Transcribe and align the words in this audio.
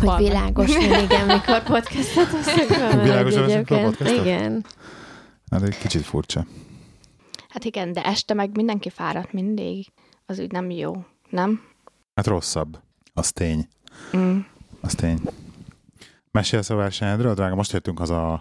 Nappal. 0.00 0.14
hogy 0.16 0.24
világos, 0.24 0.68
igen, 0.76 1.26
mikor 1.26 1.62
podcastet 1.62 2.30
veszünk. 2.32 3.02
Világos, 3.02 3.34
podcastot? 3.34 4.08
Igen. 4.08 4.64
Hát 5.50 5.62
egy 5.62 5.78
kicsit 5.78 6.02
furcsa. 6.02 6.46
Hát 7.48 7.64
igen, 7.64 7.92
de 7.92 8.02
este 8.04 8.34
meg 8.34 8.50
mindenki 8.56 8.90
fáradt 8.90 9.32
mindig. 9.32 9.86
Az 10.26 10.38
úgy 10.38 10.50
nem 10.52 10.70
jó, 10.70 11.04
nem? 11.30 11.60
Hát 12.14 12.26
rosszabb. 12.26 12.78
Az 13.14 13.32
tény. 13.32 13.68
Mm. 14.16 14.38
Az 14.80 14.94
tény. 14.94 15.18
Mesélsz 16.30 16.70
a 16.70 16.74
versenyedről, 16.74 17.34
drága? 17.34 17.54
Most 17.54 17.72
jöttünk 17.72 17.98
haza 17.98 18.32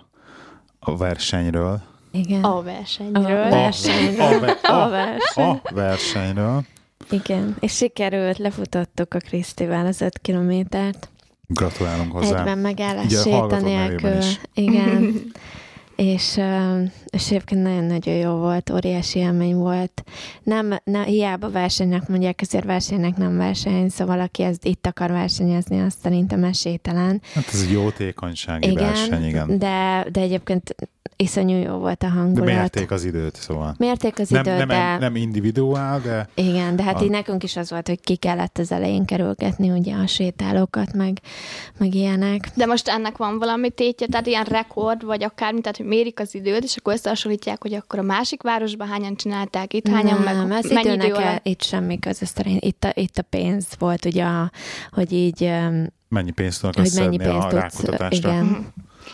a 0.80 0.98
versenyről. 0.98 1.82
Igen. 2.12 2.44
A 2.44 2.58
A 2.58 2.62
versenyről. 2.62 3.50
versenyről. 3.50 4.22
A, 4.22 4.40
ve- 4.40 4.64
A 4.66 4.84
a, 4.86 4.90
verseny. 4.90 5.62
a 5.64 5.74
versenyről. 5.74 6.64
Igen. 7.10 7.56
És 7.60 7.76
sikerült, 7.76 8.38
lefutottuk 8.38 9.14
a 9.14 9.18
Krisztivel 9.20 9.86
az 9.86 10.02
öt 10.02 10.20
kilométert. 10.20 11.10
Gratulálunk 11.54 12.12
hozzá. 12.12 12.38
Egyben 12.40 12.58
megállás 12.58 13.12
séta 13.12 13.60
nélkül. 13.60 14.18
Igen. 14.54 15.32
és, 15.96 16.38
ö, 16.38 16.82
és 17.12 17.28
egyébként 17.28 17.64
nagyon-nagyon 17.64 18.14
jó 18.16 18.32
volt, 18.36 18.70
óriási 18.70 19.20
élmény 19.20 19.56
volt. 19.56 20.04
Nem, 20.44 20.78
nem, 20.84 21.04
hiába 21.04 21.50
versenynek 21.50 22.08
mondják, 22.08 22.42
ezért 22.42 22.66
versenynek 22.66 23.18
nem 23.18 23.38
verseny, 23.38 23.90
szóval 23.90 24.20
aki 24.20 24.44
ezt 24.44 24.66
itt 24.66 24.88
akar 24.88 25.12
versenyezni, 25.12 25.82
azt 25.82 25.98
szerintem 26.00 26.44
esélytelen. 26.44 27.22
Hát 27.34 27.48
ez 27.54 27.62
egy 27.62 27.72
jótékonysági 27.72 28.70
Igen, 28.70 28.84
verseny, 28.84 29.26
igen. 29.26 29.58
De, 29.58 30.06
de 30.12 30.20
egyébként 30.22 30.76
iszonyú 31.16 31.58
jó 31.58 31.74
volt 31.78 32.04
a 32.04 32.06
De 32.06 32.12
hangulat. 32.12 32.46
mérték 32.46 32.92
az 32.92 33.04
időt, 33.04 33.36
szóval. 33.36 33.76
Mérték 33.78 34.20
az 34.20 34.30
Nem, 34.30 34.42
időt, 34.42 34.58
nem, 34.58 34.68
de... 34.68 34.98
nem 35.00 35.16
individuál, 35.16 36.00
de 36.02 36.30
Igen, 36.36 36.76
de 36.76 36.84
hát 36.84 36.96
A- 37.00 37.04
így 37.04 37.10
nekünk 37.10 37.44
is 37.44 37.56
az 37.56 37.70
volt, 37.70 37.88
hogy 37.88 38.00
ki 38.02 38.16
kellett 38.16 38.58
az 38.58 38.72
elején 38.72 39.06
kerülgetni 39.06 39.70
ugye 39.70 39.94
a 39.96 40.08
sétálókat, 40.08 40.94
meg, 40.94 41.18
meg 41.78 41.94
ilyenek. 41.96 42.50
De 42.56 42.66
most 42.66 42.88
ennek 42.88 43.18
van 43.18 43.38
valami 43.40 43.70
tétje, 43.70 44.08
tehát 44.08 44.28
ilyen 44.28 44.44
rekord, 44.44 45.06
vagy 45.06 45.24
akármi, 45.24 45.62
tehát 45.62 45.78
hogy 45.78 45.86
mérik 45.86 46.20
az 46.20 46.36
időt, 46.36 46.64
és 46.64 46.76
akkor 46.76 46.94
összehasonlítják, 47.02 47.62
hogy 47.62 47.74
akkor 47.74 48.00
a 48.00 48.02
másik 48.02 48.42
városban 48.42 48.88
hányan 48.88 49.16
csinálták, 49.16 49.74
itt 49.74 49.88
hányan, 49.88 50.22
nem, 50.22 50.48
meg 50.48 50.64
ez 50.64 50.72
mennyi 50.72 50.94
idő 50.94 51.06
el, 51.06 51.16
alatt. 51.16 51.46
itt 51.46 51.62
semmi 51.62 52.00
köze 52.00 52.26
szerint. 52.26 52.64
Itt 52.64 52.84
a, 52.84 52.92
itt 52.94 53.18
a 53.18 53.22
pénz 53.22 53.68
volt, 53.80 54.06
ugye, 54.06 54.24
a, 54.24 54.52
hogy 54.92 55.12
így, 55.12 55.52
mennyi 56.08 56.32
pénzt 56.32 56.62
tudnak 56.62 56.88
hogy 56.88 57.00
mennyi 57.00 57.18
a 57.18 57.30
pénzt 57.30 57.48
tudsz, 57.48 57.62
rákutatásra. 57.62 58.30
igen, 58.30 58.74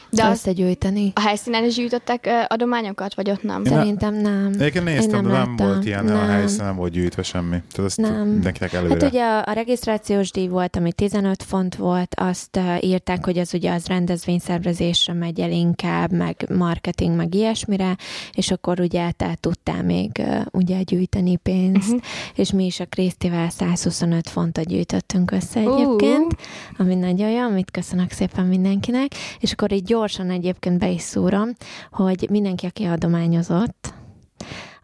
De 0.10 0.22
de 0.22 0.28
az, 0.28 0.38
összegyűjteni. 0.38 1.12
a 1.16 1.20
helyszínen 1.20 1.64
is 1.64 1.76
gyűjtöttek 1.76 2.30
adományokat, 2.48 3.16
vagy 3.16 3.30
ott 3.30 3.44
nem? 3.44 3.66
Én 3.66 3.72
Szerintem 3.72 4.14
nem. 4.14 4.52
Egyébként 4.54 4.86
néztem, 4.86 5.26
Én 5.26 5.32
de 5.32 5.38
nem 5.38 5.54
nem 5.56 5.68
volt 5.68 5.86
ilyen, 5.86 6.08
a 6.08 6.14
Nem. 6.14 6.28
helyszínen 6.28 6.66
nem 6.66 6.76
volt 6.76 6.92
gyűjtve 6.92 7.24
semmi. 7.24 7.62
Tehát 7.72 7.90
ezt 7.90 7.98
Nem. 7.98 8.28
mindenkinek 8.28 8.74
előre. 8.74 8.94
Hát 8.94 9.12
ugye 9.12 9.24
a, 9.24 9.44
a 9.46 9.52
regisztrációs 9.52 10.32
díj 10.32 10.48
volt, 10.48 10.76
ami 10.76 10.94
15 10.94 11.44
font 11.44 11.76
volt, 11.76 12.16
azt 12.16 12.58
uh, 12.58 12.84
írták, 12.84 13.26
hogy 13.26 13.38
az 13.38 13.54
ugye 13.54 13.74
az 13.74 13.86
rendezvényszervezésre 13.88 15.14
megy 15.14 15.40
el 15.40 15.52
inkább, 15.52 16.12
meg 16.12 16.46
marketing, 16.54 17.16
meg 17.16 17.34
ilyesmire, 17.34 17.98
és 18.32 18.52
akkor 18.52 18.80
ugye 18.80 19.12
te 19.12 19.38
tudtál 19.40 19.84
még 19.84 20.12
uh, 20.20 20.42
ugye 20.52 20.82
gyűjteni 20.82 21.36
pénzt, 21.36 21.88
uh-huh. 21.88 22.02
és 22.36 22.52
mi 22.52 22.66
is 22.66 22.80
a 22.80 22.86
Krisztivel 22.86 23.50
125 23.50 24.30
fontot 24.30 24.66
gyűjtöttünk 24.66 25.32
össze 25.32 25.60
egyébként, 25.60 26.36
ami 26.78 26.96
nagyon 26.96 27.30
jó, 27.30 27.42
amit 27.42 27.72
köszönök 27.72 28.12
szépen 28.12 28.46
mindenkinek, 28.46 29.08
és 29.40 29.52
akkor 29.52 29.72
így 29.72 29.84
gyorsan 30.08 30.30
egyébként 30.30 30.80
be 30.80 30.90
is 30.90 31.02
szúrom, 31.02 31.50
hogy 31.92 32.28
mindenki, 32.30 32.66
aki 32.66 32.84
adományozott, 32.84 33.94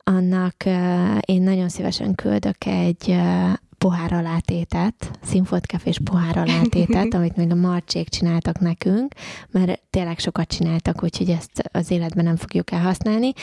annak 0.03 0.55
én 1.25 1.41
nagyon 1.41 1.69
szívesen 1.69 2.15
küldök 2.15 2.65
egy 2.65 3.15
pohár 3.83 4.13
alátétet, 4.13 5.11
színfotkafés 5.23 5.99
pohár 6.03 6.37
alátétet, 6.37 7.13
amit 7.17 7.35
még 7.35 7.51
a 7.51 7.55
marcsék 7.55 8.09
csináltak 8.09 8.59
nekünk, 8.59 9.13
mert 9.51 9.81
tényleg 9.89 10.19
sokat 10.19 10.47
csináltak, 10.47 11.03
úgyhogy 11.03 11.29
ezt 11.29 11.69
az 11.71 11.91
életben 11.91 12.23
nem 12.23 12.35
fogjuk 12.35 12.71
elhasználni. 12.71 13.33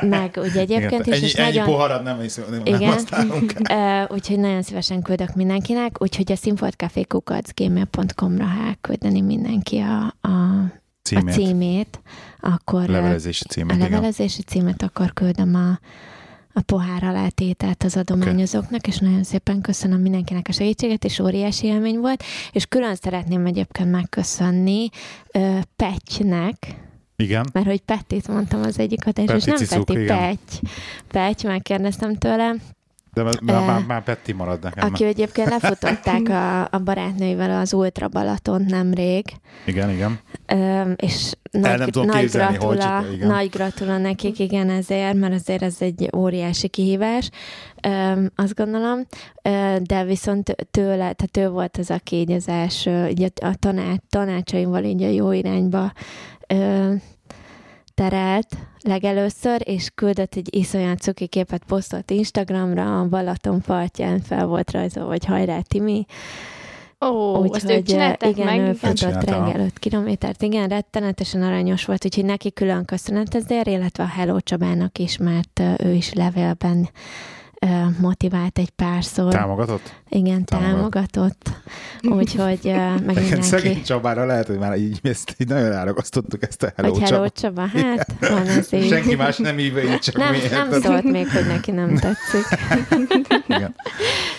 Meg 0.00 0.38
ugye 0.42 0.60
egyébként 0.60 1.06
is, 1.06 1.14
ennyi, 1.14 1.24
és 1.24 1.34
ennyi 1.34 1.56
nagyon... 1.56 1.64
poharat 1.64 2.02
nem, 2.02 2.20
hiszem, 2.20 2.44
nem, 2.50 2.60
Igen. 2.64 2.92
használunk. 2.92 3.54
Úgyhogy 4.12 4.38
nagyon 4.38 4.62
szívesen 4.62 5.02
küldök 5.02 5.34
mindenkinek, 5.34 6.02
úgyhogy 6.02 6.32
a 6.32 6.36
színfoltcafé.gmail.com-ra 6.36 8.44
ha 8.44 8.66
elküldeni 8.66 9.20
mindenki 9.20 9.78
a, 9.78 10.14
a, 10.28 10.64
a 11.16 11.18
Címét. 11.18 11.34
címét, 11.34 12.00
akkor 12.40 12.88
Levelezési 12.88 13.44
a 13.48 13.52
címét, 13.52 13.76
igen. 13.76 13.90
levelezési 13.90 14.42
címet, 14.42 14.82
akkor 14.82 15.12
küldöm 15.12 15.54
a, 15.54 15.78
a 16.52 16.60
pohár 16.60 17.04
alátételt 17.04 17.82
az 17.82 17.96
adományozóknak, 17.96 18.86
és 18.86 18.98
nagyon 18.98 19.24
szépen 19.24 19.60
köszönöm 19.60 20.00
mindenkinek 20.00 20.46
a 20.48 20.52
segítséget, 20.52 21.04
és 21.04 21.18
óriási 21.18 21.66
élmény 21.66 21.98
volt, 21.98 22.22
és 22.52 22.66
külön 22.66 22.94
szeretném 22.94 23.46
egyébként 23.46 23.90
megköszönni 23.90 24.88
Petynek, 25.76 26.56
Igen. 27.16 27.46
mert 27.52 27.66
hogy 27.66 27.80
Pettit 27.80 28.28
mondtam 28.28 28.62
az 28.62 28.78
egyik 28.78 29.06
adás, 29.06 29.36
és 29.36 29.44
Peti 29.44 29.50
nem 29.50 29.56
Cicuk, 29.56 29.84
Peti, 29.84 30.00
igen. 30.00 30.16
Petty. 30.18 30.66
Petty, 31.08 31.46
megkérdeztem 31.46 32.16
tőle, 32.16 32.54
De 33.12 33.22
már, 33.22 33.40
már, 33.42 33.66
már, 33.66 33.84
már 33.86 34.02
Petti 34.04 34.32
marad 34.32 34.62
nekem. 34.62 34.88
aki 34.88 35.04
egyébként 35.04 35.48
lefutották 35.48 36.28
a, 36.28 36.60
a 36.76 36.78
barátnőivel 36.78 37.60
az 37.60 37.72
Ultra 37.72 38.08
Balatont 38.08 38.70
nemrég, 38.70 39.24
Igen, 39.66 39.90
igen. 39.90 40.18
És 40.96 41.32
nagy, 41.50 41.78
nem 41.78 41.88
tudom 41.88 42.06
nagy, 42.06 42.20
képzelni, 42.20 42.56
hogy 42.56 42.76
gratula, 42.76 43.00
csak- 43.02 43.12
igen. 43.12 43.28
nagy 43.28 43.48
gratula 43.48 43.98
nekik, 43.98 44.38
igen, 44.38 44.70
ezért, 44.70 45.14
mert 45.14 45.34
azért 45.34 45.62
ez 45.62 45.76
egy 45.78 46.08
óriási 46.16 46.68
kihívás, 46.68 47.30
Öm, 47.82 48.30
azt 48.36 48.54
gondolom, 48.54 49.06
de 49.80 50.04
viszont 50.04 50.54
tőle, 50.70 51.12
tehát 51.12 51.36
ő 51.36 51.48
volt 51.48 51.76
az, 51.76 51.90
aki 51.90 52.16
így 52.16 52.32
az 52.32 52.48
első, 52.48 53.06
így 53.06 53.22
a, 53.22 53.46
a 53.46 53.54
tanács, 53.58 54.00
tanácsaimval 54.08 54.84
így 54.84 55.02
a 55.02 55.08
jó 55.08 55.32
irányba 55.32 55.92
terelt 57.94 58.56
legelőször, 58.82 59.60
és 59.64 59.88
küldött 59.94 60.34
egy 60.34 60.56
iszonyat 60.56 61.00
cuki 61.00 61.26
képet, 61.26 61.64
posztolt 61.64 62.10
Instagramra, 62.10 63.00
a 63.00 63.08
Balaton 63.08 63.60
partján 63.60 64.20
fel 64.20 64.46
volt 64.46 64.70
rajzolva, 64.70 65.10
hogy 65.10 65.24
hajrá 65.24 65.60
Timi, 65.60 66.06
Ó, 67.06 67.44
ezt 67.44 67.64
ők 67.64 67.70
Úgyhogy 67.70 67.82
csinálták 67.82 68.30
igen, 68.30 68.44
meg? 68.44 68.58
ő 68.58 68.62
Igen. 68.62 68.74
futott 68.74 69.24
reggel 69.24 69.60
5 69.60 69.78
kilométert, 69.78 70.42
igen, 70.42 70.68
rettenetesen 70.68 71.42
aranyos 71.42 71.84
volt, 71.84 72.04
úgyhogy 72.04 72.24
neki 72.24 72.52
külön 72.52 72.84
köszönet 72.84 73.34
ezért, 73.34 73.66
illetve 73.66 74.04
a 74.04 74.06
Hello 74.06 74.40
Csabának 74.40 74.98
is, 74.98 75.16
mert 75.16 75.62
ő 75.78 75.92
is 75.92 76.12
levélben 76.12 76.88
motivált 77.98 78.58
egy 78.58 78.70
párszor. 78.70 79.32
Támogatott? 79.32 79.94
igen, 80.08 80.44
támogat. 80.44 80.72
támogatott. 80.72 81.50
Úgyhogy 82.02 82.60
meg 83.06 83.16
Igen, 83.16 83.42
szegény 83.42 83.64
mindenki. 83.64 83.82
Csabára 83.82 84.24
lehet, 84.26 84.46
hogy 84.46 84.58
már 84.58 84.76
így, 84.76 84.98
ezt 85.02 85.34
így 85.38 85.48
nagyon 85.48 85.72
elragasztottuk 85.72 86.42
ezt 86.42 86.62
a 86.62 86.72
Hello, 86.76 86.90
Hogy 86.92 87.02
Hello 87.02 87.28
Csaba. 87.28 87.68
Csaba, 87.70 87.80
hát 87.80 88.14
van 88.20 88.46
ez 88.46 88.72
így. 88.72 88.88
Senki 88.88 89.14
más 89.14 89.36
nem 89.36 89.56
hívja 89.56 89.82
így, 89.82 89.98
csak 89.98 90.16
nem, 90.16 90.32
mi. 90.32 90.38
nem 90.50 90.80
szólt 90.80 91.04
még, 91.04 91.30
hogy 91.30 91.46
neki 91.46 91.70
nem 91.70 91.96
tetszik. 91.96 92.44
Igen. 93.48 93.74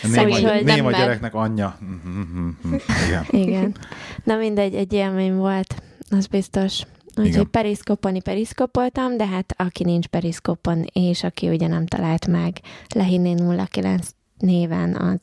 Szóval, 0.03 0.24
Néma, 0.26 0.52
hogy 0.52 0.64
néma 0.64 0.90
nem 0.90 1.00
gyereknek 1.00 1.34
anyja. 1.34 1.78
Mhm, 1.80 2.20
mhm, 2.20 2.50
mhm. 2.62 2.76
Igen. 3.08 3.26
Igen. 3.30 3.76
Na 4.24 4.36
mindegy, 4.36 4.76
egy 4.76 4.94
élmény 4.94 5.36
volt, 5.36 5.76
az 6.09 6.28
biztos. 6.28 6.82
Úgyhogy 7.16 7.47
periszkopolni 7.47 8.22
periszkopoltam, 8.22 9.17
de 9.17 9.27
hát 9.27 9.53
aki 9.57 9.83
nincs 9.83 10.07
periszkopon, 10.07 10.85
és 10.94 11.23
aki 11.23 11.49
ugye 11.49 11.67
nem 11.67 11.85
talált 11.85 12.27
meg 12.27 12.57
Lehinné 12.95 13.35
09 13.69 14.09
néven, 14.38 14.95
az 14.95 15.19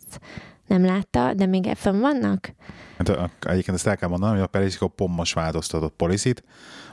nem 0.67 0.85
látta, 0.85 1.35
de 1.35 1.47
még 1.47 1.73
fönn 1.77 2.01
vannak? 2.01 2.55
Hát, 2.97 3.09
a- 3.09 3.31
egyébként 3.41 3.77
ezt 3.77 3.87
el 3.87 3.97
kell 3.97 4.09
mondanom, 4.09 4.35
hogy 4.35 4.45
a 4.45 4.47
Periscope 4.49 5.05
most 5.07 5.35
változtatott 5.35 5.95
policit. 5.97 6.43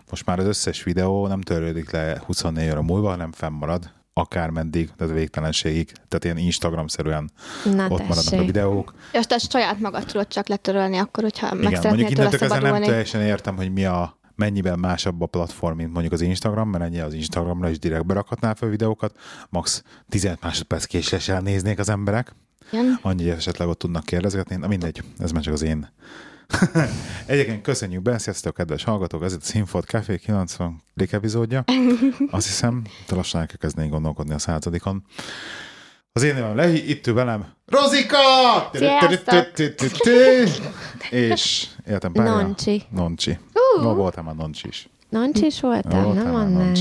Most 0.10 0.26
már 0.26 0.40
az 0.40 0.46
összes 0.46 0.84
videó 0.84 1.28
nem 1.28 1.42
törődik 1.42 1.92
le 1.92 2.22
24 2.26 2.70
óra 2.70 2.82
múlva, 2.82 3.10
hanem 3.10 3.32
fennmarad 3.32 3.92
akármeddig, 4.14 4.90
tehát 4.98 5.14
végtelenségig. 5.14 5.92
Tehát 6.08 6.24
ilyen 6.24 6.38
Instagram-szerűen 6.38 7.30
Na 7.64 7.72
ott 7.84 7.90
maradnak 7.90 8.10
a 8.10 8.14
tessék. 8.30 8.46
videók. 8.46 8.94
És 9.12 9.26
azt 9.30 9.52
saját 9.52 9.80
magad 9.80 10.06
tudod 10.06 10.28
csak 10.28 10.48
letörölni 10.48 10.98
akkor, 10.98 11.24
hogyha 11.24 11.54
meg 11.54 11.72
Igen, 11.72 11.82
mondjuk 11.84 12.10
innentől 12.10 12.48
nem 12.60 12.82
teljesen 12.82 13.22
értem, 13.22 13.56
hogy 13.56 13.74
mi 13.74 13.86
a 13.86 14.18
mennyiben 14.36 14.80
másabb 14.80 15.22
a 15.22 15.26
platform, 15.26 15.76
mint 15.76 15.92
mondjuk 15.92 16.14
az 16.14 16.22
Instagram, 16.22 16.70
mert 16.70 16.84
ennyi 16.84 17.00
az 17.00 17.14
Instagramra 17.14 17.70
is 17.70 17.80
direkt 17.80 18.06
berakhatnál 18.06 18.56
fel 18.56 18.70
videókat, 18.70 19.18
max 19.50 19.84
15 20.10 20.42
másodperc 20.42 20.86
késléssel 20.86 21.42
néznék 21.42 21.80
az 21.80 21.90
emberek, 21.90 22.36
Igen. 22.72 23.00
annyi 23.02 23.30
esetleg 23.30 23.68
ott 23.68 23.80
tudnak 23.80 24.04
kérdezgetni, 24.04 24.56
na 24.56 24.68
mindegy, 24.68 25.04
ez 25.18 25.32
már 25.32 25.44
csak 25.44 25.54
az 25.54 25.62
én. 25.62 25.90
Egyébként 27.26 27.62
köszönjük 27.62 28.02
be, 28.02 28.18
sziasztok, 28.18 28.54
kedves 28.54 28.84
hallgatók, 28.84 29.24
ez 29.24 29.34
itt 29.34 29.42
a 29.42 29.46
Színfolt 29.46 29.86
Café 29.86 30.18
90 30.18 30.82
epizódja. 31.12 31.64
Azt 32.32 32.46
hiszem, 32.48 32.82
te 33.08 33.16
lassan 33.16 33.42
el 33.42 33.48
kell 33.48 33.58
kezdeni 33.58 33.88
gondolkodni 33.88 34.34
a 34.34 34.40
századikon. 34.40 35.04
Az 36.12 36.24
én 36.24 36.34
nevem 36.34 36.56
Lehi, 36.56 36.90
itt 36.90 37.08
ül 37.08 37.14
velem 37.14 37.46
Rozika! 37.66 38.18
És 41.10 41.68
életem 41.88 42.12
párja. 42.12 42.36
Noncsi. 42.36 42.84
Noncsi. 42.90 43.38
No, 43.82 43.94
voltam 43.94 44.26
már 44.26 44.36
Noncsi 44.36 44.68
is. 44.68 44.90
Noncsi 45.10 45.46
is 45.46 45.62
voltam, 45.62 46.04
Voltam 46.04 46.24
nem 46.24 46.36
annál. 46.36 46.74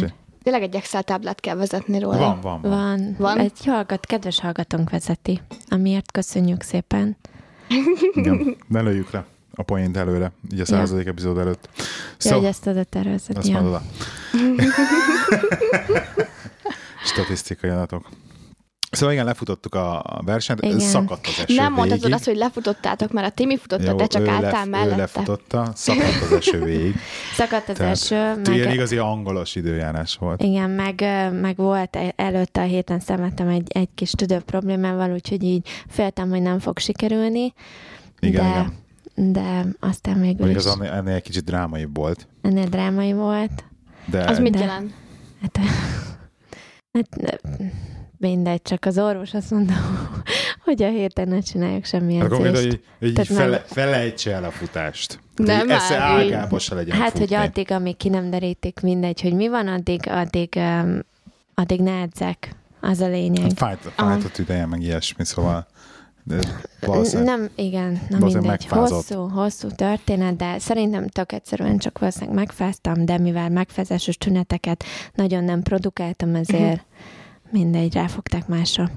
Tényleg 0.42 0.62
egy 0.62 0.74
Excel 0.74 1.02
táblát 1.02 1.40
kell 1.40 1.56
vezetni 1.56 1.98
róla. 1.98 2.18
Van, 2.18 2.40
van, 2.40 2.60
van. 2.60 2.70
Van. 2.70 3.14
Van? 3.18 3.38
Egy 3.38 3.64
hallgat, 3.64 4.06
kedves 4.06 4.40
hallgatónk 4.40 4.90
vezeti, 4.90 5.40
amiért 5.68 6.12
köszönjük 6.12 6.62
szépen. 6.62 7.16
Igen, 8.12 8.56
ne 8.68 8.80
lőjük 8.80 9.10
le 9.10 9.24
a 9.54 9.62
point 9.62 9.96
előre, 9.96 10.32
így 10.52 10.60
a 10.60 10.64
századik 10.64 11.06
epizód 11.06 11.38
előtt. 11.38 11.68
Ja, 11.76 11.82
Szó, 12.18 12.36
hogy 12.36 12.44
ezt 12.44 12.66
oda 12.66 12.84
tervezed. 12.84 13.36
azt 13.36 13.48
Ja. 13.48 13.62
oda. 13.62 13.82
Statisztikai 17.04 17.70
adatok. 17.70 18.08
Szóval 18.94 19.12
igen, 19.14 19.24
lefutottuk 19.24 19.74
a 19.74 20.20
versenyt, 20.24 20.62
Igen. 20.62 20.78
szakadt 20.78 21.26
az 21.26 21.44
eső 21.46 21.54
Nem 21.54 21.72
mondhatod 21.72 21.98
végig. 22.00 22.14
azt, 22.14 22.24
hogy 22.24 22.36
lefutottátok, 22.36 23.12
mert 23.12 23.26
a 23.26 23.30
Timi 23.30 23.56
futotta, 23.58 23.90
Jó, 23.90 23.96
te 23.96 24.06
csak 24.06 24.22
ő 24.22 24.28
álltál 24.28 24.50
lef- 24.50 24.66
Ő 24.66 24.70
mellette. 24.70 24.96
lefutotta, 24.96 25.70
szakadt 25.74 26.22
az 26.22 26.32
eső 26.32 26.64
végig. 26.64 26.94
Szakadt 27.36 27.68
az 27.68 27.76
Tehát 27.76 27.92
eső, 27.92 28.14
Ilyen 28.52 28.66
meg, 28.66 28.74
igazi 28.74 28.96
angolos 28.96 29.54
időjárás 29.54 30.16
volt. 30.16 30.42
igen, 30.42 30.70
meg, 30.70 31.00
meg 31.40 31.56
volt 31.56 31.96
e- 31.96 32.12
előtte 32.16 32.60
a 32.60 32.64
héten 32.64 33.00
szemetem 33.00 33.48
egy, 33.48 33.66
egy 33.72 33.88
kis 33.94 34.10
tüdő 34.10 34.38
problémával, 34.38 35.10
úgyhogy 35.12 35.42
így 35.42 35.68
féltem, 35.88 36.28
hogy 36.30 36.42
nem 36.42 36.58
fog 36.58 36.78
sikerülni, 36.78 37.52
Igen, 38.20 38.42
de, 38.42 38.48
igen. 38.48 39.32
de 39.32 39.64
aztán 39.80 40.20
végül 40.20 40.36
Mondjuk 40.38 40.58
az 40.58 40.66
ennél, 40.66 40.90
ennél 40.92 41.14
egy 41.14 41.22
kicsit 41.22 41.44
drámai 41.44 41.86
volt. 41.94 42.26
ennél 42.42 42.66
drámai 42.66 43.12
volt. 43.12 43.64
De 44.06 44.24
Az 44.24 44.38
mit 44.38 44.52
De- 44.52 44.58
jelent? 44.58 44.92
Hát, 45.42 45.58
hát 46.92 47.38
mindegy, 48.28 48.62
csak 48.62 48.84
az 48.84 48.98
orvos 48.98 49.34
azt 49.34 49.50
mondta, 49.50 49.74
hogy 50.64 50.82
a 50.82 50.88
héten 50.88 51.28
ne 51.28 51.40
csináljuk 51.40 51.84
semmi 51.84 52.16
Hát 52.16 52.32
edzést. 52.32 52.62
hogy, 52.62 52.80
hogy 52.98 53.12
Tehát 53.12 53.30
fele, 53.30 53.50
meg- 53.50 53.66
felejtse 53.66 54.32
el 54.32 54.44
a 54.44 54.50
futást. 54.50 55.18
Nem 55.36 55.66
már 55.66 56.22
így. 56.24 56.32
ágába 56.32 56.58
se 56.58 56.74
legyen 56.74 56.96
Hát, 56.96 57.10
futni. 57.10 57.26
hogy 57.34 57.34
addig, 57.46 57.70
amíg 57.70 57.96
ki 57.96 58.08
nem 58.08 58.30
derítik 58.30 58.80
mindegy, 58.80 59.20
hogy 59.20 59.32
mi 59.34 59.48
van, 59.48 59.68
addig, 59.68 60.00
addig, 60.08 60.52
um, 60.56 60.98
addig 61.54 61.80
ne 61.80 62.00
edzek. 62.00 62.54
Az 62.80 63.00
a 63.00 63.08
lényeg. 63.08 63.42
Hát 63.42 63.52
fájt, 63.58 63.78
fájt 63.96 64.24
a 64.24 64.28
tüdeje, 64.28 64.66
meg 64.66 64.82
ilyesmi, 64.82 65.24
szóval 65.24 65.66
de 66.26 66.36
Nem, 67.12 67.48
igen, 67.54 68.00
valószínűleg 68.10 68.20
mindegy. 68.20 68.42
megfázott. 68.46 68.88
Hosszú, 69.06 69.28
hosszú 69.28 69.68
történet, 69.68 70.36
de 70.36 70.58
szerintem 70.58 71.08
tök 71.08 71.32
egyszerűen 71.32 71.78
csak 71.78 71.98
valószínűleg 71.98 72.34
megfáztam, 72.34 73.04
de 73.04 73.18
mivel 73.18 73.48
megfázásos 73.48 74.16
tüneteket 74.16 74.84
nagyon 75.14 75.44
nem 75.44 75.62
produkáltam, 75.62 76.34
ezért 76.34 76.84
mindegy, 77.50 77.94
ráfogták 77.94 78.46
másra. 78.46 78.90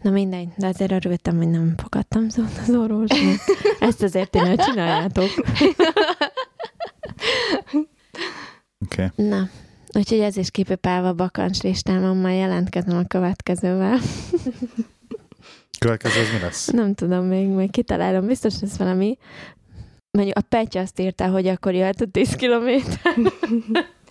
Na 0.00 0.10
mindegy, 0.10 0.48
de 0.56 0.66
azért 0.66 0.92
örültem, 0.92 1.36
hogy 1.36 1.48
nem 1.48 1.74
fogadtam 1.76 2.28
szót 2.28 2.58
az 2.62 2.70
orvosnak. 2.74 3.40
Ezt 3.80 4.02
azért 4.02 4.30
ti 4.30 4.38
ne 4.38 4.56
csináljátok. 4.56 5.30
Oké. 8.84 9.10
Na, 9.14 9.48
úgyhogy 9.92 10.20
ez 10.20 10.36
is 10.36 10.50
kipipálva 10.50 11.08
a 11.08 11.14
bakancs 11.14 11.62
listámon, 11.62 12.16
majd 12.16 12.38
jelentkezem 12.38 12.98
a 12.98 13.06
következővel. 13.06 13.98
Következő 15.78 16.20
az 16.20 16.32
mi 16.32 16.38
lesz? 16.38 16.66
Nem 16.66 16.94
tudom 16.94 17.24
még, 17.24 17.48
még 17.48 17.70
kitalálom. 17.70 18.26
Biztos 18.26 18.54
ez 18.62 18.78
valami. 18.78 19.18
Mondjuk 20.10 20.36
a 20.36 20.40
Petya 20.40 20.80
azt 20.80 21.00
írta, 21.00 21.28
hogy 21.28 21.46
akkor 21.46 21.74
jöhet 21.74 22.00
a 22.00 22.06
10 22.06 22.34
kilométer. 22.34 23.14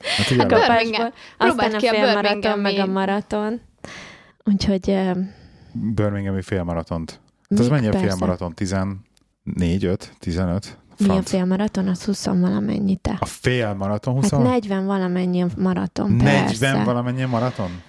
Hát 0.02 0.40
A 0.40 0.46
kapásból. 0.46 1.14
Aztán 1.38 1.74
a 1.74 1.80
félmaraton, 1.80 2.60
meg 2.60 2.78
a 2.78 2.86
maraton. 2.86 3.62
Úgyhogy 4.46 4.90
uh, 4.90 5.18
Birminghami 5.74 6.42
félmaratont. 6.42 7.20
Hát 7.50 7.60
az 7.60 7.68
mennyi 7.68 7.88
a 7.88 7.98
félmaraton? 7.98 8.54
14, 8.54 9.86
5, 9.86 10.14
15? 10.20 10.78
Mi 10.98 11.06
a 11.06 11.12
Franc. 11.12 11.30
félmaraton? 11.30 11.88
Az 11.88 12.04
20 12.06 12.26
valamennyi 12.26 12.96
te. 12.96 13.18
A 13.20 13.26
félmaraton 13.26 14.14
20? 14.14 14.30
Hát 14.32 14.42
40 14.44 14.86
valamennyi 14.86 15.42
a 15.42 15.48
maraton, 15.58 16.12
40 16.12 16.46
persze. 16.46 16.84
valamennyi 16.84 17.24
a 17.24 17.28
maraton? 17.28 17.82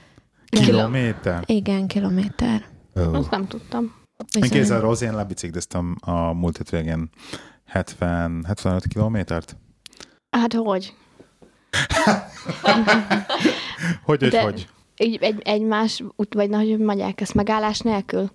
Kilométer? 0.48 1.42
Igen, 1.46 1.86
kilométer. 1.86 2.64
Oh. 2.94 3.14
Azt 3.14 3.30
nem 3.30 3.46
tudtam. 3.46 3.94
Én 4.40 4.50
kézzel 4.50 4.80
rossz, 4.80 5.00
én 5.00 5.14
lebicikliztem 5.14 5.96
a 6.00 6.32
múlt 6.32 6.56
hétvégén 6.56 7.10
70, 7.66 8.44
75 8.46 8.86
kilométert. 8.86 9.56
Hát 10.30 10.52
hogy? 10.52 10.94
Hogy, 14.04 14.20
hogy, 14.20 14.30
De- 14.30 14.42
hogy? 14.42 14.68
Így 14.96 15.18
egy, 15.20 15.40
egymás 15.44 16.02
út, 16.16 16.34
vagy 16.34 16.50
nagy 16.50 16.78
mondják 16.78 17.20
ezt 17.20 17.34
megállás 17.34 17.78
nélkül? 17.80 18.30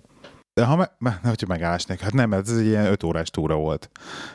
De 0.54 0.64
ha 0.64 0.76
me, 0.98 1.20
hogyha 1.22 1.46
megállásnék, 1.46 2.00
hát 2.00 2.12
nem, 2.12 2.28
mert 2.28 2.48
ez 2.48 2.56
egy 2.56 2.66
ilyen 2.66 2.86
5 2.86 3.02
órás 3.02 3.30
túra 3.30 3.54
volt. 3.56 3.90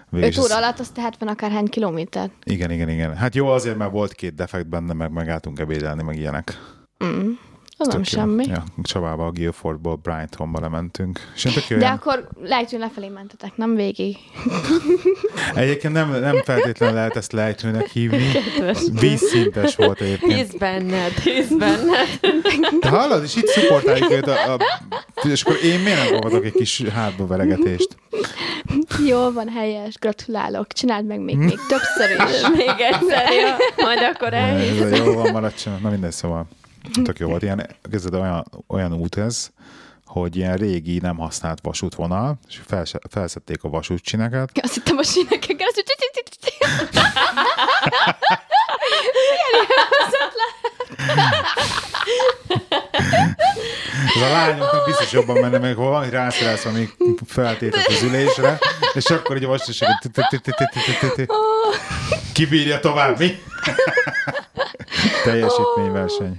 Végülis 0.09 0.37
5 0.37 0.43
óra 0.43 0.53
ez- 0.53 0.57
alatt 0.59 0.79
az 0.79 0.89
te 0.89 1.01
70 1.01 1.29
akárhány 1.29 1.65
kilométer. 1.65 2.29
Igen, 2.43 2.71
igen, 2.71 2.89
igen. 2.89 3.15
Hát 3.15 3.35
jó, 3.35 3.47
azért, 3.47 3.77
mert 3.77 3.91
volt 3.91 4.13
két 4.13 4.35
defekt 4.35 4.67
benne, 4.69 4.93
meg 4.93 5.11
megálltunk 5.11 5.59
ebédelni, 5.59 6.03
meg 6.03 6.15
ilyenek. 6.17 6.59
Mm. 7.05 7.31
Az 7.79 7.87
nem 7.87 7.97
jó. 7.97 8.03
semmi. 8.03 8.45
Ja, 8.47 8.63
Csabába, 8.83 9.25
a 9.25 9.31
Guildfordból 9.31 9.95
Brightonba 9.95 10.59
lementünk. 10.59 11.19
És 11.35 11.45
én 11.45 11.53
tök 11.53 11.67
jó, 11.67 11.77
De 11.77 11.83
ilyen- 11.83 11.95
akkor 11.97 12.27
lejtőn 12.41 12.79
lefelé 12.79 13.07
mentetek, 13.07 13.57
nem 13.57 13.75
végig. 13.75 14.17
Egyébként 15.55 15.93
nem, 15.93 16.19
nem 16.19 16.41
feltétlenül 16.43 16.95
lehet 16.95 17.15
ezt 17.15 17.31
lejtőnek 17.31 17.87
hívni. 17.87 18.31
Vízszintes 18.99 19.75
volt 19.75 20.01
egyébként. 20.01 20.33
Hisz 20.33 20.53
benned, 20.59 21.11
hisz 21.11 21.47
benned. 21.49 22.19
De 22.79 22.89
hallod, 22.89 23.23
és 23.23 23.35
itt 23.35 23.47
szupportáljuk 23.47 24.11
őt 24.11 24.27
a, 24.27 24.53
a, 24.53 24.57
és 25.27 25.43
akkor 25.43 25.57
én 25.63 25.79
miért 25.79 25.97
nem 25.97 26.07
fogadok 26.07 26.45
egy 26.45 26.53
kis 26.53 26.81
hátba 26.93 27.27
veregetést? 27.27 27.97
Jól 29.07 29.31
van, 29.33 29.49
helyes, 29.49 29.95
gratulálok. 29.99 30.67
Csináld 30.73 31.05
meg 31.05 31.19
még, 31.19 31.37
még 31.37 31.59
többször 31.67 32.27
is. 32.29 32.47
Még 32.57 32.69
egyszer, 32.77 33.31
jó? 33.31 33.83
Majd 33.85 33.99
akkor 34.13 34.33
elhisz. 34.33 34.81
Ez 34.81 34.97
jó 34.97 35.13
van, 35.13 35.31
maradt 35.31 35.59
sem. 35.59 35.79
Na 35.81 35.89
mindegy, 35.89 36.11
szóval 36.11 36.47
tök 37.03 37.19
jó 37.19 37.27
volt. 37.27 37.41
Ilyen, 37.41 37.67
kezded 37.91 38.13
olyan, 38.13 38.45
olyan 38.67 38.93
út 38.93 39.17
ez, 39.17 39.51
hogy 40.05 40.35
ilyen 40.35 40.57
régi, 40.57 40.99
nem 40.99 41.17
használt 41.17 41.61
vasútvonal, 41.61 42.39
és 42.47 42.61
fels, 42.65 42.93
felszedték 43.09 43.63
a 43.63 43.69
vasútcsineket, 43.69 44.51
Azt 44.61 44.73
hittem 44.73 44.97
a 44.97 45.03
síneken 45.03 45.57
keresztül. 45.57 45.83
Ez 54.15 54.21
a 54.21 54.29
lányoknak 54.29 54.85
biztos 54.85 55.11
jobban 55.11 55.37
menne, 55.37 55.57
meg 55.57 55.75
hol 55.75 55.89
valami 55.89 56.09
rászerelsz 56.09 56.63
valami 56.63 56.89
feltétet 57.25 57.87
az 57.87 58.01
ülésre, 58.01 58.59
és 58.93 59.05
akkor 59.05 59.35
egy 59.35 59.45
vasútság 59.45 59.89
kibírja 62.33 62.79
tovább, 62.79 63.19
mi? 63.19 63.39
Teljesítményverseny. 65.31 66.37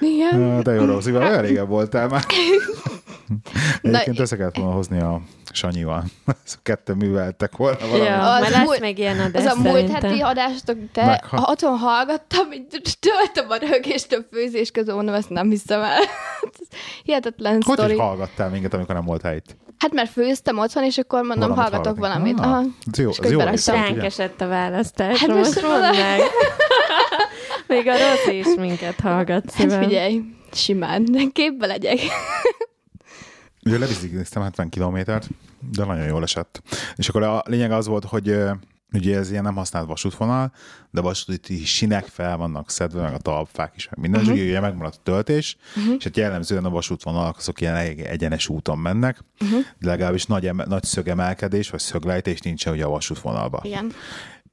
Igen. 0.00 0.42
Ah, 0.56 0.62
De 0.62 0.72
jó, 0.72 0.84
Rózival, 0.84 1.22
olyan 1.22 1.42
régen 1.42 1.68
voltál 1.68 2.08
már. 2.08 2.24
Egyébként 3.82 4.16
Na, 4.16 4.22
össze 4.22 4.36
kellett 4.36 4.56
volna 4.56 4.72
hozni 4.72 5.00
a 5.00 5.20
Sanyival. 5.52 6.04
Ezt 6.44 6.58
ketten 6.62 6.96
műveltek 6.96 7.56
volna 7.56 7.78
valami. 7.80 8.04
Ja, 8.04 8.32
Az 8.32 8.40
majd 8.40 8.52
lesz 8.52 8.64
múlt- 8.64 8.80
még 8.80 8.98
ilyen 8.98 9.20
adás 9.20 9.44
Ez 9.44 9.52
a 9.52 9.60
múlt 9.60 9.90
heti 9.90 10.20
adástok, 10.20 10.76
te 10.92 11.04
Megha- 11.06 11.48
otthon 11.50 11.76
hallgattam, 11.78 12.52
így 12.52 12.96
töltöm 13.00 13.50
a 13.50 13.56
rögést 13.70 14.12
a 14.12 14.18
főzés 14.32 14.70
közben, 14.70 14.94
mondom, 14.94 15.14
ezt 15.14 15.28
nem 15.30 15.48
hiszem 15.50 15.82
el. 15.82 15.98
Ez 16.42 16.66
Hihetetlen 17.02 17.52
Hogy, 17.52 17.64
hogy 17.64 17.76
sztori. 17.76 17.96
hallgattál 17.98 18.48
minket, 18.50 18.74
amikor 18.74 18.94
nem 18.94 19.04
volt 19.04 19.22
helyt? 19.22 19.56
Hát 19.78 19.92
mert 19.92 20.10
főztem 20.10 20.58
otthon, 20.58 20.84
és 20.84 20.98
akkor 20.98 21.22
mondom, 21.22 21.48
Valamit 21.48 21.62
hallgatok 21.72 21.98
hallgatni. 21.98 22.32
valamit. 22.32 22.38
Ah, 22.38 22.50
Aha. 22.50 22.64
Ez 22.92 22.98
jó, 22.98 23.10
És 23.10 23.18
ez 23.18 23.30
jó. 23.30 23.38
Ránk 23.74 24.02
esett 24.02 24.40
a 24.40 24.46
választásra, 24.48 25.26
Hát 25.32 25.36
most 25.38 25.54
most 25.54 25.66
mondd 25.66 25.80
meg. 25.96 26.20
Még 27.66 27.88
a 27.88 27.92
rossz 27.92 28.34
is 28.34 28.54
minket 28.56 29.00
hallgat 29.00 29.50
Hát 29.50 29.60
szívem. 29.60 29.82
figyelj, 29.82 30.22
simán, 30.52 31.30
képbe 31.32 31.66
legyek. 31.66 31.98
Ugye 33.66 33.78
lebicikliztem 33.78 34.42
70 34.42 34.68
kilométert, 34.68 35.28
de 35.72 35.84
nagyon 35.84 36.06
jól 36.06 36.22
esett. 36.22 36.62
És 36.96 37.08
akkor 37.08 37.22
a 37.22 37.42
lényeg 37.46 37.72
az 37.72 37.86
volt, 37.86 38.04
hogy 38.04 38.36
ugye 38.92 39.18
ez 39.18 39.30
ilyen 39.30 39.42
nem 39.42 39.54
használt 39.54 39.86
vasútvonal, 39.86 40.52
de 40.90 41.00
vasúti 41.00 41.64
sinek 41.64 42.04
fel 42.04 42.36
vannak 42.36 42.70
szedve, 42.70 43.02
meg 43.02 43.14
a 43.14 43.18
talpfák 43.18 43.72
is, 43.76 43.88
meg 43.88 43.98
minden, 43.98 44.20
uh-huh. 44.20 44.36
és 44.36 44.48
ugye 44.48 44.60
megmaradt 44.60 44.96
a 44.96 45.02
töltés, 45.02 45.56
uh-huh. 45.76 45.94
és 45.98 46.04
hát 46.04 46.16
jellemzően 46.16 46.64
a 46.64 46.70
vasútvonalak 46.70 47.36
azok 47.36 47.60
ilyen 47.60 47.74
elég 47.74 48.00
egyenes 48.00 48.48
úton 48.48 48.78
mennek, 48.78 49.18
uh-huh. 49.40 49.60
de 49.78 49.88
legalábbis 49.88 50.26
nagy, 50.26 50.46
eme- 50.46 50.66
nagy 50.66 50.84
szögemelkedés, 50.84 51.70
vagy 51.70 51.80
szöglejtés 51.80 52.40
nincsen 52.40 52.72
ugye 52.72 52.84
a 52.84 52.88
vasútvonalban. 52.88 53.60
Igen. 53.64 53.92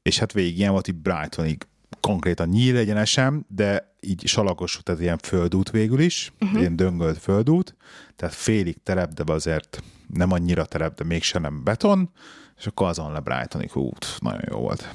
És 0.02 0.20
hát 0.20 0.34
végig 0.34 0.58
ilyen 0.58 0.72
volt 0.72 0.88
így 0.88 0.96
Brightonig 0.96 1.68
konkrétan 2.02 2.48
nyíl 2.48 2.78
egyenesen, 2.78 3.46
de 3.50 3.94
így 4.00 4.22
salakos, 4.26 4.80
tehát 4.84 5.02
ilyen 5.02 5.18
földút 5.18 5.70
végül 5.70 6.00
is, 6.00 6.34
uh-huh. 6.40 6.60
ilyen 6.60 6.76
döngölt 6.76 7.18
földút, 7.18 7.76
tehát 8.16 8.36
félig 8.36 8.84
terep, 8.84 9.14
de 9.14 9.34
azért 9.34 9.84
nem 10.14 10.32
annyira 10.32 10.66
terep, 10.66 10.98
de 10.98 11.04
mégsem 11.04 11.42
nem 11.42 11.64
beton, 11.64 12.10
és 12.58 12.66
akkor 12.68 12.88
azon 12.88 13.12
le 13.12 13.20
Brightonig, 13.20 13.72
hú, 13.72 13.90
nagyon 14.20 14.42
jó 14.52 14.58
volt. 14.58 14.94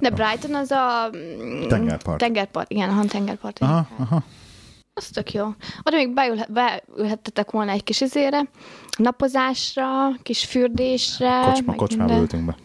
De 0.00 0.10
Brighton 0.10 0.54
az 0.54 0.70
a... 0.70 1.10
mm, 1.16 1.68
Tengerpart. 1.68 2.18
Tengerpart, 2.18 2.70
igen, 2.70 2.88
aha, 2.88 3.04
tengerpart. 3.04 3.58
Aha, 3.58 3.88
aha. 3.98 4.24
Az 4.94 5.08
tök 5.08 5.32
jó. 5.32 5.44
Oda 5.82 5.96
még 5.96 6.14
beülhe, 6.14 6.46
beülhettetek 6.50 7.50
volna 7.50 7.70
egy 7.70 7.84
kis 7.84 8.00
izére, 8.00 8.48
napozásra, 8.98 10.12
kis 10.22 10.44
fürdésre. 10.44 11.40
Kocsma, 11.44 11.74
kocsmába 11.74 12.16
ültünk 12.18 12.44
be. 12.44 12.56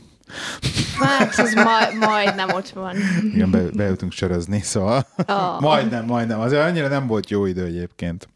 Hát, 1.00 1.40
ez 1.40 1.54
majd, 1.54 1.98
majd 2.00 2.36
nem 2.36 2.50
ott 2.50 2.70
van. 2.70 2.96
Igen, 3.34 3.52
be, 3.52 3.64
beültünk 3.74 4.12
sörözni, 4.12 4.62
szóval 4.62 5.08
Oh, 5.28 5.60
majdnem, 5.60 6.06
majdnem. 6.06 6.40
Azért 6.40 6.64
annyira 6.64 6.88
nem 6.88 7.08
volt 7.08 7.30
jó 7.30 7.46
idő 7.46 7.66
egyébként. 7.66 8.28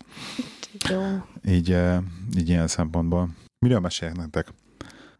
Jó. 0.89 1.01
Így, 1.47 1.71
eh, 1.71 1.97
így 2.37 2.49
ilyen 2.49 2.67
szempontból. 2.67 3.29
Miről 3.65 3.79
meséljek 3.79 4.17
nektek? 4.17 4.47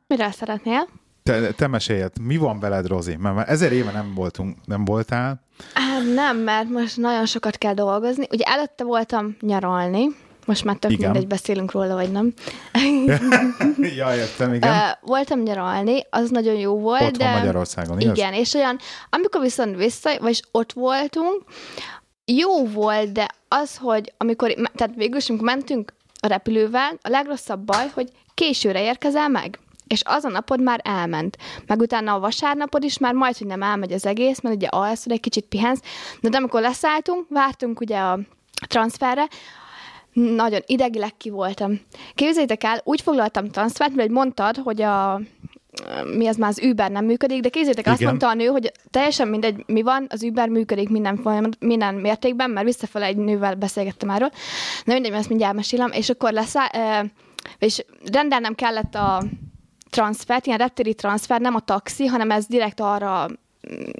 Miről 0.08 0.32
szeretnél? 0.32 0.88
Te, 1.24 1.52
te 1.52 1.68
meséljed, 1.68 2.20
mi 2.22 2.38
van 2.38 2.60
veled, 2.60 2.88
Rozi? 2.88 3.16
Mert 3.16 3.36
már 3.36 3.50
ezer 3.50 3.72
éve 3.72 3.92
nem 3.92 4.14
voltunk, 4.14 4.58
nem 4.66 4.86
voltál. 4.86 5.42
Hát 5.74 6.14
nem, 6.14 6.38
mert 6.38 6.70
most 6.70 6.98
nagyon 6.98 7.26
sokat 7.26 7.58
kell 7.58 7.74
dolgozni. 7.74 8.26
Ugye 8.32 8.44
előtte 8.48 8.84
voltam 8.84 9.36
nyaralni, 9.42 10.06
most 10.46 10.64
már 10.64 10.76
tök 10.76 10.92
Igen. 10.92 11.12
mindegy, 11.12 11.28
beszélünk 11.28 11.72
róla, 11.72 11.94
vagy 11.94 12.12
nem. 12.12 12.34
ja, 13.98 14.16
értem, 14.16 14.54
igen. 14.54 14.98
Voltam 15.02 15.40
nyaralni, 15.40 16.06
az 16.10 16.30
nagyon 16.30 16.56
jó 16.56 16.80
volt, 16.80 17.02
Otthon 17.02 17.18
de... 17.28 17.38
Magyarországon, 17.38 18.00
igaz? 18.00 18.18
Igen, 18.18 18.34
és 18.34 18.54
olyan, 18.54 18.80
amikor 19.10 19.42
viszont 19.42 19.76
vissza, 19.76 20.18
vagy 20.20 20.44
ott 20.52 20.74
voltunk, 20.74 21.44
jó 22.26 22.68
volt, 22.68 23.12
de 23.12 23.28
az, 23.48 23.78
hogy 23.78 24.14
amikor, 24.18 24.54
tehát 24.76 24.96
végül 24.96 25.18
is, 25.18 25.30
amikor 25.30 25.48
mentünk 25.48 25.94
a 26.20 26.28
repülővel, 26.28 26.98
a 27.02 27.10
legrosszabb 27.10 27.60
baj, 27.60 27.92
hogy 27.94 28.10
későre 28.34 28.84
érkezel 28.84 29.30
meg. 29.30 29.60
És 29.88 30.02
az 30.06 30.24
a 30.24 30.30
napod 30.30 30.62
már 30.62 30.82
elment. 30.84 31.38
Meg 31.66 31.80
utána 31.80 32.14
a 32.14 32.20
vasárnapod 32.20 32.84
is 32.84 32.98
már 32.98 33.14
majd, 33.14 33.38
hogy 33.38 33.48
nem 33.48 33.62
elmegy 33.62 33.92
az 33.92 34.06
egész, 34.06 34.42
mert 34.42 34.56
ugye 34.56 34.68
alszol, 34.68 35.14
egy 35.14 35.20
kicsit 35.20 35.46
pihensz. 35.46 35.80
De, 36.22 36.30
de 36.30 36.38
amikor 36.38 36.62
leszálltunk, 36.62 37.26
vártunk 37.30 37.80
ugye 37.80 37.98
a 37.98 38.20
transferre, 38.68 39.28
nagyon 40.16 40.62
idegileg 40.66 41.18
ki 41.18 41.30
voltam. 41.30 41.80
Képzeljétek 42.14 42.64
el, 42.64 42.82
úgy 42.84 43.02
foglaltam 43.02 43.50
transfert, 43.50 43.96
mert 43.96 44.10
mondtad, 44.10 44.58
hogy 44.58 44.82
a 44.82 45.22
mi 46.18 46.28
az 46.28 46.36
már 46.36 46.50
az 46.50 46.62
Uber 46.64 46.92
nem 46.92 47.06
működik, 47.06 47.42
de 47.42 47.50
képzeljétek, 47.50 47.94
azt 47.94 48.04
mondta 48.04 48.28
a 48.28 48.34
nő, 48.34 48.46
hogy 48.46 48.72
teljesen 48.92 49.28
mindegy, 49.28 49.64
mi 49.68 49.82
van, 49.82 50.08
az 50.10 50.24
Uber 50.24 50.50
működik 50.50 50.90
minden, 50.90 51.18
folyamat, 51.18 51.58
minden 51.60 51.96
mértékben, 51.96 52.50
mert 52.50 52.66
visszafele 52.66 53.06
egy 53.06 53.18
nővel 53.18 53.56
beszélgettem 53.56 54.10
erről. 54.10 54.30
Na 54.84 54.94
mindegy, 54.94 55.12
mert 55.12 55.22
ezt 55.22 55.30
mindjárt 55.30 55.56
mesélem, 55.56 55.92
és 55.92 56.10
akkor 56.10 56.32
lesz, 56.32 56.54
és 57.60 57.86
rendelnem 58.12 58.56
kellett 58.56 58.96
a 58.96 59.24
transfert, 59.90 60.46
ilyen 60.46 60.58
reptéri 60.58 60.94
transfer, 60.94 61.42
nem 61.42 61.56
a 61.56 61.60
taxi, 61.60 62.06
hanem 62.06 62.32
ez 62.32 62.48
direkt 62.48 62.80
arra 62.80 63.28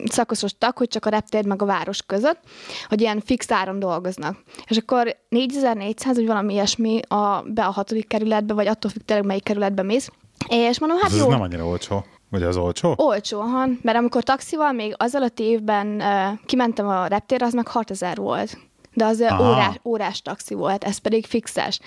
szakosodtak, 0.06 0.78
hogy 0.78 0.88
csak 0.88 1.06
a 1.06 1.10
reptér 1.10 1.46
meg 1.46 1.62
a 1.62 1.66
város 1.66 2.02
között, 2.02 2.40
hogy 2.88 3.02
ilyen 3.02 3.22
fix 3.26 3.52
áron 3.52 3.80
dolgoznak. 3.80 4.38
És 4.68 4.78
akkor 4.78 5.16
4400, 5.30 6.16
vagy 6.16 6.26
valami 6.26 6.54
ilyesmi 6.54 7.00
a, 7.08 7.42
be 7.46 7.66
a 7.66 7.72
hatodik 7.72 8.08
kerületbe, 8.08 8.54
vagy 8.54 8.68
attól 8.68 8.92
függ 8.92 9.02
tényleg 9.02 9.26
melyik 9.26 9.44
kerületbe 9.44 9.84
mész. 9.84 10.10
És 10.50 10.80
mondom, 10.80 10.98
hát 11.00 11.12
ez 11.12 11.18
jó, 11.18 11.30
nem 11.30 11.42
annyira 11.42 11.66
olcsó. 11.66 12.06
Vagy 12.30 12.44
az 12.44 12.58
olcsó? 12.58 12.94
olcsó, 12.98 13.40
ha, 13.42 13.68
mert 13.82 13.98
amikor 13.98 14.24
taxival 14.24 14.72
még 14.72 14.94
az 14.98 15.16
alatt 15.16 15.40
évben 15.40 15.88
uh, 15.88 16.40
kimentem 16.46 16.88
a 16.88 17.06
reptérre, 17.06 17.46
az 17.46 17.54
meg 17.54 17.68
6000 17.68 18.18
volt. 18.18 18.58
De 18.94 19.06
az 19.06 19.22
Aha. 19.22 19.50
órás, 19.50 19.80
órás 19.84 20.22
taxi 20.22 20.54
volt, 20.54 20.84
ez 20.84 20.98
pedig 20.98 21.26
fixes. 21.26 21.80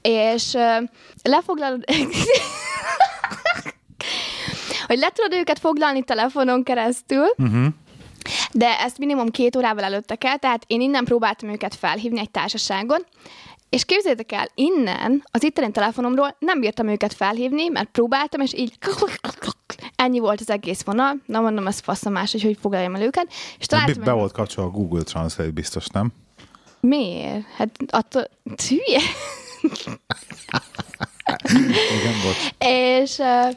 És 0.00 0.54
uh, 0.54 0.88
lefoglalod... 1.22 1.84
hogy 4.92 5.00
le 5.00 5.10
tudod 5.10 5.32
őket 5.38 5.58
foglalni 5.58 6.02
telefonon 6.02 6.62
keresztül, 6.62 7.24
Uh-huh. 7.38 7.66
de 8.52 8.78
ezt 8.78 8.98
minimum 8.98 9.30
két 9.30 9.56
órával 9.56 9.84
előtte 9.84 10.14
kell, 10.16 10.36
tehát 10.36 10.64
én 10.66 10.80
innen 10.80 11.04
próbáltam 11.04 11.48
őket 11.48 11.74
felhívni 11.74 12.20
egy 12.20 12.30
társaságon, 12.30 13.04
és 13.68 13.84
képzeljétek 13.84 14.32
el, 14.32 14.48
innen, 14.54 15.22
az 15.30 15.42
itteni 15.44 15.70
telefonomról 15.70 16.36
nem 16.38 16.60
bírtam 16.60 16.88
őket 16.88 17.14
felhívni, 17.14 17.68
mert 17.68 17.88
próbáltam, 17.88 18.40
és 18.40 18.54
így 18.54 18.78
ennyi 19.96 20.18
volt 20.18 20.40
az 20.40 20.50
egész 20.50 20.82
vonal. 20.82 21.14
Na 21.26 21.40
mondom, 21.40 21.66
ez 21.66 21.78
faszomás, 21.80 22.32
hogy 22.32 22.42
hogy 22.42 22.58
foglaljam 22.60 22.94
el 22.94 23.02
őket. 23.02 23.26
És 23.58 23.66
Be, 23.66 23.66
találtam 23.66 24.04
be 24.04 24.10
egy- 24.10 24.16
volt 24.18 24.32
kapcsolva 24.32 24.70
a 24.70 24.72
Google 24.72 25.02
Translate 25.02 25.50
biztos, 25.50 25.86
nem? 25.86 26.12
Miért? 26.80 27.44
Hát 27.56 27.70
attól... 27.90 28.28
Hülye. 28.68 29.00
Igen, 31.42 32.14
bocs. 32.24 32.48
És 32.58 33.18
uh, 33.18 33.50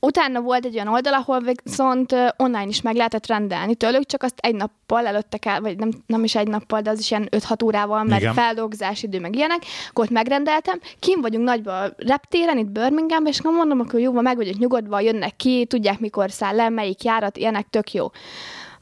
utána 0.00 0.40
volt 0.40 0.64
egy 0.64 0.74
olyan 0.74 0.88
oldal, 0.88 1.14
ahol 1.14 1.40
viszont 1.64 2.14
online 2.36 2.66
is 2.66 2.82
meg 2.82 2.96
lehetett 2.96 3.26
rendelni 3.26 3.74
tőlük, 3.74 4.06
csak 4.06 4.22
azt 4.22 4.38
egy 4.40 4.54
nappal 4.54 5.06
előtte 5.06 5.38
kell, 5.38 5.60
vagy 5.60 5.76
nem, 5.76 5.90
nem 6.06 6.24
is 6.24 6.34
egy 6.34 6.48
nappal, 6.48 6.80
de 6.80 6.90
az 6.90 6.98
is 6.98 7.10
ilyen 7.10 7.28
5-6 7.30 7.64
órával, 7.64 8.04
mert 8.04 8.20
Igen. 8.20 8.34
feldolgozási 8.34 9.06
idő, 9.06 9.20
meg 9.20 9.34
ilyenek, 9.34 9.62
akkor 9.88 10.04
ott 10.04 10.10
megrendeltem. 10.10 10.80
Kim 10.98 11.20
vagyunk 11.20 11.44
nagyba 11.44 11.80
a 11.80 11.92
reptéren, 11.96 12.58
itt 12.58 12.70
Birminghamben, 12.70 13.32
és 13.32 13.38
akkor 13.38 13.52
mondom, 13.52 13.80
akkor 13.80 14.00
jó, 14.00 14.12
meg 14.12 14.36
vagyok 14.36 14.58
nyugodva, 14.58 15.00
jönnek 15.00 15.36
ki, 15.36 15.64
tudják, 15.64 15.98
mikor 15.98 16.30
száll 16.30 16.54
le, 16.54 16.68
melyik 16.68 17.04
járat, 17.04 17.36
ilyenek, 17.36 17.66
tök 17.70 17.92
jó. 17.92 18.10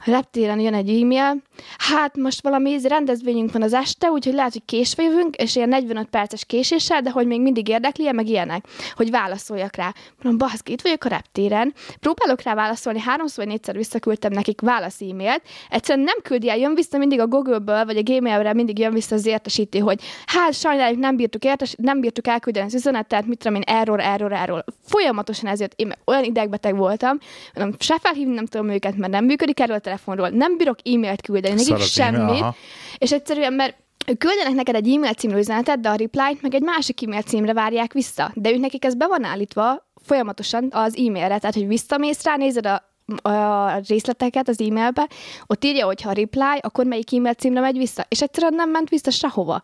A 0.07 0.09
reptéren 0.09 0.59
jön 0.59 0.73
egy 0.73 1.01
e-mail, 1.01 1.41
hát 1.77 2.17
most 2.17 2.41
valami 2.41 2.87
rendezvényünk 2.87 3.51
van 3.51 3.61
az 3.61 3.73
este, 3.73 4.09
úgyhogy 4.09 4.33
lehet, 4.33 4.51
hogy 4.51 4.65
késve 4.65 5.03
jövünk, 5.03 5.35
és 5.35 5.55
ilyen 5.55 5.69
45 5.69 6.07
perces 6.07 6.45
késéssel, 6.45 7.01
de 7.01 7.09
hogy 7.09 7.27
még 7.27 7.41
mindig 7.41 7.67
érdekli 7.67 8.11
meg 8.11 8.27
ilyenek, 8.27 8.65
hogy 8.95 9.11
válaszoljak 9.11 9.75
rá. 9.75 9.93
Mondom, 10.21 10.47
baszki, 10.47 10.71
itt 10.71 10.81
vagyok 10.81 11.03
a 11.03 11.09
reptéren, 11.09 11.73
próbálok 11.99 12.41
rá 12.41 12.53
válaszolni, 12.53 12.99
háromszor 12.99 13.43
vagy 13.43 13.53
négyszer 13.53 13.75
visszaküldtem 13.75 14.31
nekik 14.31 14.61
válasz 14.61 15.01
e-mailt, 15.01 15.41
egyszerűen 15.69 16.05
nem 16.05 16.17
küldi 16.23 16.49
el, 16.49 16.57
jön 16.57 16.75
vissza 16.75 16.97
mindig 16.97 17.19
a 17.19 17.27
Google-ből, 17.27 17.85
vagy 17.85 17.97
a 17.97 18.03
Gmail-re 18.03 18.53
mindig 18.53 18.79
jön 18.79 18.93
vissza 18.93 19.15
az 19.15 19.25
értesíti, 19.25 19.77
hogy 19.79 20.01
hát 20.25 20.53
sajnáljuk, 20.53 20.99
nem 20.99 21.15
bírtuk, 21.15 21.43
értes, 21.43 21.75
nem 21.77 21.99
bírtuk 21.99 22.27
elküldeni 22.27 22.65
az 22.65 22.73
üzenetet, 22.73 23.25
mit 23.25 23.37
tudom 23.37 23.55
én, 23.55 23.63
error, 23.65 23.99
error, 23.99 24.33
error. 24.33 24.63
Folyamatosan 24.83 25.49
ezért 25.49 25.73
én 25.75 25.93
olyan 26.05 26.23
idegbeteg 26.23 26.75
voltam, 26.75 27.17
mondom, 27.53 27.75
se 27.79 27.99
felhívni 27.99 28.33
nem 28.33 28.45
tudom 28.45 28.69
őket, 28.69 28.95
mert 28.95 29.11
nem 29.11 29.25
működik 29.25 29.59
erről 29.59 29.79
a 29.83 29.96
telefonról, 29.97 30.29
nem 30.37 30.57
bírok 30.57 30.77
e-mailt 30.83 31.21
küldeni, 31.21 31.55
nekik 31.55 31.71
e-mail, 31.71 31.85
semmit, 31.85 32.41
aha. 32.41 32.55
és 32.97 33.11
egyszerűen, 33.11 33.53
mert 33.53 33.75
ők 34.07 34.17
küldenek 34.17 34.53
neked 34.53 34.75
egy 34.75 34.93
e-mail 34.93 35.13
című 35.13 35.37
üzenetet, 35.37 35.79
de 35.79 35.89
a 35.89 35.95
reply-t 35.95 36.41
meg 36.41 36.53
egy 36.53 36.61
másik 36.61 37.03
e-mail 37.03 37.21
címre 37.21 37.53
várják 37.53 37.93
vissza. 37.93 38.31
De 38.33 38.51
ők 38.51 38.59
nekik 38.59 38.85
ez 38.85 38.95
be 38.95 39.07
van 39.07 39.23
állítva 39.23 39.87
folyamatosan 40.05 40.67
az 40.71 40.97
e-mailre, 40.97 41.37
tehát 41.37 41.53
hogy 41.53 41.67
visszamész 41.67 42.23
rá, 42.23 42.35
nézed 42.35 42.65
a 42.65 42.95
a 43.21 43.77
részleteket 43.87 44.47
az 44.47 44.61
e-mailbe, 44.61 45.07
ott 45.45 45.63
írja, 45.63 45.85
hogy 45.85 46.01
ha 46.01 46.11
reply, 46.11 46.59
akkor 46.61 46.85
melyik 46.85 47.13
e-mail 47.13 47.33
címre 47.33 47.59
megy 47.59 47.77
vissza, 47.77 48.05
és 48.09 48.21
egyszerűen 48.21 48.53
nem 48.53 48.69
ment 48.69 48.89
vissza 48.89 49.11
sehova. 49.11 49.61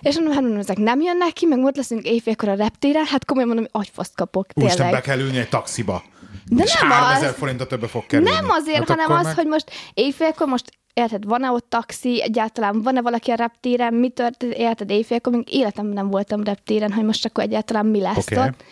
És 0.00 0.14
mondom, 0.14 0.32
hát 0.32 0.42
mondom, 0.42 0.60
ezek 0.60 0.76
nem 0.76 1.00
jönnek 1.00 1.32
ki, 1.32 1.46
meg 1.46 1.64
ott 1.64 1.76
leszünk 1.76 2.04
éjfélkor 2.04 2.48
a 2.48 2.54
reptéren, 2.54 3.04
hát 3.04 3.24
komolyan 3.24 3.48
mondom, 3.48 3.66
agyfaszt 3.70 4.14
kapok, 4.14 4.46
Úristen, 4.54 4.78
be 4.78 4.84
tényleg. 4.84 5.02
kell 5.02 5.18
ülni 5.26 5.38
egy 5.38 5.48
taxiba. 5.48 6.02
De 6.50 6.62
és 6.62 6.74
nem 6.80 6.90
3000 6.90 7.28
az. 7.28 7.34
forintot 7.36 7.68
többe 7.68 7.86
fog 7.88 8.06
kerülni. 8.06 8.30
Nem 8.30 8.50
azért, 8.50 8.78
Hát 8.78 8.88
hanem 8.88 9.18
az, 9.18 9.24
meg- 9.24 9.34
hogy 9.34 9.46
most 9.46 9.70
éjfélkor 9.94 10.46
most 10.46 10.64
érted, 10.94 11.24
van-e 11.24 11.50
ott 11.50 11.66
taxi, 11.70 12.22
egyáltalán 12.22 12.82
van-e 12.82 13.00
valaki 13.00 13.30
a 13.30 13.34
reptéren, 13.34 13.94
mi 13.94 14.08
történt, 14.08 14.52
érted, 14.54 14.90
éjfélkor, 14.90 15.32
még 15.32 15.54
életemben 15.54 15.94
nem 15.94 16.10
voltam 16.10 16.44
reptéren, 16.44 16.92
hogy 16.92 17.04
most 17.04 17.24
akkor 17.24 17.44
egyáltalán 17.44 17.86
mi 17.86 18.00
lesz 18.00 18.16
Oké. 18.16 18.38
ott. 18.38 18.64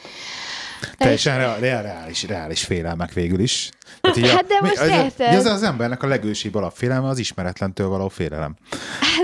Teljesen 0.96 1.38
rea- 1.38 1.58
rea- 1.58 1.82
reális, 1.82 2.22
reális 2.26 2.64
félelmek 2.64 3.12
végül 3.12 3.40
is. 3.40 3.68
Tehát 4.00 4.16
így 4.16 4.30
Hát 4.30 4.46
de 4.46 4.56
most 4.60 4.78
az, 4.78 4.88
érted? 4.88 5.34
az, 5.34 5.44
az 5.44 5.62
embernek 5.62 6.02
a 6.02 6.06
legősibb 6.06 6.54
alapfélelme 6.54 7.08
az 7.08 7.18
ismeretlentől 7.18 7.88
való 7.88 8.08
félelem. 8.08 8.56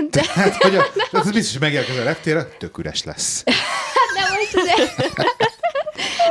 De, 0.09 0.21
Tehát, 0.21 0.55
hogy 0.55 0.75
a, 0.75 0.83
ez 1.11 1.31
biztos, 1.31 1.51
hogy 1.51 1.61
megérkezel 1.61 2.01
a 2.01 2.05
reptére, 2.05 2.43
tök 2.43 2.77
üres 2.77 3.03
lesz. 3.03 3.43
de 4.15 4.21
most 4.35 4.55
azért... 4.55 5.32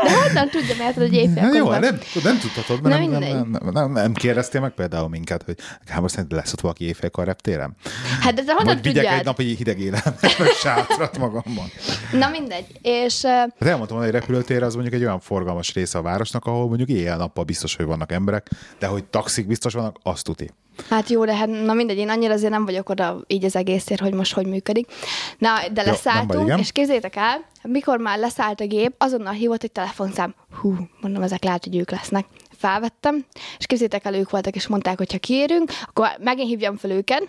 De 0.02 0.12
honnan 0.23 0.49
tudjam, 0.49 0.78
érted, 0.80 1.02
hogy 1.02 1.14
éjfélkor 1.14 1.54
jó, 1.54 1.71
nem, 1.71 1.99
nem 2.23 2.38
tudhatod, 2.38 2.82
mert 2.82 3.00
nem, 3.00 3.11
nem, 3.11 3.49
nem, 3.50 3.73
nem, 3.73 3.92
nem, 3.92 4.12
kérdeztél 4.12 4.61
meg 4.61 4.71
például 4.71 5.09
minket, 5.09 5.42
hogy 5.42 5.56
Gábor 5.87 6.11
szerint 6.11 6.32
lesz 6.32 6.52
ott 6.52 6.61
valaki 6.61 6.85
éjfélkor 6.85 7.25
reptéren? 7.25 7.76
Hát 8.21 8.35
te 8.35 8.42
honnan 8.47 8.75
Vagy 8.75 8.82
vigyek 8.82 9.06
egy 9.06 9.25
napi 9.25 9.54
hideg 9.54 9.80
élelmet, 9.80 10.21
sátrat 10.62 11.18
magamban. 11.18 11.66
Na 12.12 12.28
mindegy. 12.28 12.66
És 12.82 13.25
Hát 13.25 13.54
elmondtam, 13.59 13.97
hogy 13.97 14.06
egy 14.06 14.12
repülőtér 14.12 14.62
az 14.62 14.75
mondjuk 14.75 14.94
egy 14.94 15.02
olyan 15.02 15.21
forgalmas 15.21 15.75
része 15.75 15.99
a 15.99 16.02
városnak, 16.02 16.44
ahol 16.44 16.66
mondjuk 16.66 16.88
éjjel-nappal 16.88 17.44
biztos, 17.44 17.76
hogy 17.76 17.87
vannak 17.87 18.12
emberek, 18.12 18.50
de 18.78 18.87
hogy 18.87 19.04
taxik 19.04 19.47
biztos 19.47 19.73
vannak, 19.73 19.97
azt 20.02 20.25
tuti. 20.25 20.50
Hát 20.88 21.09
jó, 21.09 21.25
de 21.25 21.35
hát 21.35 21.49
na 21.49 21.73
mindegy, 21.73 21.99
én 21.99 22.09
annyira 22.09 22.33
azért 22.33 22.52
nem 22.52 22.64
vagyok 22.64 22.88
oda 22.88 23.21
így 23.26 23.45
az 23.45 23.57
egészért, 23.57 24.00
hogy 24.00 24.14
most 24.14 24.35
hogy 24.35 24.47
működik. 24.47 24.93
Na, 25.38 25.55
de 25.73 25.83
baj, 25.83 25.85
leszálltunk, 25.85 26.47
igen. 26.47 26.59
és 26.59 26.73
képzétek 26.73 27.17
el, 27.17 27.45
mikor 27.62 27.99
már 27.99 28.19
leszállt 28.19 28.61
a 28.61 28.67
gép, 28.67 28.95
azonnal 28.99 29.33
hívott 29.33 29.62
egy 29.62 29.73
telefonszám. 29.73 30.35
Hú, 30.61 30.75
mondom, 31.00 31.23
ezek 31.23 31.45
lehet, 31.45 31.64
hogy 31.64 31.76
ők 31.76 31.91
lesznek. 31.91 32.26
Felvettem, 32.57 33.25
és 33.59 33.67
képzétek 33.67 34.05
el, 34.05 34.14
ők 34.14 34.31
voltak, 34.31 34.55
és 34.55 34.67
mondták, 34.67 34.99
hogy 34.99 35.12
ha 35.12 35.19
kérünk, 35.19 35.71
akkor 35.83 36.09
megint 36.21 36.49
hívjam 36.49 36.76
fel 36.76 36.91
őket, 36.91 37.29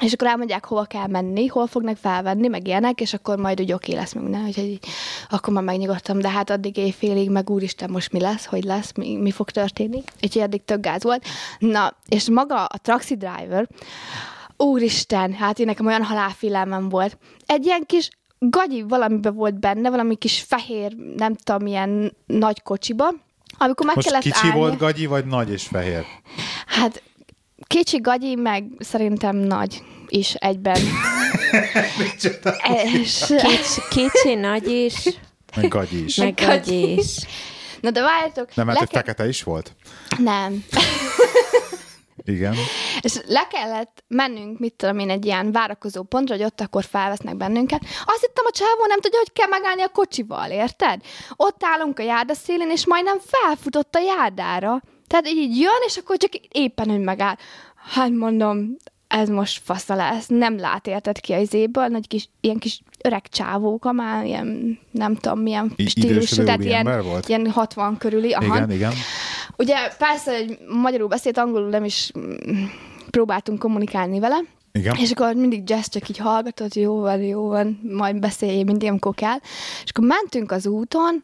és 0.00 0.12
akkor 0.12 0.28
elmondják, 0.28 0.64
hova 0.64 0.84
kell 0.84 1.06
menni, 1.06 1.46
hol 1.46 1.66
fognak 1.66 1.96
felvenni, 1.96 2.48
meg 2.48 2.66
ilyenek, 2.66 3.00
és 3.00 3.14
akkor 3.14 3.38
majd 3.38 3.60
úgy 3.60 3.72
oké 3.72 3.94
lesz 3.94 4.12
minden, 4.12 4.44
úgyhogy 4.44 4.64
így, 4.64 4.86
akkor 5.30 5.52
már 5.52 5.62
megnyugodtam, 5.62 6.18
de 6.18 6.28
hát 6.28 6.50
addig 6.50 6.76
éjfélig, 6.76 7.30
meg 7.30 7.50
úristen, 7.50 7.90
most 7.90 8.12
mi 8.12 8.20
lesz, 8.20 8.44
hogy 8.44 8.64
lesz, 8.64 8.92
mi, 8.94 9.16
mi 9.16 9.30
fog 9.30 9.50
történni. 9.50 10.02
Úgyhogy 10.22 10.42
addig 10.42 10.64
tök 10.64 10.80
gáz 10.80 11.02
volt. 11.02 11.24
Na, 11.58 11.96
és 12.08 12.30
maga 12.30 12.64
a 12.64 12.78
taxi 12.78 13.16
driver, 13.16 13.68
úristen, 14.56 15.32
hát 15.32 15.58
én 15.58 15.66
nekem 15.66 15.86
olyan 15.86 16.02
halálfélelmem 16.02 16.88
volt. 16.88 17.18
Egy 17.46 17.64
ilyen 17.64 17.82
kis 17.86 18.10
gagyi 18.38 18.82
valamibe 18.82 19.30
volt 19.30 19.60
benne, 19.60 19.90
valami 19.90 20.16
kis 20.16 20.44
fehér, 20.48 20.92
nem 21.16 21.34
tudom, 21.34 21.62
milyen 21.62 22.16
nagy 22.26 22.62
kocsiba, 22.62 23.08
amikor 23.58 23.86
meg 23.86 23.94
Most 23.94 24.06
kellett 24.06 24.22
kicsi 24.22 24.46
állni. 24.46 24.58
volt 24.58 24.78
gagyi, 24.78 25.06
vagy 25.06 25.26
nagy 25.26 25.50
és 25.50 25.62
fehér? 25.66 26.04
Hát 26.66 27.02
kicsi 27.74 28.00
gagyi, 28.00 28.34
meg 28.34 28.64
szerintem 28.78 29.36
nagy 29.36 29.82
is 30.08 30.34
egyben. 30.34 30.80
és, 32.94 33.24
Kicsi, 33.26 33.80
kicsi, 33.90 34.34
nagy 34.34 34.68
is. 34.68 35.08
Meg 35.56 35.68
gagyi 35.68 36.04
is. 36.04 36.16
Meg 36.16 36.34
gagyi 36.34 36.92
is. 36.92 37.16
Na 37.80 37.90
de 37.90 38.00
várjátok. 38.00 38.54
Nem, 38.54 38.66
mert 38.66 38.78
le 38.78 38.86
hogy 38.86 38.96
fekete 38.96 39.28
is 39.28 39.42
volt? 39.42 39.72
Nem. 40.18 40.64
Igen. 42.24 42.54
És 43.00 43.20
le 43.26 43.46
kellett 43.50 44.04
mennünk, 44.08 44.58
mit 44.58 44.74
tudom 44.74 44.98
én, 44.98 45.10
egy 45.10 45.24
ilyen 45.24 45.52
várakozó 45.52 46.02
pontra, 46.02 46.34
hogy 46.34 46.44
ott 46.44 46.60
akkor 46.60 46.84
felvesznek 46.84 47.36
bennünket. 47.36 47.80
Azt 48.04 48.20
hittem, 48.20 48.44
a 48.46 48.50
csávó 48.50 48.84
nem 48.88 49.00
tudja, 49.00 49.18
hogy 49.18 49.32
kell 49.32 49.48
megállni 49.48 49.82
a 49.82 49.88
kocsival, 49.88 50.50
érted? 50.50 51.00
Ott 51.36 51.64
állunk 51.64 51.98
a 51.98 52.02
járda 52.02 52.34
szélén, 52.34 52.70
és 52.70 52.86
majdnem 52.86 53.18
felfutott 53.18 53.94
a 53.94 54.00
járdára. 54.00 54.82
Tehát 55.06 55.28
így 55.28 55.58
jön, 55.58 55.82
és 55.86 55.96
akkor 55.96 56.16
csak 56.16 56.34
éppen, 56.34 56.90
hogy 56.90 57.00
megáll. 57.00 57.36
Hát 57.74 58.10
mondom, 58.10 58.76
ez 59.08 59.28
most 59.28 59.60
fasza 59.64 59.94
lesz, 59.94 60.26
nem 60.26 60.58
lát 60.58 60.86
érted 60.86 61.20
ki 61.20 61.32
az 61.32 61.54
éből, 61.54 61.86
nagy 61.86 62.08
kis, 62.08 62.28
ilyen 62.40 62.58
kis 62.58 62.80
öreg 63.02 63.28
csávóka 63.28 63.92
már, 63.92 64.24
ilyen 64.24 64.78
nem 64.90 65.14
tudom 65.14 65.40
milyen 65.40 65.72
I- 65.76 65.88
stílusú, 65.88 66.44
tehát 66.44 66.64
ilyen, 66.64 67.02
volt? 67.02 67.28
ilyen 67.28 67.50
60 67.50 67.96
körüli. 67.96 68.32
Aha. 68.32 68.56
Igen, 68.56 68.70
igen. 68.70 68.92
Ugye 69.56 69.76
persze, 69.98 70.36
hogy 70.36 70.58
magyarul 70.68 71.08
beszélt, 71.08 71.38
angolul 71.38 71.68
nem 71.68 71.84
is 71.84 72.10
mm, 72.18 72.64
próbáltunk 73.10 73.58
kommunikálni 73.58 74.18
vele, 74.18 74.40
Igen. 74.78 74.96
és 74.96 75.10
akkor 75.10 75.34
mindig 75.34 75.70
Jess 75.70 75.88
csak 75.88 76.08
így 76.08 76.18
hallgatott, 76.18 76.74
jó 76.74 77.00
van, 77.00 77.22
jó 77.22 77.48
van, 77.48 77.80
majd 77.96 78.18
beszéljél 78.18 78.64
mindig, 78.64 78.88
amikor 78.88 79.14
kell. 79.14 79.36
És 79.84 79.90
akkor 79.90 80.06
mentünk 80.06 80.50
az 80.50 80.66
úton, 80.66 81.22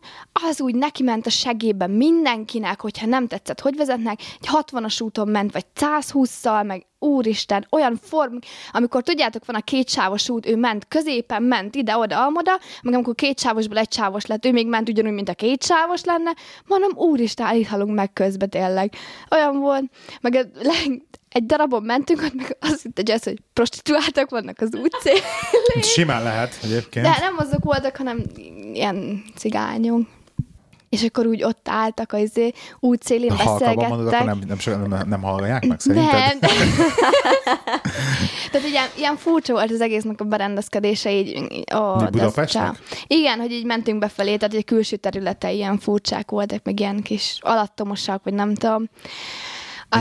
az 0.49 0.61
úgy 0.61 0.75
neki 0.75 1.02
ment 1.02 1.26
a 1.26 1.30
segélyben 1.30 1.90
mindenkinek, 1.90 2.80
hogyha 2.80 3.07
nem 3.07 3.26
tetszett, 3.26 3.61
hogy 3.61 3.76
vezetnek, 3.76 4.21
egy 4.40 4.49
60-as 4.52 5.02
úton 5.02 5.28
ment, 5.28 5.52
vagy 5.52 5.64
120-szal, 5.80 6.66
meg 6.66 6.87
úristen, 6.99 7.66
olyan 7.71 7.99
form, 8.02 8.37
amikor 8.73 9.02
tudjátok, 9.02 9.45
van 9.47 9.57
a 9.57 9.61
kétsávos 9.61 10.28
út, 10.28 10.47
ő 10.47 10.57
ment 10.57 10.88
középen, 10.88 11.42
ment 11.42 11.75
ide-oda, 11.75 12.25
amoda, 12.25 12.59
meg 12.83 12.95
amikor 12.95 13.14
kétsávosból 13.14 13.78
egy 13.78 13.92
sávos 13.92 14.26
lett, 14.26 14.45
ő 14.45 14.52
még 14.52 14.66
ment 14.66 14.88
ugyanúgy, 14.88 15.12
mint 15.12 15.28
a 15.28 15.35
kétsávos 15.35 16.04
lenne, 16.04 16.35
mondom, 16.66 16.90
úristen, 16.95 17.47
állíthalunk 17.47 17.95
meg 17.95 18.12
közbe 18.12 18.47
tényleg. 18.47 18.95
Olyan 19.30 19.59
volt, 19.59 19.85
meg 20.21 20.35
a 20.35 20.61
egy 21.30 21.46
darabon 21.46 21.82
mentünk, 21.82 22.22
ott 22.22 22.34
meg 22.34 22.56
azt 22.60 22.82
hitte 22.82 23.02
Jess, 23.04 23.25
hogy 23.25 23.38
prostituáltak 23.52 24.30
vannak 24.30 24.60
az 24.60 24.75
útszélén. 24.75 25.22
Simán 25.82 26.22
lehet 26.22 26.58
egyébként. 26.62 27.06
De 27.06 27.16
nem 27.20 27.34
azok 27.37 27.64
voltak, 27.64 27.96
hanem 27.96 28.22
ilyen 28.72 29.25
cigányok. 29.37 30.08
És 30.88 31.02
akkor 31.02 31.26
úgy 31.26 31.42
ott 31.42 31.68
álltak 31.68 32.12
az 32.12 32.20
izé, 32.20 32.52
útszélén 32.80 33.30
Halkabban 33.30 33.88
mondod, 33.88 34.12
akkor 34.12 34.26
beszélgettek. 34.26 34.66
nem, 34.66 34.80
nem, 34.80 34.99
nem, 34.99 35.08
nem 35.08 35.22
hallják 35.22 35.66
meg 35.66 35.80
szerinted? 35.80 36.38
Nem. 36.40 36.50
Tehát 38.50 38.68
ilyen, 38.68 38.88
ilyen 38.96 39.16
furcsa 39.16 39.52
volt 39.52 39.70
az 39.70 39.80
egésznek 39.80 40.20
a 40.20 40.25
berendezkedése 40.25 41.12
így. 41.12 41.64
Ó, 41.75 41.96
Budapestnek? 41.96 42.78
Igen, 43.06 43.38
hogy 43.38 43.52
így 43.52 43.64
mentünk 43.64 43.99
befelé, 43.99 44.37
tehát 44.37 44.54
egy 44.54 44.64
külső 44.64 44.96
területe 44.96 45.52
ilyen 45.52 45.78
furcsák 45.78 46.30
voltak, 46.30 46.64
meg 46.64 46.80
ilyen 46.80 47.02
kis 47.02 47.38
alattomosak, 47.40 48.25
vagy 48.25 48.34
nem 48.34 48.54
tudom. 48.54 48.88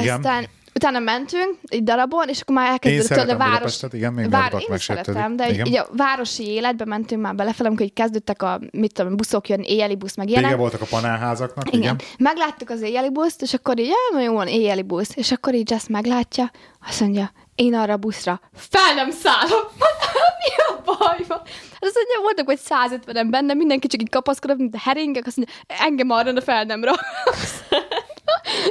Igen. 0.01 0.47
Utána 0.75 0.99
mentünk 0.99 1.55
egy 1.67 1.83
darabon, 1.83 2.27
és 2.29 2.41
akkor 2.41 2.55
már 2.55 2.71
elkezdődött 2.71 3.29
a 3.29 3.37
város... 3.37 3.53
Budapestet, 3.53 3.93
igen, 3.93 4.13
még 4.13 4.29
Vár, 4.29 4.53
én 4.53 4.75
is 4.75 4.83
szeretem, 4.83 5.35
de 5.35 5.49
igen. 5.49 5.65
így 5.65 5.77
a 5.77 5.87
városi 5.91 6.47
életbe 6.47 6.85
mentünk 6.85 7.21
már 7.21 7.35
belefele, 7.35 7.67
amikor 7.67 7.85
így 7.85 7.93
kezdődtek 7.93 8.41
a, 8.41 8.59
mit 8.71 8.93
tudom, 8.93 9.15
buszok 9.15 9.49
jönni, 9.49 9.71
éjjeli 9.71 9.95
busz, 9.95 10.15
meg 10.15 10.29
ilyenek. 10.29 10.49
Vége 10.49 10.61
voltak 10.61 10.81
a 10.81 10.85
panelházaknak, 10.89 11.67
Igen. 11.67 11.79
igen. 11.79 11.95
Megláttuk 12.17 12.69
az 12.69 12.81
éjjeli 12.81 13.11
buszt, 13.11 13.41
és 13.41 13.53
akkor 13.53 13.79
így, 13.79 13.91
"Ja, 14.13 14.19
jó 14.19 14.33
van, 14.33 14.47
éjjeli 14.47 14.81
busz. 14.81 15.11
És 15.15 15.31
akkor 15.31 15.53
így 15.53 15.73
ezt 15.73 15.89
meglátja, 15.89 16.51
azt 16.87 16.99
mondja, 16.99 17.31
én 17.55 17.73
arra 17.75 17.93
a 17.93 17.97
buszra 17.97 18.39
fel 18.53 18.93
nem 18.95 19.11
szállok. 19.11 19.71
Mi 20.41 20.63
a 20.67 20.81
baj 20.85 21.17
van? 21.27 21.41
Azt 21.79 21.95
mondja, 21.95 22.21
voltak 22.21 22.45
vagy 22.45 22.59
150-en 22.69 23.27
benne, 23.29 23.53
mindenki 23.53 23.87
csak 23.87 24.01
így 24.01 24.09
kapaszkodott, 24.09 24.57
mint 24.57 24.75
a 24.75 24.79
heringek, 24.81 25.25
azt 25.27 25.37
mondja, 25.37 25.55
engem 25.67 26.09
arra 26.09 26.31
de 26.31 26.41
fel 26.41 26.63
nem 26.63 26.83
raksz. 26.83 27.59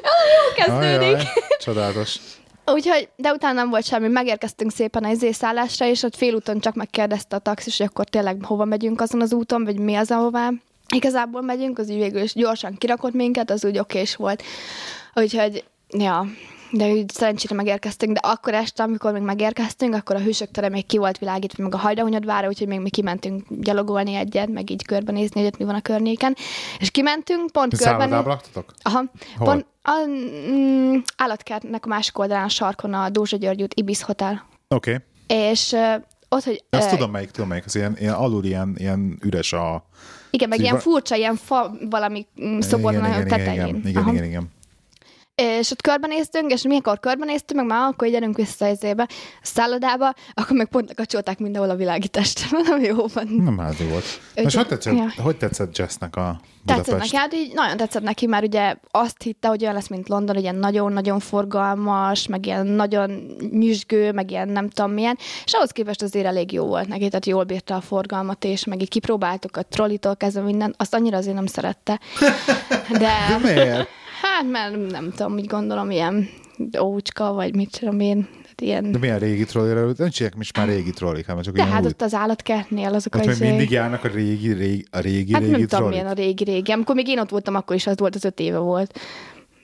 Jó 0.03 0.65
kezdődik. 0.65 1.15
Ajaj, 1.15 1.23
csodálatos. 1.59 2.17
Úgyhogy, 2.67 3.09
de 3.17 3.33
utána 3.33 3.55
nem 3.55 3.71
volt 3.71 3.85
semmi, 3.85 4.09
megérkeztünk 4.09 4.73
szépen 4.73 5.05
az 5.05 5.27
szállásra, 5.33 5.87
és 5.87 6.03
ott 6.03 6.17
félúton 6.17 6.61
csak 6.61 6.75
megkérdezte 6.75 7.37
a 7.37 7.39
taxis, 7.39 7.79
hogy 7.79 7.87
akkor 7.87 8.05
tényleg 8.05 8.45
hova 8.45 8.65
megyünk 8.65 9.01
azon 9.01 9.21
az 9.21 9.33
úton, 9.33 9.65
vagy 9.65 9.79
mi 9.79 9.95
az, 9.95 10.11
ahová 10.11 10.51
igazából 10.95 11.43
megyünk, 11.43 11.79
az 11.79 11.91
úgy 11.91 11.97
végül 11.97 12.23
is 12.23 12.33
gyorsan 12.33 12.77
kirakott 12.79 13.13
minket, 13.13 13.51
az 13.51 13.65
úgy 13.65 13.79
okés 13.79 14.17
volt. 14.17 14.43
Úgyhogy, 15.15 15.65
ja, 15.89 16.27
de 16.71 16.93
úgy 16.93 17.11
szerencsére 17.11 17.55
megérkeztünk, 17.55 18.13
de 18.13 18.29
akkor 18.29 18.55
este, 18.55 18.83
amikor 18.83 19.13
még 19.13 19.23
megérkeztünk, 19.23 19.95
akkor 19.95 20.17
a 20.17 20.21
hősök 20.21 20.51
tere 20.51 20.69
még 20.69 20.87
ki 20.87 20.99
volt 20.99 21.19
világítva, 21.19 21.63
meg 21.63 21.75
a 21.75 21.79
hajdahonyadvára, 21.79 22.49
úgyhogy 22.49 22.69
még 22.69 22.81
mi 22.81 22.91
kimentünk 22.91 23.45
gyalogolni 23.49 24.15
egyet, 24.15 24.49
meg 24.49 24.71
így 24.71 24.85
körbenézni, 24.85 25.47
ott 25.47 25.59
mi 25.59 25.65
van 25.65 25.75
a 25.75 25.81
környéken. 25.81 26.37
És 26.79 26.91
kimentünk, 26.91 27.51
pont 27.51 27.77
körben... 27.77 27.99
Szállodába 27.99 28.29
laktatok? 28.29 28.75
Aha. 28.83 29.05
Hol? 29.37 29.47
Pont 29.47 29.67
a 29.83 30.07
mm, 30.07 30.97
állatkertnek 31.17 31.85
a 31.85 31.89
másik 31.89 32.19
oldalán 32.19 32.45
a 32.45 32.49
sarkon 32.49 32.95
a 32.95 33.09
Dózsa 33.09 33.37
György 33.37 33.63
út 33.63 33.75
Ibis 33.75 34.03
Hotel. 34.03 34.47
Oké. 34.69 34.91
Okay. 34.95 35.05
És 35.49 35.73
uh, 35.73 35.95
ott, 36.29 36.45
hogy... 36.45 36.65
Azt 36.71 36.93
ö, 36.93 36.95
tudom 36.97 37.11
melyik, 37.11 37.31
tudom 37.31 37.49
melyik. 37.49 37.65
Az 37.65 37.75
ilyen, 37.75 37.97
ilyen 37.99 38.15
alul 38.15 38.45
ilyen, 38.45 38.75
ilyen 38.79 39.19
üres 39.23 39.53
a... 39.53 39.85
Igen, 40.31 40.49
meg 40.49 40.61
ilyen 40.61 40.79
furcsa, 40.79 41.15
ilyen 41.15 41.37
fa 41.37 41.77
valami 41.91 42.27
mm, 42.43 42.59
szobornak 42.59 43.09
igen, 43.09 43.29
tetején. 43.29 43.67
igen, 43.67 43.87
igen, 43.87 44.03
Aha. 44.03 44.13
igen, 44.13 44.25
igen. 44.25 44.57
És 45.41 45.71
ott 45.71 45.83
körbenéztünk, 45.83 46.53
és 46.53 46.63
mikor 46.63 47.01
körbenéztünk, 47.01 47.61
meg 47.61 47.69
már 47.69 47.89
akkor 47.89 48.09
gyerünk 48.09 48.37
vissza 48.37 48.67
ezébe, 48.67 49.03
a 49.03 49.09
szállodába, 49.43 50.15
akkor 50.35 50.57
meg 50.57 50.69
pont 50.69 50.89
lekapcsolták 50.89 51.39
mindenhol 51.39 51.71
a 51.71 51.75
világítást. 51.75 52.47
Mondom, 52.51 52.81
jó 52.81 53.07
van. 53.15 53.27
Nem 53.29 53.59
házi 53.59 53.85
volt. 53.85 54.05
Most 54.43 54.57
hogy 54.57 54.67
tetszett, 54.67 54.95
ja. 54.95 55.23
hogy 55.23 55.37
tetszett 55.37 55.79
Jessnek 55.79 56.17
a 56.17 56.41
Tetszett 56.67 56.85
Budapest? 56.85 57.13
neki, 57.13 57.17
hát 57.17 57.35
így 57.35 57.55
nagyon 57.55 57.77
tetszett 57.77 58.03
neki, 58.03 58.27
mert 58.27 58.45
ugye 58.45 58.75
azt 58.91 59.23
hitte, 59.23 59.49
hogy 59.49 59.63
olyan 59.63 59.75
lesz, 59.75 59.89
mint 59.89 60.09
London, 60.09 60.37
ilyen 60.37 60.55
nagyon-nagyon 60.55 61.19
forgalmas, 61.19 62.27
meg 62.27 62.47
ilyen 62.47 62.67
nagyon 62.67 63.37
nyüzsgő, 63.51 64.13
meg 64.13 64.31
ilyen 64.31 64.49
nem 64.49 64.69
tudom 64.69 64.93
milyen, 64.93 65.19
és 65.45 65.53
ahhoz 65.53 65.71
képest 65.71 66.03
azért 66.03 66.27
elég 66.27 66.53
jó 66.53 66.67
volt 66.67 66.89
neki, 66.89 67.09
tehát 67.09 67.27
jól 67.27 67.45
bírta 67.45 67.75
a 67.75 67.81
forgalmat, 67.81 68.45
és 68.45 68.65
meg 68.65 68.81
így 68.81 68.89
kipróbáltuk 68.89 69.57
a 69.57 69.63
trollitól 69.63 70.17
kezdve 70.17 70.43
minden, 70.43 70.75
azt 70.77 70.95
annyira 70.95 71.17
azért 71.17 71.35
nem 71.35 71.47
szerette. 71.47 72.01
De, 72.91 73.13
De 73.29 73.39
miért? 73.43 73.89
Hát 74.23 74.51
mert 74.51 74.91
nem 74.91 75.11
tudom, 75.11 75.33
úgy 75.35 75.47
gondolom, 75.47 75.91
ilyen 75.91 76.29
ócska, 76.81 77.33
vagy 77.33 77.55
mit 77.55 77.79
tudom 77.81 78.01
én, 78.01 78.29
ilyen... 78.63 78.93
De 78.93 78.99
milyen 78.99 79.19
régi 79.19 79.45
trolléről? 79.45 79.95
Nem 79.97 80.11
csinálják 80.11 80.37
most 80.39 80.57
már 80.57 80.67
régi 80.69 80.91
trollik, 80.91 81.27
hanem 81.27 81.43
csak 81.43 81.55
De 81.55 81.65
hát 81.65 81.83
új. 81.83 81.87
ott 81.89 82.03
az 82.03 82.15
állatkertnél 82.15 82.95
azok 82.95 83.15
Ott 83.15 83.21
a 83.21 83.25
még 83.25 83.35
izé- 83.35 83.49
mindig 83.49 83.71
járnak 83.71 84.05
a 84.05 84.09
régi, 84.09 84.53
régi, 84.53 84.85
a 84.91 84.99
régi, 84.99 85.33
Hát 85.33 85.43
régi 85.43 85.53
nem 85.57 85.67
tudom, 85.67 85.89
milyen 85.89 86.07
a 86.07 86.13
régi-régi. 86.13 86.73
Amikor 86.73 86.95
még 86.95 87.09
én 87.09 87.19
ott 87.19 87.31
voltam, 87.31 87.55
akkor 87.55 87.77
is 87.77 87.87
az 87.87 87.99
volt, 87.99 88.15
az 88.15 88.25
öt 88.25 88.41
éve 88.41 88.59
volt. 88.59 88.99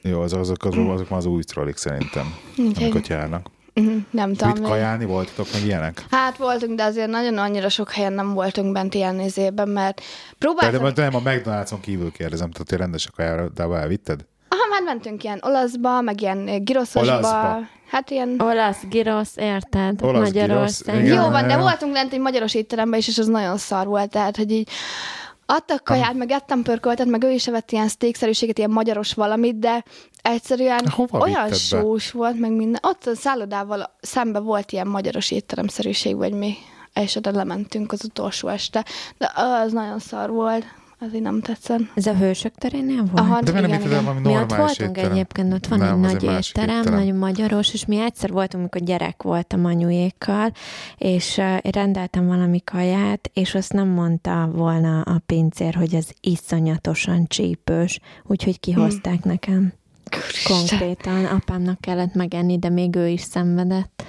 Jó, 0.03 0.21
azok, 0.21 0.41
azok, 0.41 0.65
azok, 0.65 0.91
azok 0.91 1.09
már 1.09 1.19
az 1.19 1.27
új 1.27 1.43
trollik 1.43 1.77
szerintem, 1.77 2.35
Úgyhogy- 2.59 2.83
amik 2.83 2.95
ott 2.95 3.07
járnak. 3.07 3.51
Mhm, 3.75 3.97
Nem 4.11 4.35
tudom. 4.35 4.53
Mit 4.53 4.63
kajálni 4.69 5.05
voltatok, 5.05 5.47
meg 5.53 5.65
ilyenek? 5.65 6.05
Hát 6.11 6.37
voltunk, 6.37 6.77
de 6.77 6.83
azért 6.85 7.09
nagyon 7.11 7.39
annyira 7.39 7.69
sok 7.69 7.91
helyen 7.91 8.13
nem 8.13 8.35
voltunk 8.35 8.73
bent 8.73 8.95
ilyen 8.95 9.15
nézében, 9.15 9.69
mert 9.69 9.97
De, 9.97 10.05
próbáltam... 10.39 10.83
de, 10.83 10.91
de 10.91 11.03
nem 11.03 11.15
a 11.15 11.31
McDonald's-on 11.31 11.81
kívül 11.81 12.13
kérdezem, 12.13 12.51
tehát 12.51 12.69
hogy 12.71 12.79
rendes 12.79 13.07
a 13.07 13.11
kajára 13.17 13.79
elvitted? 13.79 14.27
Aha, 14.55 14.69
már 14.71 14.83
mentünk 14.83 15.25
ilyen 15.25 15.41
olaszba, 15.43 16.01
meg 16.01 16.21
ilyen 16.21 16.49
eh, 16.49 16.59
giroszosba. 16.59 17.17
Olaszba? 17.17 17.59
Hát 17.91 18.11
ilyen... 18.11 18.41
Olasz, 18.41 18.83
girosz, 18.89 19.37
érted? 19.37 20.03
Olasz 20.03 20.23
Magyarország. 20.23 20.95
girosz, 20.95 21.11
igen. 21.11 21.23
Jó 21.23 21.31
van, 21.31 21.47
de 21.47 21.57
voltunk 21.57 21.93
lent 21.95 22.13
egy 22.13 22.21
magyaros 22.21 22.55
étteremben 22.55 22.99
is, 22.99 23.09
és 23.09 23.19
az 23.19 23.27
nagyon 23.27 23.57
szar 23.57 23.87
volt, 23.87 24.11
tehát, 24.11 24.37
hogy 24.37 24.51
így 24.51 24.69
adtak 25.47 25.85
kaját, 25.85 26.15
meg 26.15 26.31
ettem 26.31 26.63
pörköltet, 26.63 27.07
meg 27.07 27.23
ő 27.23 27.31
is 27.31 27.47
evett 27.47 27.71
ilyen 27.71 27.89
steakszerűséget, 27.89 28.59
ilyen 28.59 28.71
magyaros 28.71 29.13
valamit, 29.13 29.59
de 29.59 29.85
egyszerűen 30.23 30.89
Hova 30.89 31.19
olyan 31.19 31.45
vitted 31.45 31.71
be? 31.71 31.87
sós 31.87 32.11
volt, 32.11 32.39
meg 32.39 32.53
minden. 32.53 32.81
Ott 32.83 33.07
a 33.07 33.15
szállodával 33.15 33.97
szembe 34.01 34.39
volt 34.39 34.73
ilyen 34.73 34.87
magyaros 34.87 35.31
étteremszerűség, 35.31 36.17
vagy 36.17 36.33
mi, 36.33 36.55
és 36.95 37.17
oda 37.17 37.31
lementünk 37.31 37.93
az 37.93 38.05
utolsó 38.05 38.49
este, 38.49 38.85
de 39.19 39.33
az 39.35 39.73
nagyon 39.73 39.99
szar 39.99 40.31
volt, 40.31 40.65
az 41.07 41.15
így 41.15 41.21
nem 41.21 41.41
tetszett. 41.41 41.81
Ez 41.95 42.07
a 42.07 42.15
hősök 42.15 42.55
terénél 42.55 42.97
volt? 42.97 43.19
Aha, 43.19 43.41
De 43.41 43.53
miért 43.53 43.69
nem 43.69 43.81
igen. 43.81 44.05
valami 44.05 44.21
Mi 44.21 44.27
ott 44.27 44.33
normális 44.35 44.57
voltunk 44.57 44.97
étterem? 44.97 45.11
egyébként, 45.13 45.53
ott 45.53 45.67
van 45.67 45.79
Nem, 45.79 45.95
egy 45.95 46.01
nagy 46.01 46.23
étterem, 46.23 46.39
étterem. 46.79 46.99
nagyon 46.99 47.17
magyaros, 47.17 47.73
és 47.73 47.87
mi 47.87 48.01
egyszer 48.01 48.31
voltunk, 48.31 48.55
amikor 48.75 48.81
gyerek 48.89 49.23
voltam 49.23 49.65
anyujékkal, 49.65 50.53
és 50.99 51.37
uh, 51.37 51.59
rendeltem 51.71 52.27
valami 52.27 52.61
kaját, 52.65 53.31
és 53.35 53.55
azt 53.55 53.73
nem 53.73 53.89
mondta 53.89 54.51
volna 54.53 55.01
a 55.01 55.23
pincér, 55.27 55.75
hogy 55.75 55.95
ez 55.95 56.07
iszonyatosan 56.21 57.27
csípős, 57.27 58.01
úgyhogy 58.27 58.61
kihozták 58.61 59.23
Hmm. 59.23 59.31
nekem. 59.31 59.73
Konkrétan 60.45 61.25
apámnak 61.25 61.81
kellett 61.81 62.15
megenni, 62.15 62.59
de 62.59 62.69
még 62.69 62.97
ő 62.97 63.09
is 63.09 63.21
szenvedett. 63.21 64.05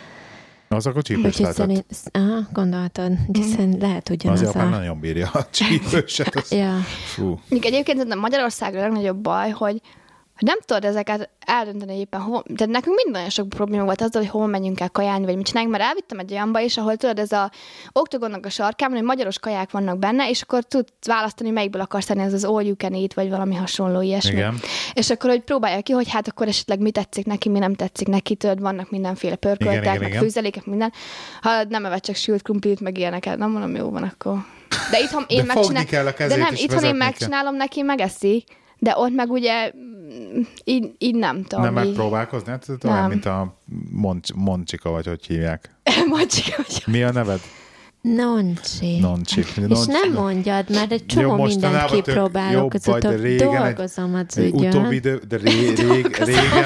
Az 0.67 0.87
akkor 0.87 1.01
csípős 1.01 1.37
lehetett. 1.37 1.67
szerint, 1.67 1.85
aha, 2.11 2.47
gondoltad, 2.53 3.11
hiszen 3.31 3.75
lehet 3.79 4.09
ugyanaz 4.09 4.41
Az 4.41 4.47
apám 4.47 4.67
a... 4.67 4.69
nagyon 4.69 4.99
bírja 4.99 5.29
a 5.33 5.47
csípőset. 5.51 6.35
Az... 6.35 6.51
Ja. 6.51 6.75
Fú. 7.13 7.39
Még 7.49 7.65
egyébként 7.65 7.97
szerintem 7.97 8.19
Magyarországon 8.19 8.79
a 8.79 8.81
legnagyobb 8.81 9.17
baj, 9.17 9.49
hogy 9.49 9.81
hogy 10.35 10.47
nem 10.47 10.59
tudod 10.65 10.85
ezeket 10.85 11.29
eldönteni 11.39 11.99
éppen 11.99 12.21
hova, 12.21 12.43
de 12.45 12.65
nekünk 12.65 12.95
mind 12.95 13.15
nagyon 13.15 13.29
sok 13.29 13.49
probléma 13.49 13.83
volt 13.83 14.01
azzal, 14.01 14.21
hogy 14.21 14.31
hova 14.31 14.45
menjünk 14.45 14.79
el 14.79 14.89
kajálni, 14.89 15.25
vagy 15.25 15.35
mit 15.35 15.45
csináljunk, 15.45 15.75
mert 15.75 15.87
elvittem 15.87 16.19
egy 16.19 16.31
olyanba 16.31 16.59
is, 16.59 16.77
ahol 16.77 16.95
tudod, 16.95 17.19
ez 17.19 17.31
a 17.31 17.51
oktogonnak 17.91 18.45
a 18.45 18.49
sarkán, 18.49 18.91
hogy 18.91 19.03
magyaros 19.03 19.39
kaják 19.39 19.71
vannak 19.71 19.97
benne, 19.97 20.29
és 20.29 20.41
akkor 20.41 20.63
tudsz 20.63 21.05
választani, 21.05 21.49
melyikből 21.49 21.81
akarsz 21.81 22.05
tenni, 22.05 22.21
ez 22.21 22.33
az 22.33 22.43
all 22.43 22.63
you 22.63 22.75
can 22.75 22.93
eat, 22.93 23.13
vagy 23.13 23.29
valami 23.29 23.55
hasonló 23.55 24.01
ilyesmi. 24.01 24.31
Igen. 24.31 24.59
És 24.93 25.09
akkor, 25.09 25.29
hogy 25.29 25.41
próbálja 25.41 25.81
ki, 25.81 25.91
hogy 25.91 26.09
hát 26.09 26.27
akkor 26.27 26.47
esetleg 26.47 26.79
mi 26.79 26.91
tetszik 26.91 27.25
neki, 27.25 27.49
mi 27.49 27.59
nem 27.59 27.73
tetszik 27.73 28.07
neki, 28.07 28.35
tudod, 28.35 28.59
vannak 28.59 28.89
mindenféle 28.89 29.35
pörköltek, 29.35 29.81
igen, 29.81 29.97
meg 29.99 30.07
igen. 30.07 30.21
főzelékek, 30.21 30.65
minden. 30.65 30.93
Ha 31.41 31.63
nem 31.69 31.85
evett 31.85 32.03
csak 32.03 32.15
sült 32.15 32.41
krumplit, 32.41 32.79
meg 32.79 32.97
ilyeneket, 32.97 33.37
nem 33.37 33.51
mondom, 33.51 33.75
jó 33.75 33.89
van 33.89 34.03
akkor. 34.03 34.37
De 34.91 34.99
itthon 34.99 35.25
én 35.27 35.45
megcsinálom. 35.45 36.13
De 36.17 36.35
nem, 36.35 36.53
itthon 36.55 36.83
én 36.83 36.95
megcsinálom 36.95 37.55
neki, 37.55 37.81
megeszi, 37.81 38.43
de 38.85 38.93
ott 38.97 39.13
meg 39.13 39.31
ugye 39.31 39.71
mm, 39.77 40.41
így, 40.63 40.95
így 40.97 41.15
nem 41.15 41.43
tudom. 41.43 41.63
Nem 41.63 41.77
így. 41.77 41.85
megpróbálkozni? 41.85 42.51
Hát 42.51 42.69
ez 42.69 42.75
olyan, 42.83 42.99
Nem. 42.99 43.09
mint 43.09 43.25
a 43.25 43.55
Monc- 43.91 44.33
Moncsika, 44.35 44.89
vagy 44.89 45.05
hogy 45.05 45.25
hívják. 45.25 45.75
Macsika, 46.09 46.55
hogy 46.55 46.83
Mi 46.85 47.03
a 47.03 47.11
neved? 47.11 47.39
Noncsi. 48.13 48.99
Noncsi. 48.99 49.39
És 49.67 49.85
nem 49.85 50.11
mondjad, 50.13 50.69
mert 50.69 50.91
egy 50.91 51.05
csomó 51.05 51.35
mindent 51.35 51.39
mostanában 51.39 51.89
tök 51.89 52.03
kipróbálok, 52.03 52.73
azóta 52.73 53.13
dolgozom 53.37 54.25
az 54.27 54.37
ügyön. 54.37 54.53
utóbbi 54.53 54.95
idő, 54.95 55.21
de 55.27 55.37
ré, 55.37 55.73
rég, 55.73 56.15
régen 56.15 56.65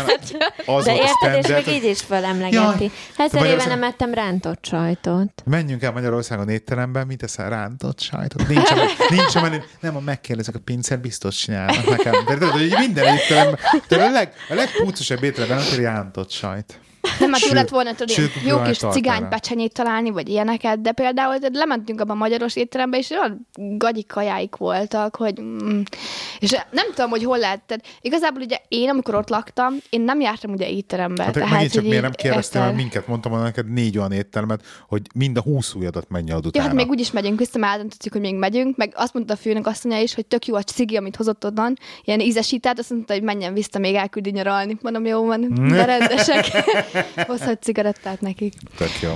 az 0.65 0.85
De 0.85 0.95
érted, 0.95 1.43
és 1.43 1.65
még 1.65 1.75
így 1.75 1.89
is 1.89 2.03
Jaj, 2.09 2.19
fölemlegeti. 2.19 2.91
Ezer 3.17 3.45
éve 3.45 3.65
nem 3.65 3.83
ettem 3.83 4.13
rántott 4.13 4.65
sajtot. 4.65 5.43
Menjünk 5.45 5.83
el 5.83 5.91
Magyarországon 5.91 6.49
étteremben, 6.49 7.07
mit 7.07 7.23
eszel 7.23 7.49
rántott 7.49 7.99
sajtot? 7.99 8.47
Nincs, 8.47 8.69
nincs 9.09 9.33
menü, 9.33 9.57
nem, 9.79 9.95
a 9.95 9.99
megkérdezek, 9.99 10.55
a 10.55 10.59
pincér 10.59 10.99
biztos 10.99 11.35
csinálnak 11.35 11.89
nekem. 11.89 12.13
De 12.25 12.33
tudod, 12.33 12.49
hogy 12.51 12.75
minden 12.79 13.15
étteremben, 13.15 13.59
de 13.87 14.03
a, 14.03 14.09
leg, 14.09 14.33
a 14.49 14.53
legpúcosabb 14.53 15.23
étteremben, 15.23 15.65
hogy 15.69 15.83
rántott 15.83 16.31
sajt. 16.31 16.79
Nem, 17.19 17.31
hát 17.31 17.41
jó 17.41 17.53
lett 17.53 17.69
volna 17.69 17.91
tudod, 17.91 18.09
sült 18.09 18.31
jó 18.45 18.61
kis 18.61 18.77
cigánypecsenyét 18.77 19.73
találni, 19.73 20.09
vagy 20.09 20.29
ilyeneket, 20.29 20.81
de 20.81 20.91
például 20.91 21.37
lementünk 21.53 22.01
abba 22.01 22.11
a 22.13 22.15
magyaros 22.15 22.55
étterembe, 22.55 22.97
és 22.97 23.09
olyan 23.09 23.47
gagyi 23.53 24.03
kajáik 24.05 24.55
voltak, 24.55 25.15
hogy 25.15 25.41
mm, 25.41 25.81
és 26.39 26.51
nem 26.71 26.85
tudom, 26.95 27.09
hogy 27.09 27.23
hol 27.23 27.37
lehet. 27.37 27.61
Tehát 27.61 27.85
igazából 28.01 28.41
ugye 28.41 28.57
én, 28.67 28.89
amikor 28.89 29.15
ott 29.15 29.29
laktam, 29.29 29.73
én 29.89 30.01
nem 30.01 30.19
jártam 30.21 30.51
ugye 30.51 30.69
étterembe. 30.69 31.23
Hát 31.23 31.33
tehát, 31.33 31.49
megint 31.49 31.71
csak 31.71 31.83
miért 31.83 32.01
nem 32.01 32.11
kérdeztél 32.11 32.61
meg 32.61 32.69
érted? 32.69 32.83
minket, 32.83 33.07
mondtam 33.07 33.31
volna 33.31 33.45
neked 33.45 33.71
négy 33.71 33.97
olyan 33.97 34.11
éttermet, 34.11 34.63
hogy 34.87 35.01
mind 35.15 35.37
a 35.37 35.41
húsz 35.41 35.73
ujjadat 35.73 36.09
megnyalod 36.09 36.43
Ja, 36.43 36.49
utána. 36.49 36.65
hát 36.65 36.75
még 36.75 36.87
úgyis 36.89 37.11
megyünk 37.11 37.39
vissza, 37.39 37.57
mert 37.59 37.71
eldöntöttük, 37.71 38.11
hogy 38.11 38.21
még 38.21 38.35
megyünk, 38.35 38.77
meg 38.77 38.93
azt 38.95 39.13
mondta 39.13 39.33
a 39.33 39.37
főnök 39.37 39.67
mondja 39.83 40.01
is, 40.01 40.13
hogy 40.13 40.25
tök 40.25 40.45
jó 40.45 40.55
a 40.55 40.61
cigi, 40.61 40.95
amit 40.97 41.15
hozott 41.15 41.45
onnan, 41.45 41.77
ilyen 42.03 42.19
ízesített, 42.19 42.79
azt 42.79 42.89
mondta, 42.89 43.13
hogy 43.13 43.23
menjen 43.23 43.53
vissza, 43.53 43.79
még 43.79 43.95
elküldi 43.95 44.29
nyaralni. 44.29 44.77
Mondom, 44.81 45.05
jó 45.05 45.25
van, 45.25 45.53
de 45.69 45.85
rendesek. 45.97 46.45
Hozhat 47.27 47.63
cigarettát 47.63 48.21
nekik. 48.21 48.53
Tök 48.77 48.99
jó. 49.01 49.11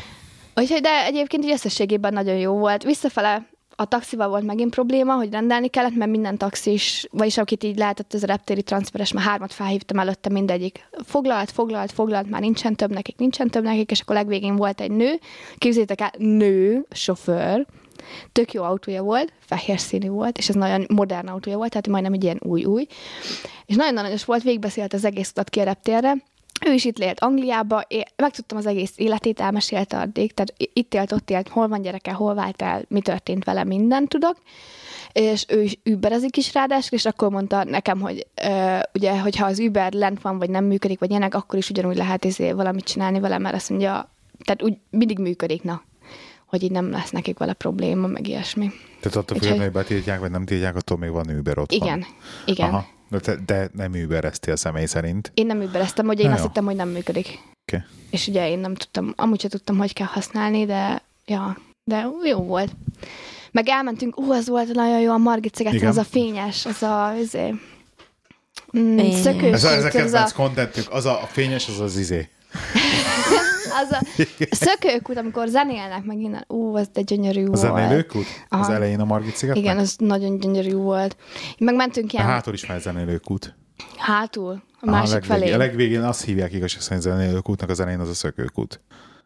Úgyhogy, 0.55 0.81
de 0.81 1.03
egyébként 1.05 1.43
így 1.43 1.51
összességében 1.51 2.13
nagyon 2.13 2.35
jó 2.35 2.57
volt. 2.57 2.83
Visszafele 2.83 3.47
a 3.75 3.85
taxival 3.85 4.29
volt 4.29 4.43
megint 4.43 4.73
probléma, 4.73 5.13
hogy 5.13 5.31
rendelni 5.31 5.67
kellett, 5.67 5.95
mert 5.95 6.11
minden 6.11 6.37
taxis, 6.37 7.07
vagyis 7.11 7.37
akit 7.37 7.63
így 7.63 7.77
lehetett, 7.77 8.13
ez 8.13 8.23
a 8.23 8.27
reptéri 8.27 8.63
transferes, 8.63 9.11
már 9.11 9.23
hármat 9.23 9.53
felhívtam 9.53 9.99
előtte 9.99 10.29
mindegyik. 10.29 10.87
Foglalt, 11.05 11.51
foglalt, 11.51 11.91
foglalt, 11.91 12.29
már 12.29 12.41
nincsen 12.41 12.75
több 12.75 12.91
nekik, 12.91 13.17
nincsen 13.17 13.49
több 13.49 13.63
nekik, 13.63 13.91
és 13.91 13.99
akkor 13.99 14.15
legvégén 14.15 14.55
volt 14.55 14.81
egy 14.81 14.91
nő, 14.91 15.19
képzétek 15.57 16.01
el, 16.01 16.11
nő, 16.17 16.85
sofőr, 16.91 17.65
tök 18.31 18.53
jó 18.53 18.63
autója 18.63 19.03
volt, 19.03 19.33
fehér 19.39 19.79
színű 19.79 20.09
volt, 20.09 20.37
és 20.37 20.49
ez 20.49 20.55
nagyon 20.55 20.85
modern 20.89 21.27
autója 21.27 21.57
volt, 21.57 21.69
tehát 21.69 21.87
majdnem 21.87 22.13
egy 22.13 22.23
ilyen 22.23 22.39
új-új. 22.41 22.87
És 23.65 23.75
nagyon 23.75 23.97
aranyos 23.97 24.25
volt, 24.25 24.43
végigbeszélt 24.43 24.93
az 24.93 25.05
egész 25.05 25.29
utat 25.29 25.49
ki 25.49 25.59
a 25.59 25.63
reptérre, 25.63 26.15
ő 26.65 26.73
is 26.73 26.85
itt 26.85 26.99
élt 26.99 27.19
Angliába, 27.19 27.83
én 27.87 28.03
megtudtam 28.15 28.57
az 28.57 28.65
egész 28.65 28.93
életét, 28.95 29.39
elmesélte 29.39 29.97
addig, 29.97 30.33
tehát 30.33 30.53
itt 30.73 30.93
élt, 30.93 31.11
ott 31.11 31.29
élt, 31.29 31.47
hol 31.47 31.67
van 31.67 31.81
gyereke, 31.81 32.11
hol 32.11 32.33
vált 32.33 32.61
el, 32.61 32.85
mi 32.87 33.01
történt 33.01 33.43
vele, 33.43 33.63
mindent 33.63 34.09
tudok. 34.09 34.37
És 35.11 35.45
ő 35.47 35.61
is 35.61 35.79
überezik 35.83 36.37
is 36.37 36.53
ráadásul, 36.53 36.97
és 36.97 37.05
akkor 37.05 37.29
mondta 37.29 37.63
nekem, 37.63 37.99
hogy 37.99 38.27
ö, 38.43 38.79
ugye, 38.93 39.19
hogyha 39.19 39.45
az 39.45 39.59
Uber 39.59 39.93
lent 39.93 40.21
van, 40.21 40.37
vagy 40.37 40.49
nem 40.49 40.65
működik, 40.65 40.99
vagy 40.99 41.09
ilyenek, 41.09 41.35
akkor 41.35 41.59
is 41.59 41.69
ugyanúgy 41.69 41.95
lehet 41.95 42.25
izé 42.25 42.51
valamit 42.51 42.83
csinálni 42.83 43.19
vele, 43.19 43.37
mert 43.37 43.55
azt 43.55 43.69
mondja, 43.69 44.09
tehát 44.43 44.63
úgy 44.63 44.77
mindig 44.89 45.19
működik, 45.19 45.63
na, 45.63 45.83
hogy 46.45 46.63
így 46.63 46.71
nem 46.71 46.91
lesz 46.91 47.09
nekik 47.09 47.37
vele 47.37 47.53
probléma, 47.53 48.07
meg 48.07 48.27
ilyesmi. 48.27 48.71
Tehát 48.99 49.17
attól 49.17 49.37
függetlenül, 49.37 49.63
hogy 49.63 49.73
betiltják, 49.73 50.19
vagy 50.19 50.31
nem 50.31 50.45
tiltják, 50.45 50.75
attól 50.75 50.97
még 50.97 51.11
van 51.11 51.29
Uber 51.29 51.57
otthon. 51.57 51.81
Igen, 51.81 52.05
igen. 52.45 52.69
Aha. 52.69 52.85
De, 53.09 53.19
te, 53.19 53.35
de 53.45 53.69
nem 53.73 53.91
Ubereztél 53.91 54.55
személy 54.55 54.85
szerint. 54.85 55.31
Én 55.33 55.45
nem 55.45 55.61
übereztem, 55.61 56.05
hogy 56.05 56.19
én 56.19 56.25
Na 56.27 56.31
azt 56.31 56.41
jó. 56.41 56.47
hittem, 56.47 56.65
hogy 56.65 56.75
nem 56.75 56.89
működik. 56.89 57.39
Oké. 57.61 57.83
És 58.09 58.27
ugye 58.27 58.49
én 58.49 58.59
nem 58.59 58.75
tudtam, 58.75 59.13
amúgy 59.15 59.39
sem 59.39 59.49
tudtam, 59.49 59.77
hogy 59.77 59.93
kell 59.93 60.07
használni, 60.07 60.65
de 60.65 61.01
ja, 61.25 61.57
de 61.83 62.07
jó 62.23 62.39
volt. 62.43 62.71
Meg 63.51 63.67
elmentünk, 63.69 64.19
ú, 64.19 64.31
az 64.31 64.47
volt 64.47 64.73
nagyon 64.73 64.99
jó 64.99 65.11
a 65.11 65.17
Margit 65.17 65.55
szigeten, 65.55 65.87
az 65.87 65.97
a 65.97 66.03
fényes, 66.03 66.65
az 66.65 66.83
a, 66.83 67.13
izé, 67.21 67.53
mm, 68.77 69.11
szökős, 69.11 69.51
Ez 69.51 69.63
a, 69.63 69.69
ez 69.71 69.83
a 69.83 69.85
az, 69.87 69.93
kedvenc 69.93 70.31
a, 70.31 70.35
kontentünk, 70.35 70.87
az 70.91 71.05
a, 71.05 71.21
a 71.21 71.25
fényes, 71.25 71.67
az 71.67 71.79
az 71.79 71.97
izé. 71.97 72.29
az 73.73 73.91
a 73.91 74.01
szökőkút, 74.51 75.17
amikor 75.17 75.47
zenélnek 75.47 76.03
meg 76.03 76.19
innen, 76.19 76.45
ú, 76.47 76.75
az 76.75 76.87
de 76.93 77.01
gyönyörű 77.01 77.43
A 77.43 77.45
volt. 77.45 77.57
zenélőkút? 77.59 78.25
Az 78.49 78.69
elején 78.69 78.99
a 78.99 79.05
Margit 79.05 79.35
szigetnek? 79.35 79.63
Igen, 79.63 79.77
az 79.77 79.95
nagyon 79.97 80.39
gyönyörű 80.39 80.73
volt. 80.75 81.17
Meg 81.57 81.75
mentünk 81.75 82.09
A 82.09 82.13
ilyen 82.13 82.25
hátul 82.25 82.53
is 82.53 82.63
egy 82.63 82.81
zenélőkút. 82.81 83.55
hátul, 83.97 84.63
a 84.81 84.87
Aha, 84.87 84.91
másik 84.91 85.13
legvégén, 85.13 85.39
felé. 85.39 85.51
A 85.51 85.57
legvégén 85.57 86.01
azt 86.03 86.23
hívják 86.25 86.53
igazság 86.53 86.81
szerint 86.81 87.03
zenélőkútnak, 87.03 87.69
az 87.69 87.79
elején 87.79 87.99
az 87.99 88.09
a 88.09 88.13
szökőkút. 88.13 88.81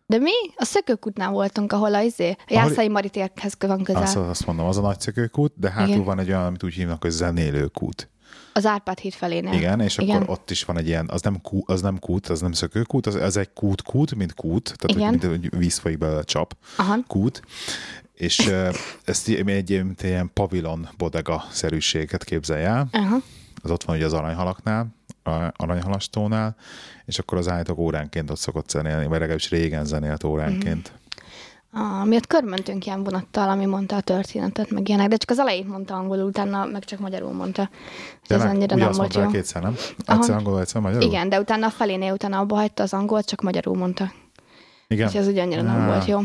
De 0.05 0.17
mi? 0.17 0.31
A 0.55 0.63
szökőkútnál 0.65 1.31
voltunk, 1.31 1.71
ahol 1.73 1.93
a, 1.93 2.01
izé, 2.01 2.29
a 2.29 2.35
Jászai 2.47 2.87
Maritérhez 2.89 3.53
van 3.59 3.83
közel. 3.83 4.01
Azt, 4.01 4.15
azt 4.15 4.45
mondom, 4.45 4.65
az 4.65 4.77
a 4.77 4.81
nagy 4.81 4.99
szökőkút, 4.99 5.53
de 5.55 5.71
hátul 5.71 5.93
Igen. 5.93 6.03
van 6.03 6.19
egy 6.19 6.27
olyan, 6.29 6.45
amit 6.45 6.63
úgy 6.63 6.73
hívnak, 6.73 7.01
hogy 7.01 7.11
zenélőkút. 7.11 8.09
Az 8.57 8.65
Árpád 8.65 8.99
híd 8.99 9.13
felénél. 9.13 9.53
Igen, 9.53 9.79
és 9.79 9.97
Igen. 9.97 10.15
akkor 10.15 10.29
ott 10.29 10.51
is 10.51 10.63
van 10.63 10.77
egy 10.77 10.87
ilyen, 10.87 11.09
az 11.09 11.21
nem, 11.21 11.41
kú, 11.41 11.61
az 11.65 11.81
nem 11.81 11.99
kút, 11.99 12.27
az 12.27 12.41
nem 12.41 12.51
szökőkút, 12.51 13.05
az, 13.05 13.15
az 13.15 13.37
egy 13.37 13.53
kút-kút, 13.53 14.15
mint 14.15 14.33
kút, 14.33 14.73
tehát 14.77 14.97
Igen. 14.97 15.19
hogy, 15.19 15.29
mint 15.29 15.49
hogy 15.51 15.59
víz 15.59 15.77
folyik 15.77 15.97
belőle 15.97 16.19
a 16.19 16.23
csap, 16.23 16.57
Aha. 16.77 16.97
kút, 17.07 17.41
és 18.13 18.51
ezt 19.03 19.27
egy, 19.27 19.49
egy, 19.49 19.83
mint 19.83 20.01
egy 20.01 20.09
ilyen 20.09 20.29
pavilon 20.33 20.89
bodega 20.97 21.43
szerűséget 21.51 22.23
képzelj 22.23 22.63
el, 22.63 22.87
Aha. 22.91 23.17
az 23.61 23.71
ott 23.71 23.83
van 23.83 23.95
ugye 23.95 24.05
az 24.05 24.13
aranyhalaknál, 24.13 24.87
aranyhalastónál, 25.55 26.55
és 27.05 27.19
akkor 27.19 27.37
az 27.37 27.47
állítók 27.47 27.77
óránként 27.77 28.29
ott 28.29 28.37
szokott 28.37 28.69
zenélni, 28.69 29.05
vagy 29.05 29.19
legalábbis 29.19 29.49
régen 29.49 29.85
zenélt 29.85 30.23
óránként. 30.23 30.91
Ah, 30.93 31.06
miatt 32.05 32.27
körmentünk 32.27 32.85
ilyen 32.85 33.03
vonattal, 33.03 33.49
ami 33.49 33.65
mondta 33.65 33.95
a 33.95 34.01
történetet, 34.01 34.71
meg 34.71 34.87
ilyenek, 34.87 35.07
de 35.07 35.15
csak 35.15 35.29
az 35.29 35.39
elejét 35.39 35.67
mondta 35.67 35.95
angolul, 35.95 36.25
utána 36.25 36.65
meg 36.65 36.83
csak 36.83 36.99
magyarul 36.99 37.31
mondta. 37.31 37.69
És 38.23 38.29
ez 38.29 38.43
annyira 38.43 38.75
nem 38.75 38.91
volt 38.91 39.15
jó. 39.15 39.27
kétszer, 39.27 39.61
nem? 39.61 39.75
Aha. 40.05 40.17
Egyszer 40.19 40.35
angolul, 40.35 40.59
egyszer 40.59 40.81
magyarul? 40.81 41.07
Igen, 41.07 41.29
de 41.29 41.39
utána 41.39 41.65
a 41.65 41.69
felénél, 41.69 42.13
utána 42.13 42.39
abba 42.39 42.55
hagyta 42.55 42.83
az 42.83 42.93
angolt, 42.93 43.25
csak 43.25 43.41
magyarul 43.41 43.75
mondta. 43.75 44.11
Igen. 44.87 45.07
És 45.07 45.13
ez 45.13 45.27
ugye 45.27 45.41
annyira 45.41 45.61
nem 45.61 45.85
volt 45.85 46.05
jó. 46.05 46.19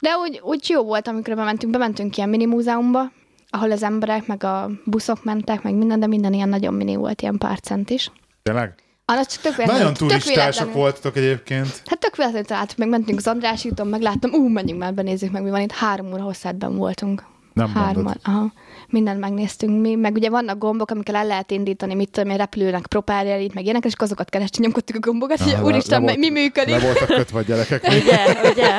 De 0.00 0.10
úgy, 0.16 0.40
úgy 0.44 0.68
jó 0.68 0.82
volt, 0.82 1.08
amikor 1.08 1.34
bementünk, 1.34 1.72
bementünk 1.72 2.16
ilyen 2.16 2.28
mini 2.28 2.46
múzeumba, 2.46 3.12
ahol 3.50 3.70
az 3.70 3.82
emberek, 3.82 4.26
meg 4.26 4.44
a 4.44 4.70
buszok 4.84 5.24
mentek, 5.24 5.62
meg 5.62 5.74
minden, 5.74 6.00
de 6.00 6.06
minden 6.06 6.32
ilyen 6.32 6.48
nagyon 6.48 6.74
mini 6.74 6.96
volt, 6.96 7.22
ilyen 7.22 7.38
pár 7.38 7.60
cent 7.60 7.90
is. 7.90 8.10
Tényleg? 8.42 8.74
Annak 9.04 9.26
csak 9.26 9.40
tök 9.42 9.56
véletlenül- 9.56 9.82
Nagyon 9.82 9.94
turistások 10.08 10.72
voltatok 10.72 11.16
egyébként. 11.16 11.82
Hát 11.86 11.98
tök 11.98 12.16
véletlenül 12.16 12.46
találtuk, 12.48 12.78
meg 12.78 12.88
mentünk 12.88 13.18
az 13.18 13.26
András 13.26 13.64
úton, 13.64 13.86
megláttam, 13.86 14.32
ú, 14.32 14.48
menjünk 14.48 14.80
már, 14.80 14.94
benézzük 14.94 15.30
meg, 15.30 15.42
mi 15.42 15.50
van 15.50 15.60
itt, 15.60 15.72
három 15.72 16.12
óra 16.12 16.22
hosszátban 16.22 16.76
voltunk. 16.76 17.22
Nem 17.52 17.74
Hárman, 17.74 18.18
aha. 18.22 18.52
Mindent 18.88 19.20
megnéztünk 19.20 19.80
mi, 19.80 19.94
meg 19.94 20.14
ugye 20.14 20.30
vannak 20.30 20.58
gombok, 20.58 20.90
amikkel 20.90 21.14
el 21.14 21.26
lehet 21.26 21.50
indítani, 21.50 21.94
mit 21.94 22.10
tudom 22.10 22.30
én, 22.30 22.36
repülőnek 22.36 22.86
propellerit, 22.86 23.54
meg 23.54 23.64
ilyenek, 23.64 23.84
és 23.84 23.92
azokat 23.96 24.28
kerestünk, 24.28 24.64
nyomkodtuk 24.64 24.96
a 24.96 24.98
gombokat, 24.98 25.40
hogy 25.40 25.56
úristen, 25.62 26.02
le 26.02 26.10
mi, 26.12 26.18
mi 26.18 26.28
volt- 26.30 26.42
működik. 26.42 26.74
Le 26.74 26.80
voltak 26.80 27.08
kötve 27.08 27.38
a 27.38 27.42
gyerekek. 27.42 27.82
Ugye, 27.86 28.50
ugye? 28.50 28.78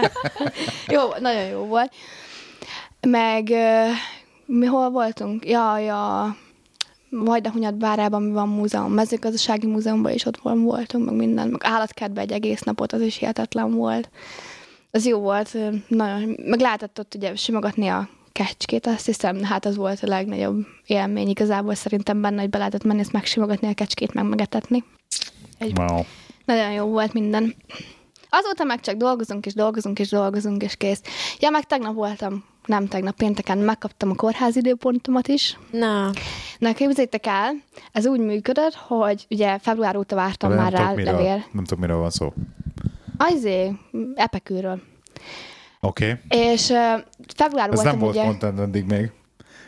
Jó, 0.87 1.01
nagyon 1.19 1.43
jó 1.43 1.59
volt. 1.65 1.91
Meg 3.07 3.49
mi 4.45 4.65
hol 4.65 4.89
voltunk? 4.89 5.45
Ja, 5.49 5.77
ja, 5.79 6.35
Vajdahunyad 7.15 7.75
bárában 7.75 8.21
mi 8.23 8.31
van 8.31 8.47
múzeum, 8.49 8.93
mezőgazdasági 8.93 9.67
múzeumban 9.67 10.11
is 10.11 10.25
ott 10.25 10.37
vol- 10.37 10.59
voltunk, 10.59 11.05
meg 11.05 11.15
minden, 11.15 11.47
meg 11.47 11.61
állatkertben 11.63 12.23
egy 12.23 12.31
egész 12.31 12.61
napot, 12.61 12.93
az 12.93 13.01
is 13.01 13.15
hihetetlen 13.15 13.73
volt. 13.73 14.09
Az 14.91 15.05
jó 15.05 15.19
volt, 15.19 15.57
nagyon, 15.87 16.35
meg 16.45 16.59
lehetett 16.59 16.99
ott 16.99 17.15
ugye 17.15 17.35
simogatni 17.35 17.87
a 17.87 18.09
kecskét, 18.31 18.87
azt 18.87 19.05
hiszem, 19.05 19.43
hát 19.43 19.65
az 19.65 19.75
volt 19.75 20.03
a 20.03 20.07
legnagyobb 20.07 20.65
élmény 20.85 21.27
igazából 21.29 21.73
szerintem 21.75 22.21
benne, 22.21 22.41
hogy 22.41 22.49
be 22.49 22.57
lehetett 22.57 22.83
menni, 22.83 22.99
ezt 22.99 23.11
megsimogatni 23.11 23.67
a 23.67 23.73
kecskét, 23.73 24.13
meg 24.13 24.25
megetetni. 24.25 24.83
Egy 25.57 25.77
Wow. 25.77 26.01
nagyon 26.45 26.71
jó 26.71 26.85
volt 26.85 27.13
minden. 27.13 27.55
Azóta 28.29 28.63
meg 28.63 28.79
csak 28.79 28.95
dolgozunk, 28.95 29.45
és 29.45 29.53
dolgozunk, 29.53 29.99
és 29.99 30.09
dolgozunk, 30.09 30.63
és 30.63 30.75
kész. 30.75 31.01
Ja, 31.39 31.49
meg 31.49 31.63
tegnap 31.63 31.93
voltam 31.93 32.43
nem 32.65 32.87
tegnap, 32.87 33.15
pénteken 33.15 33.57
megkaptam 33.57 34.09
a 34.09 34.15
kórház 34.15 34.55
időpontomat 34.55 35.27
is. 35.27 35.57
Na, 35.71 36.09
Na, 36.57 36.73
képzeljétek 36.73 37.25
el, 37.25 37.53
ez 37.91 38.05
úgy 38.07 38.19
működött, 38.19 38.73
hogy 38.75 39.25
ugye 39.29 39.57
február 39.57 39.97
óta 39.97 40.15
vártam 40.15 40.49
De 40.49 40.55
már 40.55 40.71
nem, 40.71 40.81
rá 40.81 40.89
tudok, 40.89 40.95
miről, 41.05 41.13
levél. 41.13 41.45
nem 41.51 41.63
tudok, 41.63 41.79
miről 41.79 41.97
van 41.97 42.09
szó. 42.09 42.33
Azért, 43.17 43.71
epekűről. 44.15 44.81
Oké. 45.79 46.19
Okay. 46.25 46.39
És 46.51 46.69
uh, 46.69 46.77
február 47.35 47.69
Ez 47.71 47.79
nem 47.79 47.99
volt 47.99 48.15
ugye... 48.15 48.23
content 48.23 48.59
eddig 48.59 48.85
még. 48.85 49.11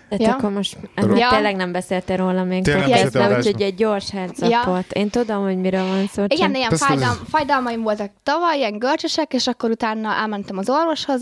tehát 0.10 0.26
Ja. 0.26 0.34
akkor 0.34 0.52
most 0.52 0.78
Tudod- 0.96 1.18
ja. 1.18 1.24
Ja. 1.26 1.30
tényleg 1.30 1.56
nem 1.56 1.72
beszéltél 1.72 2.18
róla 2.18 2.44
még 2.44 2.64
Tényleg 2.64 2.82
nem 2.82 2.92
podcastban, 2.92 3.22
beszéltél 3.22 3.38
úgyhogy 3.38 3.54
adásban. 3.54 3.68
egy 3.68 3.76
gyors 3.76 4.10
heads 4.12 4.40
Ja. 4.40 4.84
Én 4.94 5.10
tudom, 5.10 5.44
hogy 5.44 5.58
miről 5.58 5.86
van 5.88 6.08
szó. 6.08 6.24
Igen, 6.28 6.48
csak- 6.48 6.56
ilyen 6.56 6.72
fájdal, 6.72 7.16
fájdalmaim 7.30 7.82
voltak 7.82 8.12
tavaly, 8.24 8.58
ilyen 8.58 8.78
görcsösek, 8.80 9.34
és 9.34 9.48
akkor 9.48 9.70
utána 9.70 10.14
elmentem 10.14 10.58
az 10.58 10.70
orvoshoz, 10.70 11.22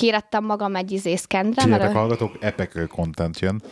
kérettem 0.00 0.44
magam 0.44 0.76
egy 0.76 0.92
izé 0.92 1.16
szkendre, 1.16 1.48
mert 1.48 1.62
Figyeljetek, 1.62 1.94
a- 1.94 1.98
hallgatók, 1.98 2.36
epek 2.40 2.86
content 2.88 3.38
jön. 3.38 3.62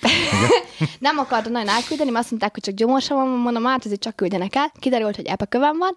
nem 0.99 1.19
akartam 1.19 1.53
nagyon 1.53 1.69
elküldeni, 1.69 2.11
mert 2.11 2.23
azt 2.23 2.31
mondták, 2.31 2.53
hogy 2.53 2.63
csak 2.63 2.75
gyomorsa 2.75 3.15
van, 3.15 3.29
mondom, 3.29 3.65
hát 3.65 3.85
azért 3.85 4.01
csak 4.01 4.17
küldjenek 4.17 4.55
el. 4.55 4.73
Kiderült, 4.79 5.17
hogy 5.17 5.27
epekövem 5.27 5.79
van, 5.79 5.93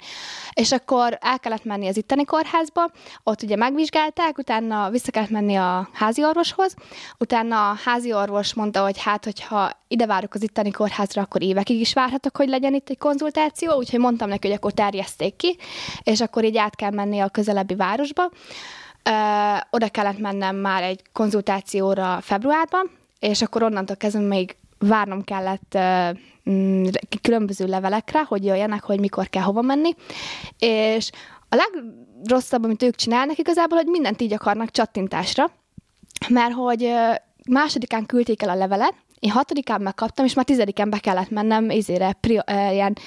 és 0.54 0.72
akkor 0.72 1.18
el 1.22 1.40
kellett 1.40 1.64
menni 1.66 1.88
az 1.88 1.98
itteni 1.98 2.26
kórházba, 2.26 2.92
ott 3.24 3.42
ugye 3.42 3.56
megvizsgálták, 3.56 4.38
utána 4.38 4.90
vissza 4.90 5.12
kellett 5.12 5.30
menni 5.30 5.56
a 5.56 5.90
házi 5.94 6.24
orvoshoz, 6.24 6.74
utána 7.18 7.70
a 7.70 7.78
házi 7.84 8.14
orvos 8.14 8.54
mondta, 8.54 8.84
hogy 8.84 9.02
hát, 9.02 9.24
hogyha 9.24 9.72
ide 9.88 10.06
várok 10.06 10.34
az 10.34 10.44
itteni 10.44 10.72
kórházra, 10.72 11.22
akkor 11.22 11.44
évekig 11.44 11.80
is 11.80 11.94
várhatok, 11.94 12.38
hogy 12.38 12.48
legyen 12.48 12.74
itt 12.74 12.90
egy 12.90 12.98
konzultáció, 12.98 13.74
úgyhogy 13.74 14.00
mondtam 14.00 14.30
neki, 14.30 14.48
hogy 14.48 14.56
akkor 14.56 14.72
terjeszték 14.72 15.36
ki, 15.36 15.58
és 16.04 16.22
akkor 16.22 16.44
így 16.44 16.58
át 16.58 16.76
kell 16.76 16.92
menni 16.92 17.20
a 17.20 17.30
közelebbi 17.30 17.76
városba. 17.76 18.30
Oda 19.70 19.90
kellett 19.92 20.20
mennem 20.20 20.56
már 20.56 20.84
egy 20.84 21.02
konzultációra 21.14 22.20
februárban, 22.22 22.90
és 23.20 23.42
akkor 23.42 23.64
onnantól 23.64 23.96
kezdve 23.96 24.22
még 24.22 24.56
várnom 24.80 25.24
kellett 25.24 25.78
mm, 26.50 26.84
különböző 27.22 27.66
levelekre, 27.66 28.24
hogy 28.24 28.46
jöjjenek, 28.46 28.84
hogy 28.84 29.00
mikor 29.00 29.30
kell 29.30 29.44
hova 29.44 29.62
menni. 29.62 29.96
És 30.60 31.10
a 31.50 31.56
legrosszabb, 31.56 32.64
amit 32.64 32.84
ők 32.84 32.96
csinálnak 32.96 33.38
igazából, 33.38 33.78
hogy 33.78 33.88
mindent 33.88 34.22
így 34.22 34.34
akarnak 34.34 34.72
csattintásra, 34.72 35.52
mert 36.30 36.54
hogy 36.54 36.94
másodikán 37.50 38.06
küldték 38.06 38.42
el 38.42 38.50
a 38.50 38.56
levelet, 38.56 38.94
én 39.20 39.32
hatodikán 39.32 39.82
megkaptam, 39.82 40.26
és 40.26 40.34
már 40.34 40.46
tizedikán 40.46 40.90
be 40.90 41.00
kellett 41.00 41.30
mennem 41.30 41.70
izére, 41.70 42.14
pri, 42.20 42.40
ilyen 42.72 42.98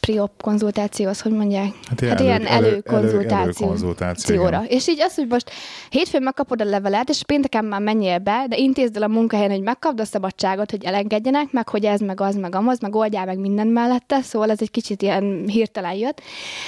priop 0.00 0.42
konzultációhoz, 0.42 1.20
hogy 1.20 1.32
mondják? 1.32 1.72
Hát 1.88 2.00
hát 2.00 2.20
ilyen 2.20 2.20
ilyen 2.20 2.46
elő- 2.46 2.48
elő- 2.48 2.66
előkonzultáció. 2.66 3.38
előkonzultáció, 3.40 4.34
előkonzultációra. 4.34 4.64
És 4.68 4.88
így 4.88 5.00
az, 5.00 5.14
hogy 5.14 5.26
most 5.26 5.50
hétfőn 5.90 6.22
megkapod 6.22 6.60
a 6.60 6.64
levelet, 6.64 7.08
és 7.08 7.22
pénteken 7.22 7.64
már 7.64 7.80
menjél 7.80 8.18
be, 8.18 8.46
de 8.48 8.56
intézd 8.56 8.96
el 8.96 9.02
a 9.02 9.08
munkahelyen, 9.08 9.50
hogy 9.50 9.62
megkapd 9.62 10.00
a 10.00 10.04
szabadságot, 10.04 10.70
hogy 10.70 10.84
elengedjenek, 10.84 11.52
meg 11.52 11.68
hogy 11.68 11.84
ez, 11.84 12.00
meg 12.00 12.20
az, 12.20 12.34
meg 12.34 12.54
amaz, 12.54 12.80
meg 12.80 12.94
oldjál 12.94 13.24
meg 13.24 13.38
minden 13.38 13.66
mellette, 13.66 14.22
szóval 14.22 14.50
ez 14.50 14.60
egy 14.60 14.70
kicsit 14.70 15.02
ilyen 15.02 15.44
hirtelen 15.46 15.94
jött. 15.94 16.20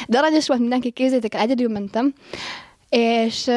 De 0.08 0.18
aranyos 0.18 0.46
volt 0.46 0.60
mindenki, 0.60 0.90
kézzétek 0.90 1.34
el, 1.34 1.40
egyedül 1.40 1.68
mentem, 1.68 2.14
és 2.88 3.50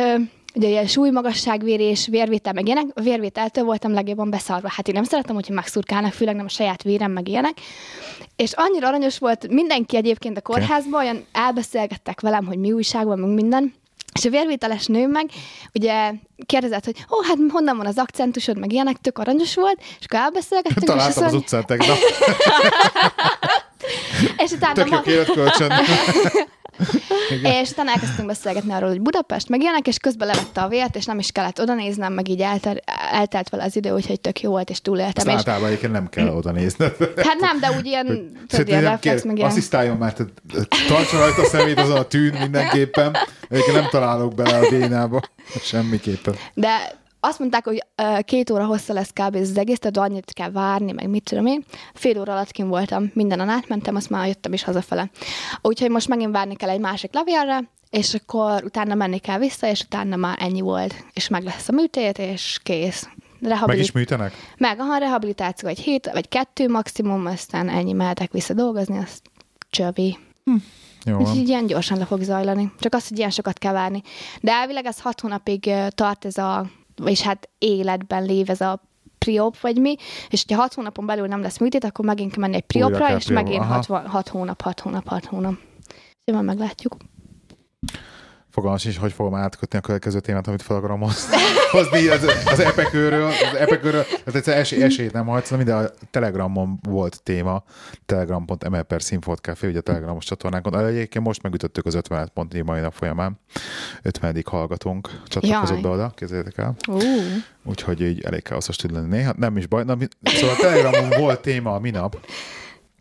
ugye 0.53 0.67
ilyen 0.67 0.87
súlymagasságvérés, 0.87 2.07
vérvétel, 2.07 2.53
meg 2.53 2.65
ilyenek. 2.65 2.85
A 2.93 3.01
vérvételtől 3.01 3.63
voltam 3.63 3.93
legjobban 3.93 4.29
beszarva. 4.29 4.69
Hát 4.71 4.87
én 4.87 4.93
nem 4.93 5.03
szeretem, 5.03 5.35
hogyha 5.35 5.53
megszurkálnak, 5.53 6.13
főleg 6.13 6.35
nem 6.35 6.45
a 6.45 6.49
saját 6.49 6.83
vérem, 6.83 7.11
meg 7.11 7.27
ilyenek. 7.27 7.53
És 8.35 8.51
annyira 8.53 8.87
aranyos 8.87 9.17
volt 9.17 9.47
mindenki 9.47 9.95
egyébként 9.95 10.37
a 10.37 10.41
kórházban, 10.41 11.01
olyan 11.01 11.25
elbeszélgettek 11.31 12.21
velem, 12.21 12.45
hogy 12.45 12.57
mi 12.57 12.71
újság 12.71 13.05
van, 13.05 13.19
meg 13.19 13.29
minden. 13.29 13.73
És 14.13 14.25
a 14.25 14.29
vérvételes 14.29 14.85
nő 14.85 15.07
meg 15.07 15.29
ugye 15.73 16.11
kérdezett, 16.45 16.85
hogy 16.85 17.05
ó, 17.11 17.23
hát 17.27 17.37
honnan 17.49 17.77
van 17.77 17.85
az 17.85 17.97
akcentusod, 17.97 18.59
meg 18.59 18.71
ilyenek, 18.71 18.97
tök 19.01 19.17
aranyos 19.17 19.55
volt, 19.55 19.81
és 19.99 20.05
akkor 20.05 20.19
elbeszélgettünk, 20.19 20.81
és, 20.81 20.87
Találtam 20.87 21.23
az 21.23 21.33
azt 21.33 21.41
utcán 21.41 21.65
tegnap. 21.65 21.97
és 24.43 24.51
utána 24.51 24.73
Tök 24.73 24.89
jó 24.89 25.33
ma. 25.33 25.67
és 27.61 27.69
utána 27.69 27.91
elkezdtünk 27.91 28.27
beszélgetni 28.27 28.73
arról, 28.73 28.89
hogy 28.89 29.01
Budapest, 29.01 29.49
meg 29.49 29.61
ilyenek, 29.61 29.87
és 29.87 29.97
közben 29.97 30.27
levette 30.27 30.61
a 30.61 30.67
vért, 30.67 30.95
és 30.95 31.05
nem 31.05 31.19
is 31.19 31.31
kellett 31.31 31.61
oda 31.61 31.73
néznem, 31.73 32.13
meg 32.13 32.27
így 32.27 32.41
elter, 32.41 32.83
eltelt 33.11 33.49
vele 33.49 33.63
az 33.63 33.75
idő, 33.75 33.91
úgyhogy 33.91 34.21
tök 34.21 34.41
jó 34.41 34.49
volt, 34.49 34.69
és 34.69 34.75
Azt 34.75 34.83
túléltem. 34.83 35.27
És, 35.27 35.33
általában 35.33 35.67
egyébként 35.67 35.91
nem 35.91 36.09
kell 36.09 36.27
oda 36.27 36.51
nézned. 36.51 36.95
hát 37.15 37.39
nem, 37.39 37.59
de 37.59 37.71
úgy 37.77 37.85
ilyen, 37.85 38.31
tudod, 38.47 38.67
ilyen 38.67 38.81
reflex, 38.81 39.23
meg 39.23 39.37
ilyen. 39.37 39.49
asszisztáljon 39.49 39.97
már, 39.97 40.13
tartsa 40.87 41.17
rajta 41.17 41.41
a 41.41 41.45
szemét 41.45 41.79
azon 41.79 41.97
a 41.97 42.03
tűn 42.03 42.37
mindenképpen. 42.39 43.15
Egyébként 43.49 43.75
nem 43.75 43.87
találok 43.89 44.35
bele 44.35 44.57
a 44.57 44.69
vénába. 44.69 45.21
Semmiképpen. 45.61 46.35
De 46.53 47.01
azt 47.25 47.39
mondták, 47.39 47.65
hogy 47.65 47.85
két 48.21 48.49
óra 48.49 48.65
hossza 48.65 48.93
lesz 48.93 49.09
kb. 49.13 49.35
ez 49.35 49.49
az 49.49 49.57
egész, 49.57 49.79
tehát 49.79 49.97
annyit 50.09 50.33
kell 50.33 50.51
várni, 50.51 50.91
meg 50.91 51.09
mit 51.09 51.23
tudom 51.23 51.45
én. 51.45 51.63
Fél 51.93 52.19
óra 52.19 52.31
alatt 52.33 52.51
kim 52.51 52.67
voltam, 52.67 53.11
mindenen 53.13 53.49
átmentem, 53.49 53.95
azt 53.95 54.09
már 54.09 54.27
jöttem 54.27 54.53
is 54.53 54.63
hazafele. 54.63 55.09
Úgyhogy 55.61 55.89
most 55.89 56.07
megint 56.07 56.31
várni 56.31 56.55
kell 56.55 56.69
egy 56.69 56.79
másik 56.79 57.13
levélre, 57.13 57.59
és 57.89 58.13
akkor 58.13 58.63
utána 58.63 58.95
menni 58.95 59.17
kell 59.17 59.37
vissza, 59.37 59.67
és 59.67 59.81
utána 59.81 60.15
már 60.15 60.37
ennyi 60.39 60.61
volt. 60.61 61.05
És 61.13 61.27
meg 61.27 61.43
lesz 61.43 61.69
a 61.69 61.71
műtét, 61.71 62.17
és 62.17 62.59
kész. 62.63 63.07
Meg 63.39 63.51
Rehabilit- 63.51 63.83
is 63.83 63.91
műtenek? 63.91 64.33
meg 64.57 64.79
a 64.79 64.97
rehabilitáció 64.97 65.69
egy 65.69 65.79
hét, 65.79 66.09
vagy 66.13 66.27
kettő 66.29 66.69
maximum, 66.69 67.25
aztán 67.25 67.69
ennyi 67.69 67.93
mehetek 67.93 68.31
vissza 68.31 68.53
dolgozni, 68.53 68.97
azt 68.97 69.21
csövi. 69.69 70.17
Jó 71.05 71.13
van. 71.13 71.21
Úgyhogy 71.21 71.47
ilyen 71.47 71.65
gyorsan 71.65 71.97
le 71.97 72.05
fog 72.05 72.21
zajlani. 72.21 72.71
Csak 72.79 72.93
az, 72.93 73.07
hogy 73.07 73.17
ilyen 73.17 73.29
sokat 73.29 73.57
kell 73.57 73.73
várni. 73.73 74.01
De 74.41 74.51
elvileg 74.51 74.85
ez 74.85 74.99
hat 74.99 75.19
hónapig 75.21 75.71
tart 75.89 76.25
ez 76.25 76.37
a, 76.37 76.65
vagyis 76.95 77.21
hát 77.21 77.49
életben 77.57 78.23
lév 78.23 78.49
ez 78.49 78.61
a 78.61 78.81
priop, 79.17 79.59
vagy 79.59 79.77
mi, 79.77 79.95
és 80.29 80.45
ha 80.47 80.55
hat 80.55 80.73
hónapon 80.73 81.05
belül 81.05 81.27
nem 81.27 81.41
lesz 81.41 81.59
műtét, 81.59 81.83
akkor 81.83 82.05
megint 82.05 82.37
menni 82.37 82.55
egy 82.55 82.61
priopra, 82.61 83.15
és 83.15 83.25
priop, 83.25 83.43
megint 83.43 83.63
aha. 83.63 83.73
hat, 83.73 84.07
hat 84.07 84.27
hónap, 84.27 84.61
hat 84.61 84.79
hónap, 84.79 85.07
hat 85.07 85.25
hónap. 85.25 85.53
Majd 86.25 86.45
meglátjuk. 86.45 86.97
Fogalmam 88.53 88.77
sincs, 88.77 88.97
hogy 88.97 89.13
fogom 89.13 89.35
átkötni 89.35 89.77
a 89.77 89.81
következő 89.81 90.19
témát, 90.19 90.47
amit 90.47 90.61
fel 90.61 90.75
akarom 90.75 90.99
hozni, 91.71 92.07
az, 92.15 92.27
az 92.45 92.59
epekőről. 92.59 93.25
Az 93.25 93.57
epekőről. 93.57 94.03
Hát 94.25 94.35
egyszer 94.35 94.57
esély, 94.57 94.83
esélyt 94.83 95.11
nem 95.11 95.25
hagysz, 95.25 95.51
de 95.51 95.75
a 95.75 95.91
Telegramon 96.11 96.79
volt 96.81 97.23
téma, 97.23 97.63
telegram.ml 98.05 98.81
per 98.81 99.01
Színfolt 99.01 99.39
Café, 99.39 99.67
ugye 99.67 99.77
a 99.77 99.81
Telegramos 99.81 100.25
csatornánkon. 100.25 100.85
Egyébként 100.85 101.25
most 101.25 101.41
megütöttük 101.41 101.85
az 101.85 101.93
50 101.93 102.31
pont 102.33 102.63
mai 102.63 102.79
nap 102.79 102.93
folyamán. 102.93 103.39
50. 104.01 104.43
hallgatónk 104.45 105.09
csatlakozott 105.27 105.73
Jaj. 105.73 105.81
be 105.81 105.89
oda, 105.89 106.11
képzeljétek 106.15 106.57
el. 106.57 106.75
Uh. 106.87 107.01
Úgyhogy 107.63 108.01
így 108.01 108.21
elég 108.21 108.41
káoszos 108.41 108.75
tud 108.75 108.91
lenni 108.91 109.07
néha. 109.07 109.33
Nem 109.37 109.57
is 109.57 109.67
baj. 109.67 109.83
Na, 109.83 109.95
mi, 109.95 110.07
szóval 110.23 110.55
a 110.55 110.59
Telegramon 110.59 111.19
volt 111.19 111.41
téma 111.41 111.73
a 111.73 111.79
minap, 111.79 112.25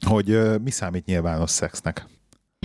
hogy 0.06 0.30
ö, 0.30 0.56
mi 0.56 0.70
számít 0.70 1.04
nyilvános 1.04 1.50
szexnek. 1.50 2.06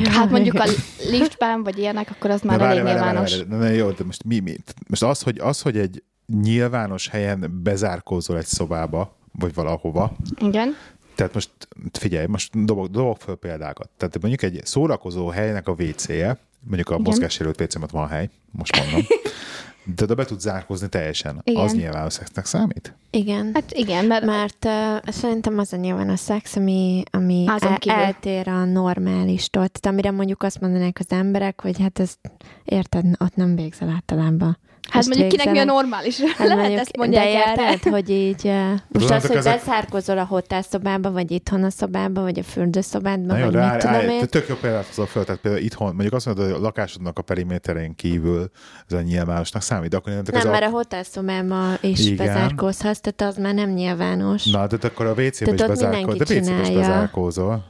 Hát 0.05 0.29
mondjuk 0.29 0.59
a 0.59 0.65
liftben, 1.09 1.63
vagy 1.63 1.77
ilyenek, 1.77 2.09
akkor 2.11 2.29
az 2.29 2.41
már 2.41 2.57
Ne, 2.59 2.65
elég 2.65 2.83
várj, 2.83 2.95
várj, 2.97 3.05
nyilvános. 3.05 3.35
várj, 3.37 3.49
várj. 3.49 3.63
Ne, 3.63 3.73
jó, 3.73 3.89
de 3.91 4.03
most 4.03 4.23
mi, 4.23 4.39
mi? 4.39 4.55
Most 4.87 5.03
az, 5.03 5.21
hogy, 5.21 5.39
az, 5.39 5.61
hogy 5.61 5.77
egy 5.77 6.03
nyilvános 6.41 7.07
helyen 7.07 7.59
bezárkózol 7.63 8.37
egy 8.37 8.45
szobába, 8.45 9.15
vagy 9.39 9.53
valahova, 9.53 10.15
Igen. 10.39 10.75
Tehát 11.17 11.33
most 11.33 11.49
figyelj, 11.91 12.25
most 12.25 12.65
dobok, 12.65 12.87
dobok 12.87 13.17
föl 13.17 13.35
példákat. 13.35 13.89
Tehát 13.97 14.21
mondjuk 14.21 14.41
egy 14.41 14.65
szórakozó 14.65 15.27
helynek 15.27 15.67
a 15.67 15.71
WC-je, 15.71 16.37
mondjuk 16.59 16.89
a 16.89 16.93
Igen. 16.93 17.05
mozgássérült 17.05 17.61
wc 17.61 17.91
van 17.91 18.07
hely, 18.07 18.29
most 18.51 18.77
mondom, 18.77 19.01
de 19.95 20.03
oda 20.03 20.15
be 20.15 20.25
tud 20.25 20.39
zárkózni 20.39 20.89
teljesen. 20.89 21.41
Igen. 21.43 21.63
Az 21.63 21.73
nyilvános 21.73 22.13
szexnek 22.13 22.45
számít? 22.45 22.93
Igen. 23.09 23.51
Hát 23.53 23.71
igen, 23.71 24.05
mert 24.05 24.25
Mert 24.25 24.65
uh, 24.65 25.11
szerintem 25.11 25.57
az 25.57 25.73
a 25.73 25.75
nyilván 25.77 26.09
a 26.09 26.15
szex, 26.15 26.55
ami, 26.55 27.03
ami 27.11 27.45
Házon 27.47 27.71
el, 27.71 27.79
kívül. 27.79 27.99
eltér 27.99 28.47
a 28.47 28.65
normálistól. 28.65 29.67
Tehát 29.67 29.85
amire 29.85 30.11
mondjuk 30.11 30.43
azt 30.43 30.61
mondanák 30.61 30.97
az 30.99 31.09
emberek, 31.09 31.61
hogy 31.61 31.79
hát 31.79 31.99
ezt 31.99 32.19
érted, 32.63 33.05
ott 33.19 33.35
nem 33.35 33.55
végzel 33.55 33.89
általában. 33.89 34.57
Hát 34.89 35.01
Ezt 35.01 35.07
mondjuk 35.07 35.29
kinek 35.29 35.51
mi 35.51 35.59
a 35.59 35.63
normális? 35.63 36.21
Hát 36.21 36.37
Lehet 36.37 36.57
mondjuk, 36.57 36.79
ezt 36.79 36.97
mondják 36.97 37.23
de 37.23 37.45
erre. 37.45 37.71
érted, 37.71 37.91
hogy 37.91 38.09
így 38.09 38.41
uh, 38.43 38.71
most 38.87 39.09
az, 39.09 39.25
hogy 39.25 39.35
ezek- 39.35 39.53
beszárkozol 39.55 40.17
a 40.17 40.25
hotelszobába, 40.25 41.11
vagy 41.11 41.31
itthon 41.31 41.63
a 41.63 41.69
szobába, 41.69 42.21
vagy 42.21 42.39
a 42.39 42.43
fürdőszobádba, 42.43 43.33
vagy 43.33 43.39
de 43.39 43.45
mit 43.45 43.55
állj, 43.57 43.79
tudom 43.79 43.95
állj, 43.95 44.09
én. 44.09 44.27
tök 44.27 44.47
jó 44.47 44.55
példát 44.55 44.85
hozol 44.85 45.05
föl, 45.05 45.23
tehát 45.23 45.41
például 45.41 45.63
itthon, 45.63 45.87
mondjuk 45.87 46.13
azt 46.13 46.25
mondod, 46.25 46.45
hogy 46.45 46.53
a 46.53 46.59
lakásodnak 46.59 47.19
a 47.19 47.21
periméterén 47.21 47.95
kívül 47.95 48.49
ez 48.89 48.97
a 48.97 49.01
nyilvánosnak 49.01 49.61
számít, 49.61 49.89
de 49.89 49.97
akkor 49.97 50.13
nem 50.13 50.21
Nem, 50.31 50.41
ez 50.41 50.45
mert 50.47 50.63
a... 50.63 50.67
a 50.67 50.69
hotelszobában 50.69 51.77
is 51.81 52.05
Igen. 52.05 52.25
bezárkózhatsz, 52.25 52.99
tehát 52.99 53.33
az 53.33 53.41
már 53.43 53.53
nem 53.53 53.69
nyilvános. 53.69 54.45
Na, 54.45 54.67
de 54.67 54.77
akkor 54.81 55.05
a 55.05 55.11
WC-be 55.11 55.51
is 55.51 55.57
Tehát 55.57 55.67
bezárkózol. 55.67 56.15
De 56.15 56.35
WC-be 56.35 56.61
is 56.61 56.75
bezárkózol. 56.75 57.65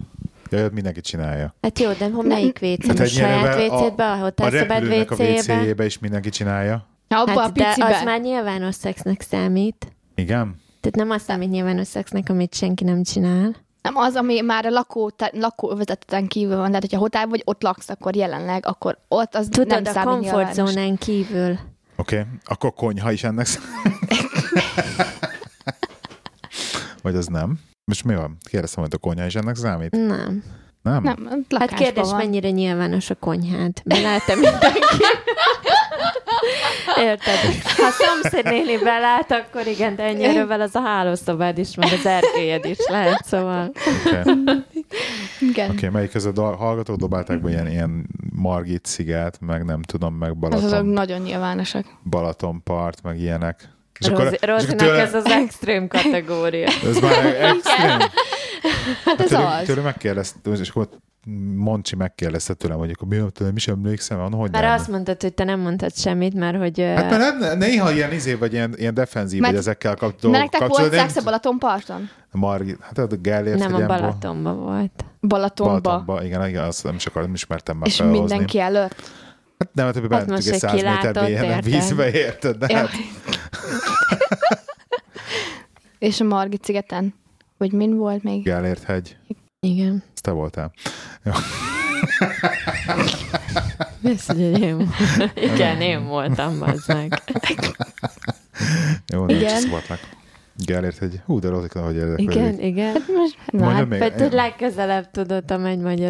Ja, 0.51 0.69
mindenki 0.73 1.01
csinálja. 1.01 1.55
Hát 1.61 1.79
jó, 1.79 1.91
de 1.91 2.09
melyik 2.21 2.59
WC? 2.61 2.87
Hát 2.87 2.99
a 2.99 3.05
saját 3.05 3.55
WC-be, 3.71 4.05
a 4.05 4.11
a 4.11 4.15
hotelszobád 4.15 4.69
repülőnek 4.69 5.11
a 5.11 5.15
WC-be? 5.15 5.55
WC-jébe 5.57 5.85
is 5.85 5.99
mindenki 5.99 6.29
csinálja. 6.29 6.85
Abba 7.07 7.33
a 7.33 7.39
Hát, 7.39 7.51
de 7.51 7.65
picibe. 7.65 7.95
az 7.97 8.03
már 8.03 8.21
nyilvános 8.21 8.75
szexnek 8.75 9.21
számít. 9.21 9.87
Igen? 10.15 10.55
Tehát 10.81 10.95
nem 10.95 11.09
azt 11.09 11.25
számít 11.25 11.49
nyilvános 11.49 11.87
szexnek, 11.87 12.29
amit 12.29 12.55
senki 12.55 12.83
nem 12.83 13.03
csinál. 13.03 13.55
Nem 13.81 13.95
az, 13.95 14.15
ami 14.15 14.41
már 14.41 14.65
a 14.65 14.69
lakó, 14.69 15.11
lakóvezeteten 15.31 16.27
kívül 16.27 16.55
van, 16.55 16.65
tehát 16.65 16.81
hogyha 16.81 16.97
hotel 16.97 17.27
vagy 17.27 17.41
ott 17.45 17.61
laksz, 17.61 17.89
akkor 17.89 18.15
jelenleg, 18.15 18.65
akkor 18.65 18.97
ott 19.07 19.35
az 19.35 19.47
Tudod, 19.51 19.67
nem 19.67 19.83
a 19.85 19.89
számít 19.91 20.19
nyilvános. 20.19 20.55
komfortzónán 20.55 20.95
kívül. 20.97 21.59
Oké, 21.95 22.19
okay. 22.19 22.31
akkor 22.45 22.73
konyha 22.73 23.11
is 23.11 23.23
ennek 23.23 23.45
számít. 23.45 23.99
Vagy 27.01 27.15
az 27.15 27.27
nem? 27.27 27.59
Most 27.85 28.03
mi 28.03 28.15
van? 28.15 28.37
Kérdeztem, 28.49 28.83
hogy 28.83 28.93
a 28.95 28.97
konyha 28.97 29.25
is 29.25 29.35
ennek 29.35 29.55
számít? 29.55 29.91
Nem. 29.91 30.43
Nem? 30.87 31.03
Nem, 31.03 31.45
Hát 31.57 31.73
kérdés, 31.73 32.09
van. 32.09 32.15
mennyire 32.15 32.49
nyilvános 32.49 33.09
a 33.09 33.15
konyhád? 33.15 33.81
Belát-e 33.85 34.35
mindenki? 34.35 34.79
Érted? 36.99 37.35
Ha 37.63 37.89
szomszéd 37.89 38.43
néni 38.43 38.77
belát, 38.83 39.31
akkor 39.31 39.67
igen, 39.67 39.95
de 39.95 40.03
ennyi 40.03 40.37
az 40.37 40.75
a 40.75 40.81
hálószobád 40.81 41.57
is, 41.57 41.75
meg 41.75 41.89
az 41.93 42.05
erkélyed 42.05 42.65
is 42.65 42.77
lehet, 42.87 43.25
szóval. 43.25 43.71
Oké, 44.05 44.19
okay. 44.19 44.63
Igen. 45.39 45.69
okay, 45.69 45.89
melyik 45.89 46.13
ez 46.13 46.25
a 46.25 46.31
dal- 46.31 46.57
hallgatók 46.57 46.97
dobálták 46.97 47.41
be 47.41 47.49
ilyen, 47.49 47.67
ilyen 47.67 48.07
Margit 48.35 48.85
szigát, 48.85 49.39
meg 49.41 49.65
nem 49.65 49.81
tudom, 49.81 50.13
meg 50.13 50.29
Ez 50.29 50.35
azok 50.53 50.69
Balaton, 50.69 50.85
nagyon 50.85 51.21
nyilvánosak. 51.21 51.85
Balatonpart, 52.09 53.03
meg 53.03 53.19
ilyenek. 53.19 53.69
És 53.99 54.07
Rozi, 54.07 54.21
és 54.21 54.27
akkor 54.41 54.49
Rozinak 54.49 54.77
tőle- 54.77 54.99
ez 54.99 55.13
az 55.13 55.25
extrém 55.25 55.87
kategória. 55.87 56.67
Ez 56.89 56.99
már 56.99 57.25
extrém. 57.25 57.99
Hát 59.05 59.19
ez 59.21 59.27
tőle, 59.27 59.47
az. 59.47 59.65
tőle 59.65 59.81
megkérdezte, 59.81 60.51
és 60.51 60.69
akkor 60.69 60.89
Moncsi 61.55 61.95
megkérdezte 61.95 62.53
tőlem, 62.53 62.77
hogy 62.77 62.89
akkor 62.95 63.07
mi, 63.07 63.21
tőlem 63.33 63.55
is 63.55 63.67
emlékszem, 63.67 64.17
van, 64.17 64.33
hogy 64.33 64.51
Mert 64.51 64.63
nem. 64.63 64.73
azt 64.73 64.87
mondtad, 64.87 65.21
hogy 65.21 65.33
te 65.33 65.43
nem 65.43 65.59
mondtad 65.59 65.95
semmit, 65.95 66.33
mert 66.33 66.57
hogy... 66.57 66.79
Hát 66.79 67.09
mert 67.17 67.39
nem, 67.39 67.57
néha 67.57 67.91
ilyen 67.91 68.11
izé, 68.13 68.33
vagy 68.33 68.53
ilyen, 68.53 68.73
ilyen 68.77 68.93
defenzív, 68.93 69.39
Mert- 69.39 69.53
vagy 69.53 69.61
ezekkel 69.61 69.95
kap, 69.95 70.21
Mert 70.21 70.33
nektek 70.51 70.67
volt 70.67 70.93
szex 70.93 71.15
a 71.15 71.23
Balatonparton? 71.23 72.09
Margit, 72.31 72.77
hát 72.81 72.97
a 72.97 73.07
Gellért 73.21 73.57
nem 73.57 73.73
a 73.73 73.79
hegyen 73.79 73.87
volt. 73.87 73.99
Balatonba. 73.99 74.91
Balatonba, 75.21 76.23
igen, 76.23 76.47
igen, 76.47 76.63
azt 76.63 76.83
nem 76.83 76.95
is 76.95 77.05
akartam, 77.05 77.33
ismertem 77.33 77.77
már 77.77 77.87
És 77.87 77.95
felhozni. 77.95 78.19
mindenki 78.19 78.59
előtt. 78.59 79.11
Hát 79.57 79.73
nem, 79.73 79.85
hát 79.85 79.95
most 79.95 80.07
bentük 80.07 80.37
egy 80.37 80.47
egy 80.47 80.59
100 80.59 80.73
méter 80.73 81.23
mélyen, 81.23 81.61
vízbe, 81.61 82.11
érted? 82.11 82.57
De 82.57 82.75
hát, 82.75 82.89
És 85.99 86.19
a 86.19 86.23
Margit 86.23 86.63
szigeten? 86.63 87.13
Vagy 87.57 87.71
min 87.71 87.97
volt 87.97 88.23
még? 88.23 88.43
Gellért 88.43 88.83
hegy, 88.83 89.17
Igen. 89.59 90.03
ez 90.13 90.21
te 90.21 90.31
voltál. 90.31 90.73
Ez 94.03 94.25
ugye 94.29 94.49
én 94.49 94.89
Igen, 95.53 95.81
én 95.81 96.05
voltam, 96.05 96.61
az 96.61 96.85
meg. 96.87 97.21
Jó, 99.13 99.25
nem 99.25 99.35
Igen. 99.35 99.59
szabadlak. 99.59 99.99
Gellért 100.55 100.97
hegy. 100.97 101.21
Hú, 101.25 101.39
de 101.39 101.49
Rozika, 101.49 101.81
hogy 101.81 101.95
érdeklődik. 101.95 102.35
Igen, 102.35 102.59
igen. 102.59 102.93
Hát 102.93 103.07
most, 103.07 103.37
na, 103.45 103.69
hát, 103.69 103.87
még. 103.87 103.99
Tudod, 103.99 104.33
legközelebb 104.33 105.11
tudod, 105.11 105.51
a 105.51 105.57
megy 105.57 106.09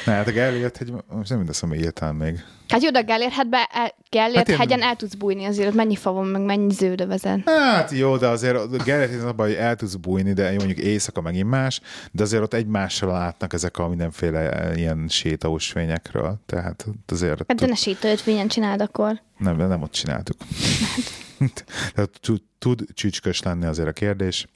Ne, 0.05 0.13
hát 0.15 0.27
a 0.29 0.31
Gellért 0.31 0.77
hegy, 0.77 0.93
most 1.09 1.29
nem 1.29 1.39
mindaz, 1.39 1.63
ami 1.63 1.77
írtál 1.79 2.13
még. 2.13 2.45
hát 2.69 2.83
jó, 2.83 2.91
de 2.91 2.99
a 2.99 3.03
Gellért, 3.03 3.33
hát 3.33 3.49
be, 3.49 3.69
el, 3.73 3.95
Gellért 4.11 4.37
Hát 4.37 4.49
én- 4.49 4.57
hegyen 4.57 4.83
el 4.83 4.97
tudsz 4.97 5.15
bújni 5.15 5.45
azért, 5.45 5.69
ott 5.69 5.75
mennyi 5.75 5.97
fa 5.97 6.13
van, 6.13 6.27
meg 6.27 6.43
mennyi 6.43 6.73
zöldövezet. 6.73 7.41
Hát 7.49 7.91
jó, 7.91 8.17
de 8.17 8.27
azért 8.27 8.57
a 8.57 8.67
Gellért 8.67 9.11
hegyen 9.11 9.27
abban, 9.27 9.47
hogy 9.47 9.55
el 9.55 9.77
tudsz 9.77 9.95
bújni, 9.95 10.33
de 10.33 10.51
jó, 10.51 10.57
mondjuk 10.57 10.79
éjszaka 10.79 11.21
megint 11.21 11.49
más, 11.49 11.81
de 12.13 12.23
azért 12.23 12.43
ott 12.43 12.55
egymással 12.55 13.11
látnak 13.13 13.53
ezek 13.53 13.79
a 13.79 13.89
mindenféle 13.89 14.51
eh, 14.53 14.77
ilyen 14.77 15.07
sétausvényekről. 15.09 16.39
Tehát 16.47 16.87
azért 17.07 17.45
Hát 17.49 17.59
de 17.61 17.67
ne 17.67 17.75
sétaötvényen 17.75 18.49
csináld 18.49 18.81
akkor. 18.81 19.21
Nem, 19.39 19.57
nem 19.57 19.83
ott 19.83 19.93
csináltuk. 19.93 20.37
Tehát 21.95 22.11
tud, 22.21 22.43
tud 22.59 22.85
csücskös 22.95 23.43
lenni 23.43 23.65
azért 23.67 23.89
a 23.89 23.93
kérdés. 23.93 24.47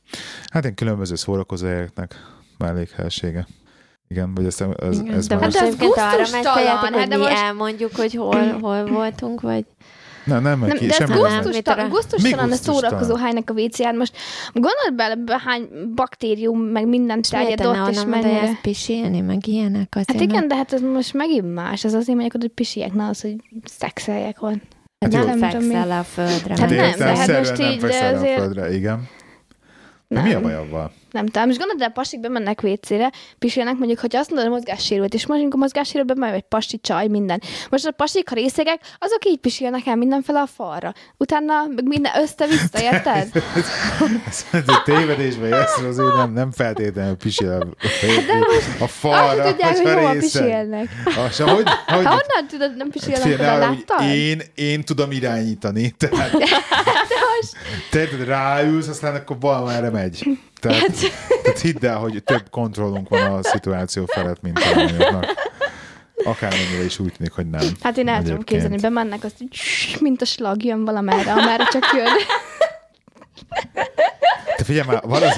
Hát 0.51 0.63
ilyen 0.63 0.75
különböző 0.75 1.15
szórakozóhelyeknek 1.15 2.15
mellékhelsége. 2.59 3.47
Igen, 4.13 4.35
vagy 4.35 4.45
ez, 4.45 4.61
ez, 4.77 5.01
Igen, 5.01 5.15
ez 5.15 5.27
de 5.27 5.35
már... 5.35 5.45
Hát 5.45 5.63
ez 5.63 5.75
arra 5.81 6.27
megfeleltek, 6.33 6.67
hát 6.67 6.95
hogy 6.95 7.09
de 7.09 7.17
mi 7.17 7.23
most- 7.23 7.37
elmondjuk, 7.37 7.97
hogy 7.97 8.15
hol, 8.15 8.59
hol 8.61 8.87
voltunk, 8.87 9.41
vagy... 9.41 9.65
Nem, 10.25 10.43
nem, 10.43 10.61
Nem, 10.61 10.77
ki, 10.77 10.87
de 10.87 10.97
ez 10.97 11.11
gusztustalan, 11.11 11.89
gusztustalan 11.89 12.51
a 12.51 12.55
szórakozó 12.55 13.15
helynek 13.15 13.51
a 13.51 13.53
WC-ján. 13.53 13.97
Most 13.97 14.17
gondold 14.53 14.95
bele, 14.97 15.15
be 15.15 15.41
hány 15.45 15.69
baktérium, 15.95 16.61
meg 16.61 16.87
miért 16.89 17.31
terjed 17.31 17.65
ott, 17.67 17.89
és 17.91 18.05
mennyire. 18.05 18.41
ezt 18.41 18.61
pisilni, 18.63 19.21
meg 19.21 19.47
ilyenek 19.47 19.89
azért. 19.95 20.13
Hát 20.13 20.21
igen, 20.21 20.49
de 20.49 20.57
hát 20.57 20.73
ez 20.73 20.81
most 20.81 21.15
megint 21.15 21.55
más. 21.55 21.85
Ez 21.85 21.95
azért 21.95 22.19
oda, 22.19 22.39
hogy 22.39 22.49
pisiek, 22.49 22.93
na 22.93 23.09
az, 23.09 23.21
hogy 23.21 23.37
szexeljek 23.65 24.43
ott. 24.43 24.63
Hát 25.01 25.13
nem 25.13 25.39
fekszel 25.39 25.91
a 25.91 26.03
földre. 26.03 26.55
Hát 26.59 26.71
nem, 26.71 26.93
de 26.99 27.17
hát 27.17 27.39
most 27.39 27.59
így, 27.61 27.81
de 27.81 28.05
azért- 28.15 28.39
földre, 28.39 28.75
igen. 28.75 29.09
Nem. 30.09 30.23
mi 30.25 30.33
a 30.33 30.41
baj 30.41 30.55
avval? 30.55 30.93
Nem 31.13 31.27
tudom, 31.27 31.47
most 31.47 31.59
gondolod, 31.59 31.81
de 31.83 31.89
a 31.89 31.91
pasik 31.91 32.21
bemennek 32.21 32.63
WC-re, 32.63 33.13
pisilnek, 33.39 33.77
mondjuk, 33.77 33.99
hogy 33.99 34.17
azt 34.17 34.31
mondod, 34.31 34.49
hogy 34.49 34.57
mozgássérült, 34.57 35.15
és 35.15 35.27
mondjuk 35.27 35.55
a 35.55 35.57
mozgássérültben 35.57 36.19
majd 36.19 36.35
egy 36.35 36.43
pasi 36.49 36.79
csaj, 36.81 37.07
minden. 37.07 37.43
Most 37.71 37.87
a 37.87 37.91
pasik, 37.91 38.29
ha 38.29 38.35
részegek, 38.35 38.81
azok 38.99 39.25
így 39.25 39.39
pisilnek 39.39 39.87
el 39.87 39.97
mindenfele 39.97 40.41
a 40.41 40.47
falra. 40.47 40.93
Utána 41.17 41.55
meg 41.75 41.87
minden 41.87 42.13
össze-vissza, 42.23 42.81
érted? 42.81 43.29
Ez 44.31 44.45
egy 44.67 44.83
tévedésbe 44.85 45.47
jössz, 45.47 45.79
azért 45.79 46.15
nem, 46.17 46.33
nem 46.33 46.53
feltétlenül 46.53 47.17
pisil 47.17 47.51
a, 47.51 47.67
a 48.81 48.85
Azt 48.85 48.93
falra, 48.93 49.51
tudják, 49.51 49.77
hogy 49.77 49.93
hova 49.93 50.11
pisilnek. 50.11 50.89
Az, 51.05 51.37
hogy, 51.37 51.51
hogy, 51.51 51.65
Ha 51.87 51.97
honnan 51.97 52.47
tudod, 52.49 52.77
nem 52.77 52.91
pisilnek 52.91 53.23
Hát 53.23 53.33
Figyelj, 53.33 53.57
oda, 53.57 53.69
láttad? 53.69 54.07
én, 54.07 54.43
én 54.55 54.85
tudom 54.85 55.11
irányítani. 55.11 55.95
Tehát, 55.97 56.31
te 57.91 58.09
ráülsz, 58.25 58.89
aztán 58.89 59.15
akkor 59.15 59.37
valamerre 59.41 59.91
megy. 59.91 60.27
Tehát, 60.63 60.81
Hát- 60.81 61.43
tehát 61.43 61.59
hidd 61.59 61.87
el, 61.87 61.97
hogy 61.97 62.23
több 62.25 62.51
kontrollunk 62.51 63.09
van 63.09 63.33
a 63.33 63.43
szituáció 63.43 64.05
felett, 64.07 64.43
mint 64.43 64.59
a 64.59 64.77
lányoknak. 64.77 65.27
Akármennyire 66.25 66.85
is 66.85 66.99
úgy 66.99 67.13
tűnik, 67.17 67.33
hogy 67.33 67.51
nem. 67.51 67.67
Hát 67.83 67.97
én 67.97 68.09
el 68.09 68.23
tudom 68.23 68.43
képzelni, 68.43 68.77
bemennek, 68.77 69.25
azt 69.25 69.35
így, 69.39 69.57
mint 70.01 70.23
a 70.23 70.25
slag 70.25 70.65
jön 70.65 70.85
valamerre, 70.85 71.33
amerre 71.33 71.65
csak 71.65 71.85
jön. 71.95 72.09
Te 74.57 74.65
figyelj 74.65 74.87
már, 74.87 75.03
van, 75.05 75.23
az, 75.23 75.35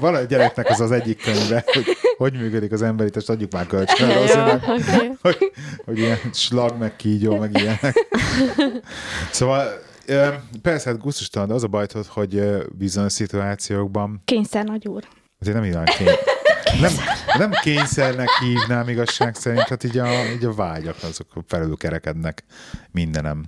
van 0.00 0.14
a 0.14 0.20
gyereknek 0.20 0.70
az 0.70 0.80
az 0.80 0.90
egyik 0.90 1.22
könyve, 1.22 1.64
hogy 1.66 1.84
hogy 2.16 2.32
működik 2.32 2.72
az 2.72 2.82
emberi 2.82 3.10
test, 3.10 3.28
adjuk 3.28 3.52
már 3.52 3.66
kölcsön. 3.66 4.08
Jó, 4.10 4.20
Rosszinak, 4.20 4.68
oké. 4.68 5.10
hogy, 5.22 5.52
hogy 5.84 5.98
ilyen 5.98 6.18
slag, 6.32 6.78
meg 6.78 6.96
kígyó, 6.96 7.36
meg 7.36 7.58
ilyenek. 7.58 8.06
Szóval 9.30 9.82
persze, 10.62 10.90
hát 10.90 10.98
gusztustalan, 10.98 11.48
de 11.48 11.54
az 11.54 11.62
a 11.62 11.68
baj, 11.68 11.86
hogy 12.08 12.42
bizonyos 12.72 13.12
szituációkban 13.12 14.22
Kényszer 14.24 14.64
nagy 14.64 14.88
úr. 14.88 15.04
azért 15.38 15.56
nem 15.56 15.64
ilyen 15.64 15.84
kény... 15.84 16.08
Nem, 16.80 16.92
nem 17.38 17.50
kényszernek 17.50 18.28
hívnám 18.40 18.88
igazság 18.88 19.34
szerint, 19.34 19.68
hát 19.68 19.84
így 19.84 19.98
a, 19.98 20.08
így 20.34 20.44
a 20.44 20.54
vágyak 20.54 20.96
azok 21.02 21.26
felülkerekednek 21.46 22.44
mindenem. 22.90 23.44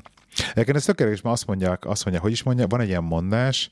Egyébként 0.51 0.77
ez 0.77 0.85
tökéletes, 0.85 1.21
mert 1.21 1.35
azt 1.35 1.47
mondják, 1.47 1.87
azt 1.87 2.05
mondják, 2.05 2.25
hogy 2.25 2.35
is 2.35 2.43
mondják, 2.43 2.71
van 2.71 2.81
egy 2.81 2.89
ilyen 2.89 3.05
mondás, 3.05 3.71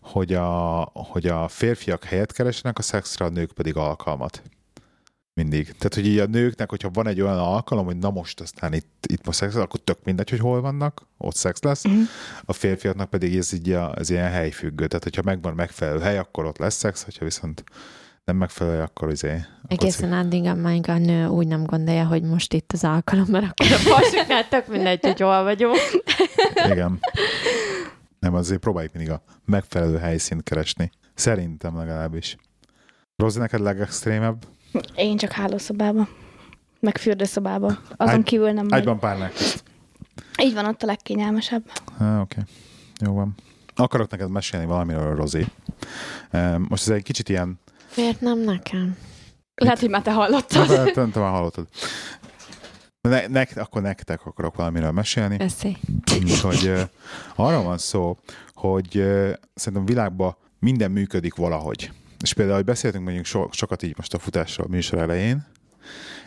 hogy 0.00 0.34
a, 0.34 0.80
hogy 0.92 1.26
a 1.26 1.48
férfiak 1.48 2.04
helyet 2.04 2.32
keresnek, 2.32 2.78
a 2.78 2.82
szexre 2.82 3.24
a 3.24 3.28
nők 3.28 3.52
pedig 3.52 3.76
alkalmat. 3.76 4.42
Mindig. 5.40 5.64
Tehát, 5.64 5.94
hogy 5.94 6.06
így 6.06 6.18
a 6.18 6.26
nőknek, 6.26 6.70
hogyha 6.70 6.90
van 6.92 7.06
egy 7.06 7.20
olyan 7.20 7.38
alkalom, 7.38 7.84
hogy 7.84 7.96
na 7.96 8.10
most 8.10 8.40
aztán 8.40 8.72
itt, 8.72 9.06
itt 9.08 9.26
most 9.26 9.38
szex, 9.38 9.54
lesz, 9.54 9.62
akkor 9.62 9.80
tök 9.80 9.98
mindegy, 10.04 10.30
hogy 10.30 10.38
hol 10.38 10.60
vannak, 10.60 11.06
ott 11.18 11.34
szex 11.34 11.62
lesz. 11.62 11.84
Uh-huh. 11.84 12.02
A 12.44 12.52
férfiaknak 12.52 13.10
pedig 13.10 13.36
ez, 13.36 13.52
így 13.52 13.70
a, 13.70 13.94
ez 13.98 14.10
ilyen 14.10 14.30
helyfüggő. 14.30 14.86
Tehát, 14.86 15.02
hogyha 15.04 15.22
megvan 15.24 15.54
megfelelő 15.54 16.00
hely, 16.00 16.18
akkor 16.18 16.44
ott 16.44 16.58
lesz 16.58 16.74
szex, 16.74 17.02
hogyha 17.04 17.24
viszont 17.24 17.64
nem 18.24 18.36
megfelelő, 18.36 18.80
akkor 18.80 19.10
izé... 19.10 19.32
Akkor 19.32 19.46
Egészen 19.66 20.12
addig, 20.12 20.44
amíg 20.44 20.88
a 20.88 20.98
nő 20.98 21.26
úgy 21.26 21.46
nem 21.46 21.64
gondolja, 21.64 22.06
hogy 22.06 22.22
most 22.22 22.52
itt 22.52 22.72
az 22.72 22.84
alkalom, 22.84 23.26
mert 23.28 23.44
akkor 23.44 23.72
a 23.72 23.94
pasiknál 23.94 24.48
tök 24.48 24.66
mindegy, 24.66 25.00
hogy 25.00 25.20
hol 25.20 25.42
vagyunk. 25.42 25.76
Igen. 26.70 26.98
Nem, 28.18 28.34
azért 28.34 28.60
próbáljuk 28.60 28.92
mindig 28.92 29.12
a 29.12 29.22
megfelelő 29.44 29.98
helyszínt 29.98 30.42
keresni. 30.42 30.90
Szerintem 31.14 31.76
legalábbis. 31.76 32.36
Rozi, 33.16 33.38
neked 33.38 33.60
legextrémebb? 33.60 34.44
Én 34.94 35.16
csak 35.16 35.32
hálószobába. 35.32 36.08
Meg 36.80 36.98
fürdőszobába. 36.98 37.66
Azon 37.96 38.14
Ágy- 38.14 38.22
kívül 38.22 38.50
nem. 38.50 38.66
Ágyban 38.70 38.98
párnák. 38.98 39.32
Így 40.42 40.54
van 40.54 40.66
ott 40.66 40.82
a 40.82 40.86
legkényelmesebb. 40.86 41.62
Ah, 41.98 42.20
oké. 42.20 42.40
Okay. 42.40 42.44
Jó 43.00 43.12
van. 43.14 43.34
Akarok 43.74 44.10
neked 44.10 44.30
mesélni 44.30 44.66
valamiről, 44.66 45.16
Rozi. 45.16 45.46
Most 46.68 46.88
ez 46.88 46.94
egy 46.94 47.02
kicsit 47.02 47.28
ilyen... 47.28 47.60
Miért 47.96 48.20
nem 48.20 48.38
nekem? 48.38 48.96
Lehet, 49.54 49.78
hogy 49.78 49.90
már 49.90 50.02
te 50.02 50.12
hallottad. 50.12 50.68
Nem, 50.68 50.90
nem, 50.94 51.10
te 51.10 51.20
már 51.20 51.30
hallottad. 51.30 51.66
Ne, 53.00 53.26
ne, 53.26 53.42
akkor 53.54 53.82
nektek 53.82 54.26
akarok 54.26 54.56
valamiről 54.56 54.90
mesélni. 54.90 55.36
Beszélj. 55.36 55.76
hogy 56.42 56.66
ö, 56.66 56.80
arra 57.34 57.62
van 57.62 57.78
szó, 57.78 58.18
hogy 58.54 58.96
ö, 58.96 59.32
szerintem 59.54 59.82
a 59.82 59.86
világban 59.86 60.36
minden 60.58 60.90
működik 60.90 61.34
valahogy. 61.34 61.92
És 62.26 62.32
például, 62.32 62.56
hogy 62.56 62.66
beszéltünk 62.66 63.04
mondjuk 63.04 63.24
so, 63.24 63.48
sokat 63.50 63.82
így 63.82 63.96
most 63.96 64.14
a 64.14 64.18
futásról 64.18 64.66
a 64.66 64.70
műsor 64.70 64.98
elején, 64.98 65.46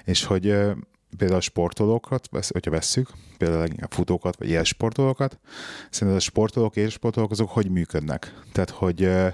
és 0.05 0.23
hogy 0.23 0.47
ö, 0.47 0.71
például 1.17 1.39
a 1.39 1.43
sportolókat, 1.43 2.27
hogyha 2.31 2.71
vesszük, 2.71 3.09
például 3.37 3.59
leginkább 3.59 3.91
futókat, 3.91 4.37
vagy 4.37 4.49
ilyen 4.49 4.63
sportolókat, 4.63 5.39
szerintem 5.89 6.17
a 6.17 6.23
sportolók 6.23 6.75
és 6.75 6.93
sportolók 6.93 7.31
azok 7.31 7.49
hogy 7.49 7.69
működnek. 7.69 8.33
Tehát, 8.51 8.69
hogy 8.69 9.03
ö, 9.03 9.27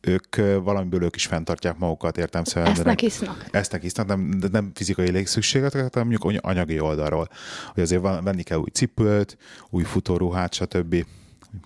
ők 0.00 0.36
valamiből 0.62 1.02
ők 1.02 1.16
is 1.16 1.26
fenntartják 1.26 1.78
magukat, 1.78 2.18
értem 2.18 2.44
szerint. 2.44 2.78
Esznek, 2.78 3.02
isznak. 3.02 3.46
Esznek, 3.50 3.84
isznak, 3.84 4.06
nem, 4.06 4.38
nem 4.50 4.70
fizikai 4.74 5.10
légszükségletek, 5.10 5.92
hanem 5.92 6.08
mondjuk 6.08 6.44
anyagi 6.44 6.80
oldalról. 6.80 7.28
Hogy 7.72 7.82
azért 7.82 8.02
venni 8.02 8.42
kell 8.42 8.58
új 8.58 8.70
cipőt, 8.72 9.36
új 9.70 9.82
futóruhát, 9.82 10.54
stb. 10.54 11.04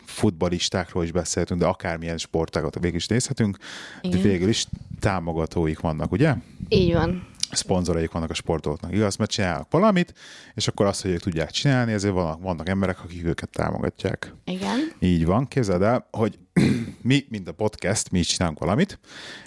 Futballistákról 0.04 1.04
is 1.04 1.12
beszéltünk, 1.12 1.60
de 1.60 1.66
akármilyen 1.66 2.18
sportágat 2.18 2.78
végül 2.80 2.96
is 2.96 3.06
nézhetünk, 3.06 3.56
de 4.02 4.08
Igen. 4.08 4.22
végül 4.22 4.48
is 4.48 4.66
támogatóik 5.00 5.80
vannak, 5.80 6.12
ugye? 6.12 6.34
Így 6.68 6.92
van. 6.92 7.26
szponzoraik 7.50 8.10
vannak 8.10 8.30
a 8.30 8.34
sportolóknak, 8.34 8.92
igaz? 8.92 9.16
Mert 9.16 9.30
csinálnak 9.30 9.70
valamit, 9.70 10.14
és 10.54 10.68
akkor 10.68 10.86
azt, 10.86 11.02
hogy 11.02 11.10
ők 11.10 11.20
tudják 11.20 11.50
csinálni, 11.50 11.92
ezért 11.92 12.14
vannak, 12.14 12.42
vannak 12.42 12.68
emberek, 12.68 13.04
akik 13.04 13.24
őket 13.24 13.48
támogatják. 13.50 14.34
Igen. 14.44 14.92
Így 14.98 15.24
van, 15.24 15.48
képzeld 15.48 15.82
el, 15.82 16.06
hogy 16.10 16.38
mi, 17.02 17.24
mint 17.28 17.48
a 17.48 17.52
podcast, 17.52 18.10
mi 18.10 18.18
is 18.18 18.26
csinálunk 18.26 18.58
valamit, 18.58 18.98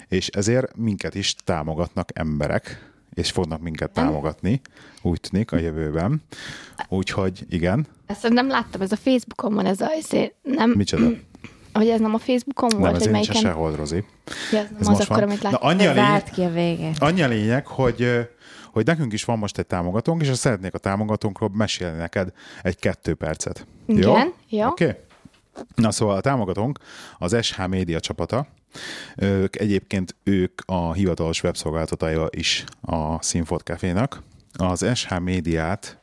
és 0.08 0.28
ezért 0.28 0.76
minket 0.76 1.14
is 1.14 1.34
támogatnak 1.44 2.08
emberek, 2.14 2.94
és 3.14 3.30
fognak 3.30 3.60
minket 3.60 3.90
támogatni, 3.90 4.60
úgy 5.02 5.20
tűnik 5.20 5.52
a 5.52 5.56
jövőben. 5.58 6.22
Úgyhogy 6.88 7.46
igen, 7.48 7.86
Ezt 8.06 8.28
nem 8.28 8.48
láttam, 8.48 8.80
ez 8.80 8.92
a 8.92 8.96
Facebookon 8.96 9.54
van 9.54 9.66
ez 9.66 9.80
a, 9.80 9.88
izé- 9.98 10.34
nem, 10.42 10.70
micsoda? 10.70 11.08
hogy 11.72 11.88
ez 11.88 12.00
nem 12.00 12.14
a 12.14 12.18
Facebookon 12.18 12.68
Nem, 12.72 12.80
volt, 12.80 12.94
ez 12.94 13.02
hogy 13.02 13.12
nincs 13.12 13.28
melyiken. 13.28 13.50
sehol, 13.50 13.76
Rozi. 13.76 14.04
Ja, 14.52 14.58
ez 14.58 14.66
nem 14.70 14.80
Ez 14.80 14.80
az 14.80 14.86
most 14.86 15.00
akkor, 15.00 15.16
van. 15.22 15.28
amit 15.28 15.42
Na, 15.42 15.50
láttam. 15.50 15.68
annyi 15.68 15.86
a 15.86 15.92
lényeg, 15.92 16.08
várt 16.10 16.30
ki 16.30 16.42
a 16.42 16.50
véget. 16.50 17.02
Annyi 17.02 17.22
a 17.22 17.28
lényeg, 17.28 17.66
hogy, 17.66 18.28
hogy 18.72 18.86
nekünk 18.86 19.12
is 19.12 19.24
van 19.24 19.38
most 19.38 19.58
egy 19.58 19.66
támogatónk, 19.66 20.22
és 20.22 20.28
azt 20.28 20.40
szeretnék 20.40 20.74
a 20.74 20.78
támogatónkról 20.78 21.50
mesélni 21.52 21.98
neked 21.98 22.32
egy 22.62 22.78
kettő 22.78 23.14
percet. 23.14 23.66
Jó? 23.86 23.96
Igen, 23.96 24.32
jó. 24.48 24.66
Oké? 24.66 24.84
Okay? 24.84 24.96
Na 25.74 25.90
szóval 25.90 26.16
a 26.16 26.20
támogatónk 26.20 26.78
az 27.18 27.36
SH 27.42 27.66
Média 27.68 28.00
csapata. 28.00 28.46
Ők, 29.16 29.56
egyébként 29.56 30.14
ők 30.22 30.60
a 30.66 30.92
hivatalos 30.92 31.42
webszolgáltatója 31.42 32.26
is 32.30 32.64
a 32.80 33.22
Színfot 33.22 33.62
Cafénak. 33.62 34.22
Az 34.52 34.86
SH 34.94 35.18
Médiát 35.20 35.98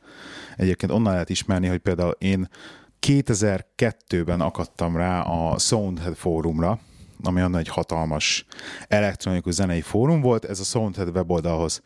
egyébként 0.56 0.92
onnan 0.92 1.12
lehet 1.12 1.30
ismerni, 1.30 1.66
hogy 1.66 1.78
például 1.78 2.16
én 2.18 2.48
2002-ben 3.06 4.40
akadtam 4.40 4.96
rá 4.96 5.20
a 5.20 5.58
Soundhead 5.58 6.14
fórumra, 6.14 6.78
ami 7.22 7.42
onnan 7.42 7.60
egy 7.60 7.68
hatalmas 7.68 8.46
elektronikus 8.88 9.54
zenei 9.54 9.80
fórum 9.80 10.20
volt. 10.20 10.44
Ez 10.44 10.60
a 10.60 10.64
Soundhead 10.64 11.08
weboldalhoz 11.08 11.82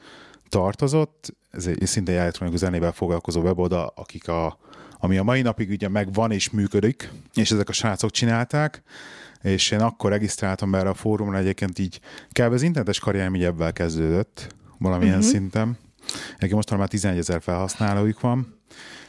tartozott, 0.49 1.35
ez 1.51 1.66
egy 1.66 1.87
szinte 1.87 2.12
egy 2.12 2.19
elektronikus 2.19 2.61
zenével 2.61 2.93
foglalkozó 2.93 3.41
weboldal, 3.41 3.93
akik 3.97 4.29
a, 4.29 4.59
ami 4.99 5.19
a 5.19 5.23
mai 5.23 5.43
napig 5.43 5.71
ugye 5.71 5.89
megvan 5.89 6.31
és 6.31 6.51
működik, 6.51 7.11
és 7.35 7.51
ezek 7.51 7.69
a 7.69 7.73
srácok 7.73 8.11
csinálták, 8.11 8.83
és 9.43 9.71
én 9.71 9.81
akkor 9.81 10.11
regisztráltam 10.11 10.71
be 10.71 10.79
erre 10.79 10.89
a 10.89 10.95
fórumra, 10.95 11.39
egyébként 11.39 11.79
így 11.79 12.01
kb. 12.33 12.53
az 12.53 12.62
internetes 12.62 12.99
karrierem 12.99 13.35
így 13.35 13.45
ebben 13.45 13.73
kezdődött, 13.73 14.55
valamilyen 14.79 15.16
uh-huh. 15.16 15.31
szinten. 15.31 15.79
Egyébként 16.29 16.55
most 16.55 16.77
már 16.77 16.89
11 16.89 17.19
ezer 17.19 17.43
felhasználóik 17.43 18.21
van, 18.21 18.58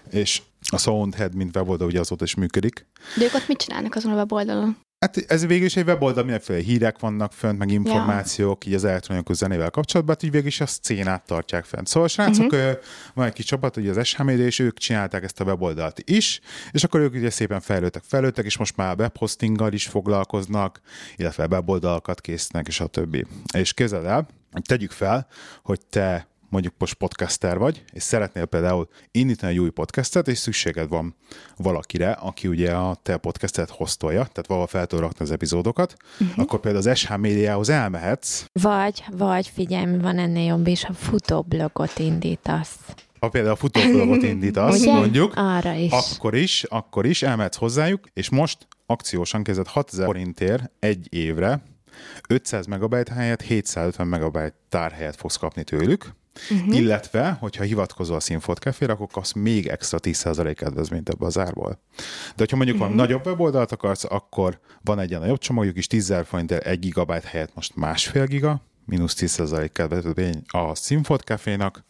és 0.10 0.42
a 0.70 0.78
Soundhead, 0.78 1.36
mint 1.36 1.56
weboldal 1.56 1.88
ugye 1.88 2.00
azóta 2.00 2.24
is 2.24 2.36
működik. 2.36 2.86
De 3.18 3.24
ők 3.24 3.34
ott 3.34 3.48
mit 3.48 3.58
csinálnak 3.58 3.96
azon 3.96 4.12
a 4.12 4.16
weboldalon? 4.16 4.78
Hát 5.00 5.18
ez 5.28 5.46
végül 5.46 5.66
is 5.66 5.76
egy 5.76 5.86
weboldal, 5.86 6.24
mindenféle 6.24 6.60
hírek 6.60 7.00
vannak 7.00 7.34
fönt, 7.34 7.58
meg 7.58 7.72
információk, 7.72 8.66
így 8.66 8.74
az 8.74 8.84
elektronikus 8.84 9.36
zenével 9.36 9.70
kapcsolatban, 9.70 10.16
hát 10.16 10.24
így 10.24 10.32
végül 10.32 10.48
is 10.48 10.62
a 10.62 10.66
szcénát 10.66 11.26
tartják 11.26 11.66
fent. 11.66 11.88
Szóval 11.88 12.08
srácok, 12.08 12.52
uh-huh. 12.52 12.72
van 13.14 13.26
egy 13.26 13.34
kis 13.34 13.46
csapat, 13.46 13.78
ugye 13.78 13.90
az 13.90 14.08
SH 14.08 14.24
Media, 14.24 14.46
és 14.46 14.60
ők 14.60 14.78
csinálták 14.78 15.24
ezt 15.24 15.40
a 15.40 15.44
weboldalt 15.44 16.02
is, 16.06 16.40
és 16.72 16.84
akkor 16.84 17.00
ők 17.00 17.14
ugye 17.14 17.30
szépen 17.30 17.62
fejlődtek, 17.62 18.04
fejlődtek, 18.06 18.46
és 18.46 18.58
most 18.58 18.78
már 18.78 18.96
webhostinggal 19.00 19.74
is 19.74 19.88
foglalkoznak, 19.88 20.82
illetve 21.16 21.46
weboldalakat 21.50 22.22
készítenek, 22.22 22.68
és 22.68 22.80
a 22.80 22.88
többi. 22.88 23.26
És 23.54 23.74
képzeld 23.74 24.06
el, 24.06 24.28
tegyük 24.62 24.92
fel, 24.92 25.28
hogy 25.64 25.80
te 25.90 26.29
mondjuk 26.50 26.74
most 26.78 26.94
podcaster 26.94 27.58
vagy, 27.58 27.84
és 27.92 28.04
szeretnél 28.04 28.46
például 28.46 28.88
indítani 29.12 29.52
egy 29.52 29.60
új 29.60 29.70
podcastet, 29.70 30.28
és 30.28 30.38
szükséged 30.38 30.90
van 30.90 31.16
valakire, 31.58 32.12
aki 32.12 32.48
ugye 32.48 32.72
a 32.72 32.96
te 33.04 33.18
podcastet 33.18 33.70
hoztolja, 33.70 34.20
tehát 34.20 34.48
valahol 34.48 34.68
fel 34.68 34.86
tudod 34.86 35.04
rakni 35.04 35.26
az 35.26 35.32
epizódokat, 35.32 35.96
uh-huh. 36.20 36.40
akkor 36.40 36.60
például 36.60 36.88
az 36.88 36.98
SH 36.98 37.18
médiához 37.18 37.70
elmehetsz, 37.70 38.46
Vagy, 38.62 39.04
vagy 39.12 39.48
figyelj, 39.48 39.98
van 39.98 40.18
ennél 40.18 40.46
jobb 40.46 40.68
is, 40.68 40.84
ha 40.84 40.94
futóblogot 40.94 42.00
indítasz. 42.00 42.76
ha 43.20 43.30
például 43.30 43.54
a 43.54 43.58
futóblogot 43.58 44.24
indítasz, 44.34 44.86
mondjuk, 44.86 45.34
Arra 45.36 45.74
is. 45.74 45.92
akkor 45.92 46.36
is, 46.36 46.64
akkor 46.64 47.06
is 47.06 47.22
elmehetsz 47.22 47.58
hozzájuk, 47.58 48.04
és 48.14 48.30
most 48.30 48.68
akciósan 48.86 49.44
kezdett 49.44 49.68
6000 49.68 50.06
forintért 50.06 50.72
egy 50.80 51.08
évre 51.10 51.62
500 52.30 52.66
megabyte 52.66 53.14
helyett 53.14 53.42
750 53.42 54.08
megabyte 54.08 54.56
tárhelyet 54.70 55.16
fogsz 55.16 55.36
kapni 55.36 55.64
tőlük, 55.64 56.10
uh-huh. 56.50 56.76
illetve, 56.76 57.38
hogyha 57.40 57.64
hivatkozol 57.64 58.16
a 58.16 58.20
Színfolt 58.20 58.60
Café-re, 58.60 58.94
akkor 58.94 59.08
kapsz 59.08 59.34
még 59.34 59.68
extra 59.68 59.98
10% 60.02 60.54
kedvezményt 60.58 61.10
ebbe 61.10 61.26
az 61.26 61.38
árból. 61.38 61.80
De 62.28 62.34
hogyha 62.36 62.56
mondjuk 62.56 62.78
uh-huh. 62.78 62.96
van 62.96 63.06
nagyobb 63.06 63.26
weboldalt 63.26 63.72
akarsz, 63.72 64.04
akkor 64.04 64.60
van 64.82 65.00
egy 65.00 65.10
ilyen 65.10 65.22
nagyobb 65.22 65.38
csomagjuk 65.38 65.78
is, 65.78 65.88
10 65.88 66.08
000 66.08 66.24
forintért 66.24 66.66
1 66.66 66.80
gigabyte 66.80 67.28
helyett 67.28 67.56
most 67.56 67.76
másfél 67.76 68.26
giga, 68.26 68.62
mínusz 68.86 69.16
10% 69.20 69.70
kedvezmény 69.74 70.42
a 70.48 70.76
Színfolt 70.76 71.22
Cafénak, 71.22 71.84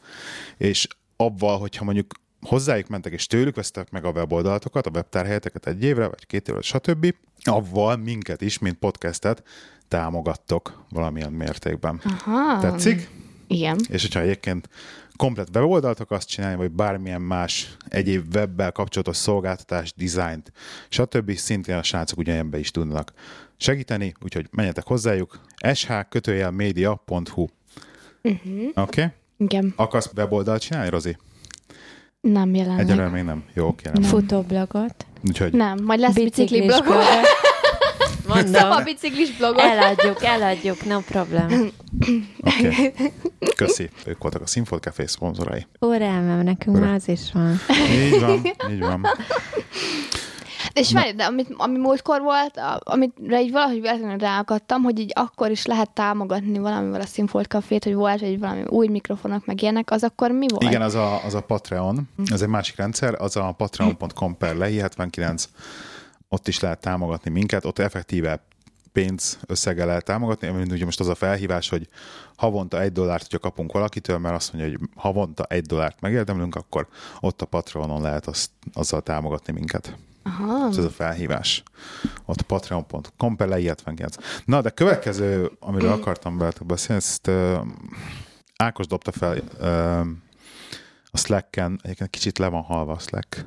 és 0.57 0.87
abval, 1.15 1.59
hogyha 1.59 1.83
mondjuk 1.83 2.13
hozzájuk 2.41 2.87
mentek, 2.87 3.13
és 3.13 3.27
tőlük 3.27 3.55
vesztek 3.55 3.91
meg 3.91 4.05
a 4.05 4.11
weboldalatokat, 4.11 4.87
a 4.87 4.91
webtárhelyeteket 4.93 5.67
egy 5.67 5.83
évre, 5.83 6.07
vagy 6.07 6.25
két 6.25 6.47
évre, 6.47 6.61
stb., 6.61 7.13
avval 7.43 7.95
minket 7.95 8.41
is, 8.41 8.59
mint 8.59 8.77
podcastet 8.77 9.43
támogattok 9.87 10.83
valamilyen 10.89 11.31
mértékben. 11.31 12.01
Aha. 12.03 12.59
Tetszik? 12.59 13.09
Igen. 13.49 13.79
És 13.89 14.01
hogyha 14.01 14.19
egyébként 14.19 14.69
komplet 15.15 15.47
weboldalt 15.53 15.99
akarsz 15.99 16.25
csinálni, 16.25 16.57
vagy 16.57 16.71
bármilyen 16.71 17.21
más 17.21 17.75
egyéb 17.87 18.35
webbel 18.35 18.71
kapcsolatos 18.71 19.17
szolgáltatás, 19.17 19.93
dizájnt, 19.95 20.51
stb. 20.89 21.31
szintén 21.31 21.75
a 21.75 21.83
srácok 21.83 22.17
ugyanebbe 22.17 22.59
is 22.59 22.71
tudnak 22.71 23.13
segíteni, 23.57 24.13
úgyhogy 24.23 24.47
menjetek 24.51 24.85
hozzájuk 24.87 25.39
sh-media.hu 25.73 27.47
uh-huh. 28.21 28.63
Oké? 28.75 29.01
Okay? 29.01 29.05
Igen. 29.37 29.73
Akarsz 29.75 30.11
weboldalt 30.15 30.61
csinálni, 30.61 30.89
Rozi? 30.89 31.17
Nem 32.21 32.55
jelenleg. 32.55 32.85
Egyelőre 32.85 33.07
még 33.09 33.23
nem. 33.23 33.43
Jó, 33.53 33.75
kérem. 33.75 34.01
Futóblogot. 34.01 35.05
Úgyhogy 35.27 35.53
Nem, 35.53 35.83
majd 35.83 35.99
lesz 35.99 36.13
bicikli 36.13 36.65
blog. 36.65 36.85
Mondom. 38.35 38.63
a 38.63 38.67
Mondom, 38.67 38.83
biciklis 38.83 39.37
blogot. 39.37 39.59
eladjuk, 39.59 40.23
eladjuk, 40.23 40.85
no 40.85 40.99
problem. 40.99 41.71
Oké. 42.39 42.67
Okay. 42.67 42.93
Köszi. 43.55 43.89
Ők 44.05 44.21
voltak 44.21 44.41
a 44.41 44.45
Színfolt 44.45 44.83
Café 44.83 45.05
szponzorai. 45.05 45.67
Órám, 45.81 46.43
nekünk 46.43 46.75
Ura. 46.75 46.85
már 46.85 46.95
az 46.95 47.07
is 47.07 47.31
van. 47.33 47.59
Így 47.91 48.19
van, 48.19 48.41
így 48.71 48.79
van. 48.79 49.07
És 50.73 50.93
várj, 50.93 51.11
de 51.11 51.23
amit, 51.23 51.53
ami 51.57 51.77
múltkor 51.77 52.21
volt, 52.21 52.57
a, 52.57 52.79
amire 52.83 53.41
így 53.41 53.51
valahogy 53.51 53.81
véletlenül 53.81 54.17
ráakadtam, 54.17 54.83
hogy 54.83 54.99
így 54.99 55.11
akkor 55.15 55.51
is 55.51 55.65
lehet 55.65 55.89
támogatni 55.89 56.57
valamivel 56.57 57.01
a 57.01 57.05
Színfolt 57.05 57.47
Cafét, 57.47 57.83
hogy 57.83 57.93
volt, 57.93 58.19
hogy 58.19 58.39
valami 58.39 58.63
új 58.67 58.87
mikrofonok 58.87 59.45
meg 59.45 59.61
ilyenek, 59.61 59.91
az 59.91 60.03
akkor 60.03 60.31
mi 60.31 60.45
volt? 60.47 60.63
Igen, 60.63 60.81
az 60.81 60.95
a, 60.95 61.23
az 61.23 61.33
a 61.33 61.41
Patreon, 61.41 62.09
ez 62.31 62.41
egy 62.41 62.47
másik 62.47 62.75
rendszer, 62.75 63.15
az 63.21 63.35
a 63.35 63.53
patreon.com 63.57 64.37
per 64.37 64.55
lehi 64.55 64.79
79, 64.79 65.49
ott 66.29 66.47
is 66.47 66.59
lehet 66.59 66.79
támogatni 66.79 67.31
minket, 67.31 67.65
ott 67.65 67.79
effektíve 67.79 68.43
pénz 68.91 69.39
összeggel 69.47 69.85
lehet 69.85 70.03
támogatni, 70.05 70.47
ami 70.47 70.61
ugye 70.61 70.85
most 70.85 70.99
az 70.99 71.07
a 71.07 71.15
felhívás, 71.15 71.69
hogy 71.69 71.87
havonta 72.35 72.81
egy 72.81 72.91
dollárt, 72.91 73.21
hogyha 73.21 73.39
kapunk 73.39 73.71
valakitől, 73.71 74.17
mert 74.17 74.35
azt 74.35 74.53
mondja, 74.53 74.71
hogy 74.71 74.89
havonta 74.95 75.43
egy 75.43 75.65
dollárt 75.65 76.01
megérdemlünk, 76.01 76.55
akkor 76.55 76.87
ott 77.19 77.41
a 77.41 77.45
Patreonon 77.45 78.01
lehet 78.01 78.27
azt, 78.27 78.49
azzal 78.73 79.01
támogatni 79.01 79.53
minket. 79.53 79.97
Aha. 80.23 80.67
Ez 80.67 80.77
a 80.77 80.89
felhívás. 80.89 81.63
Ott 82.25 82.41
patreon.com 82.41 83.35
per 83.35 83.47
lehi 83.47 83.67
79. 83.67 84.15
Na, 84.45 84.61
de 84.61 84.69
következő, 84.69 85.51
amiről 85.59 85.91
akartam 85.91 86.37
veletek 86.37 86.65
beszélni, 86.65 87.01
ezt 87.01 87.27
uh, 87.27 87.57
Ákos 88.55 88.87
dobta 88.87 89.11
fel 89.11 89.37
uh, 89.59 90.07
a 91.11 91.17
Slack-en, 91.17 91.79
egyébként 91.83 92.09
kicsit 92.09 92.37
le 92.37 92.47
van 92.47 92.61
halva 92.61 92.91
a 92.91 92.99
Slack. 92.99 93.45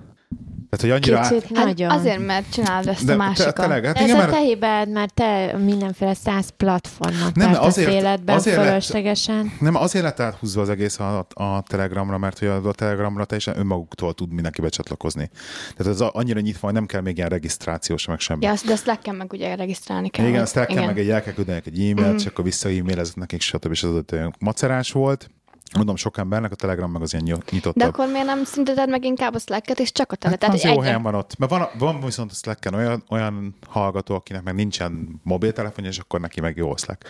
Tehát, 0.76 1.00
hogy 1.00 1.10
annyira... 1.10 1.28
Kicsit 1.28 1.56
Hát 1.56 1.64
nagyon. 1.66 1.90
azért, 1.90 2.26
mert 2.26 2.52
csinálod 2.52 2.86
ezt 2.86 3.04
de 3.04 3.12
a 3.12 3.16
te, 3.16 3.22
másikat. 3.22 3.54
tényleg, 3.54 3.84
hát 3.84 3.96
Ez 3.96 4.02
igen, 4.04 4.16
a 4.16 4.18
mert 4.18 4.30
te 4.32 4.38
hibád, 4.40 4.88
mert 4.90 5.14
te 5.14 5.56
mindenféle 5.58 6.14
száz 6.14 6.48
platformot 6.56 7.34
Nem, 7.34 7.50
tartasz 7.52 7.66
azért- 7.76 7.90
életben 7.90 8.36
azért 8.36 8.56
lett- 8.56 8.66
fölöslegesen. 8.66 9.52
nem, 9.60 9.74
azért 9.74 10.04
lett 10.04 10.20
áthúzva 10.20 10.60
az 10.62 10.68
egész 10.68 10.98
a, 10.98 11.26
a 11.34 11.62
Telegramra, 11.66 12.18
mert 12.18 12.38
hogy 12.38 12.48
a 12.48 12.60
Telegramra 12.72 13.24
teljesen 13.24 13.58
önmaguktól 13.58 14.14
tud 14.14 14.32
mindenki 14.32 14.60
becsatlakozni. 14.60 15.30
Tehát 15.76 15.92
ez 15.92 16.00
annyira 16.00 16.40
nyitva, 16.40 16.66
hogy 16.66 16.74
nem 16.74 16.86
kell 16.86 17.00
még 17.00 17.16
ilyen 17.16 17.28
regisztrációs, 17.28 18.06
meg 18.06 18.18
semmi. 18.20 18.44
Ja, 18.44 18.50
azt- 18.50 18.66
de 18.66 18.76
Slack-en 18.76 19.14
meg 19.14 19.32
ugye 19.32 19.54
regisztrálni 19.54 20.08
kell. 20.08 20.26
Igen, 20.26 20.40
azt 20.42 20.56
el 20.56 20.66
kell 20.66 20.86
meg 20.86 20.98
egy 20.98 21.10
el 21.10 21.22
kell 21.22 21.32
küldenek 21.32 21.66
egy 21.66 21.78
e-mailt, 21.90 22.12
mm. 22.12 22.16
csak 22.16 22.32
akkor 22.32 22.44
vissza-e-mailezett 22.44 23.16
nekik, 23.16 23.40
stb. 23.40 23.70
És 23.70 23.82
az 23.82 23.90
macerás 24.38 24.92
volt. 24.92 25.30
Mondom, 25.76 25.96
sok 25.96 26.18
embernek 26.18 26.52
a 26.52 26.54
Telegram 26.54 26.90
meg 26.90 27.02
az 27.02 27.12
ilyen 27.12 27.24
nyit- 27.24 27.50
nyitottabb. 27.50 27.82
De 27.82 27.88
akkor 27.88 28.06
miért 28.08 28.26
nem 28.26 28.44
szünteted 28.44 28.88
meg 28.88 29.04
inkább 29.04 29.34
a 29.34 29.38
Slack-et, 29.38 29.78
és 29.78 29.92
csak 29.92 30.12
a 30.12 30.16
tele? 30.16 30.36
Hát 30.40 30.52
az 30.54 30.62
jó 30.62 30.70
egy- 30.70 30.82
helyen 30.82 31.02
van 31.02 31.14
ott. 31.14 31.38
Mert 31.38 31.50
van, 31.50 31.68
van 31.78 32.00
viszont 32.04 32.30
a 32.30 32.34
Slack-en 32.34 32.74
olyan, 32.74 33.02
olyan 33.08 33.54
hallgató, 33.68 34.14
akinek 34.14 34.42
meg 34.42 34.54
nincsen 34.54 35.20
mobiltelefonja, 35.22 35.90
és 35.90 35.98
akkor 35.98 36.20
neki 36.20 36.40
meg 36.40 36.56
jó 36.56 36.72
a 36.72 36.76
Slack. 36.76 37.08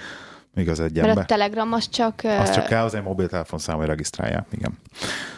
Míg 0.54 0.68
az 0.68 0.80
egy 0.80 1.00
Mert 1.00 1.18
a. 1.18 1.24
Telegram 1.24 1.72
az 1.72 1.88
csak... 1.88 2.22
ö, 2.22 2.28
Azt 2.28 2.52
csak 2.54 2.66
kell 2.66 2.84
az 2.84 2.94
egy 2.94 3.02
mobiltelefon 3.02 3.58
számra 3.58 3.80
hogy 3.80 3.90
regisztrálják, 3.90 4.46
igen. 4.50 4.78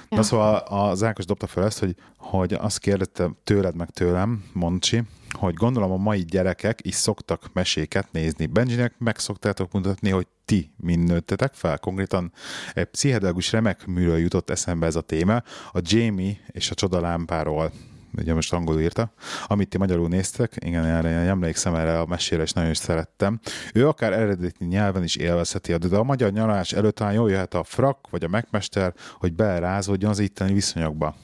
Ja. 0.08 0.16
Na 0.16 0.22
szóval 0.22 0.54
az 0.56 1.02
Ákos 1.02 1.24
dobta 1.24 1.46
fel 1.46 1.64
ezt, 1.64 1.78
hogy, 1.78 1.94
hogy 2.16 2.52
azt 2.52 2.78
kérdezte 2.78 3.30
tőled 3.44 3.74
meg 3.76 3.90
tőlem, 3.90 4.44
Moncsi, 4.52 5.02
hogy 5.36 5.54
gondolom 5.54 5.90
a 5.90 5.96
mai 5.96 6.20
gyerekek 6.20 6.78
is 6.82 6.94
szoktak 6.94 7.50
meséket 7.52 8.12
nézni. 8.12 8.46
Benjinek 8.46 8.94
meg 8.98 9.18
szoktátok 9.18 9.72
mutatni, 9.72 10.10
hogy 10.10 10.26
ti 10.44 10.70
mind 10.76 11.08
nőttetek 11.08 11.54
fel. 11.54 11.78
Konkrétan 11.78 12.32
egy 12.74 12.84
pszichedelikus 12.84 13.52
remek 13.52 13.86
műről 13.86 14.18
jutott 14.18 14.50
eszembe 14.50 14.86
ez 14.86 14.96
a 14.96 15.00
téma. 15.00 15.42
A 15.72 15.80
Jamie 15.82 16.36
és 16.46 16.70
a 16.70 16.74
csodalámpáról 16.74 17.72
ugye 18.18 18.34
most 18.34 18.52
angolul 18.52 18.80
írta, 18.80 19.12
amit 19.46 19.68
ti 19.68 19.78
magyarul 19.78 20.08
néztek, 20.08 20.56
igen, 20.58 20.84
erre 20.84 21.10
én 21.10 21.28
emlékszem 21.28 21.74
erre 21.74 21.98
a 21.98 22.06
mesére, 22.06 22.42
és 22.42 22.52
nagyon 22.52 22.70
is 22.70 22.76
szerettem. 22.76 23.40
Ő 23.72 23.88
akár 23.88 24.12
eredeti 24.12 24.64
nyelven 24.64 25.02
is 25.02 25.16
élvezheti, 25.16 25.76
de 25.76 25.96
a 25.96 26.02
magyar 26.02 26.30
nyaralás 26.30 26.72
előtt 26.72 26.94
talán 26.94 27.12
jól 27.12 27.30
jöhet 27.30 27.54
a 27.54 27.64
frak, 27.64 28.06
vagy 28.10 28.24
a 28.24 28.28
megmester, 28.28 28.94
hogy 29.18 29.32
belerázódjon 29.32 30.10
az 30.10 30.18
itteni 30.18 30.52
viszonyokba. 30.52 31.16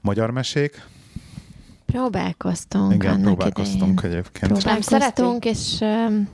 Magyar 0.00 0.30
mesék? 0.30 0.82
Próbálkoztunk 1.92 2.92
Igen, 2.92 3.20
próbálkoztunk 3.22 3.98
idején. 4.02 4.16
egyébként. 4.16 4.52
Próbálkoztunk, 4.52 5.44
és 5.44 5.76
um, 5.80 6.28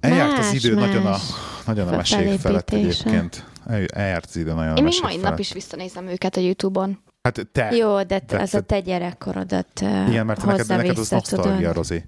Eljárt 0.00 0.38
az 0.38 0.44
Más, 0.52 0.64
idő 0.64 0.74
nagyon 0.74 1.06
a, 1.06 1.10
más 1.10 1.20
nagyon 1.66 1.88
a 1.88 1.96
mesék 1.96 2.38
felett 2.40 2.70
egyébként. 2.70 3.44
El- 3.66 3.84
Eljárt 3.84 4.26
az 4.28 4.36
idő 4.36 4.52
nagyon 4.52 4.72
a 4.72 4.76
Én 4.76 4.82
még 4.82 4.82
mesék 4.84 5.02
mai 5.02 5.12
felett. 5.14 5.30
nap 5.30 5.38
is 5.38 5.52
visszanézem 5.52 6.06
őket 6.08 6.36
a 6.36 6.40
Youtube-on. 6.40 6.98
Hát 7.22 7.46
te. 7.52 7.70
jó, 7.76 7.96
de, 7.96 8.04
de- 8.04 8.22
de 8.26 8.40
az 8.40 8.54
a 8.54 8.60
te 8.60 8.80
gyerekkorodat 8.80 9.80
uh, 9.82 10.08
Igen, 10.08 10.26
mert 10.26 10.40
te 10.40 10.46
neked, 10.46 10.66
neked 10.66 10.98
az 10.98 11.10
nosztalgia. 11.10 11.72
Rozi. 11.72 12.04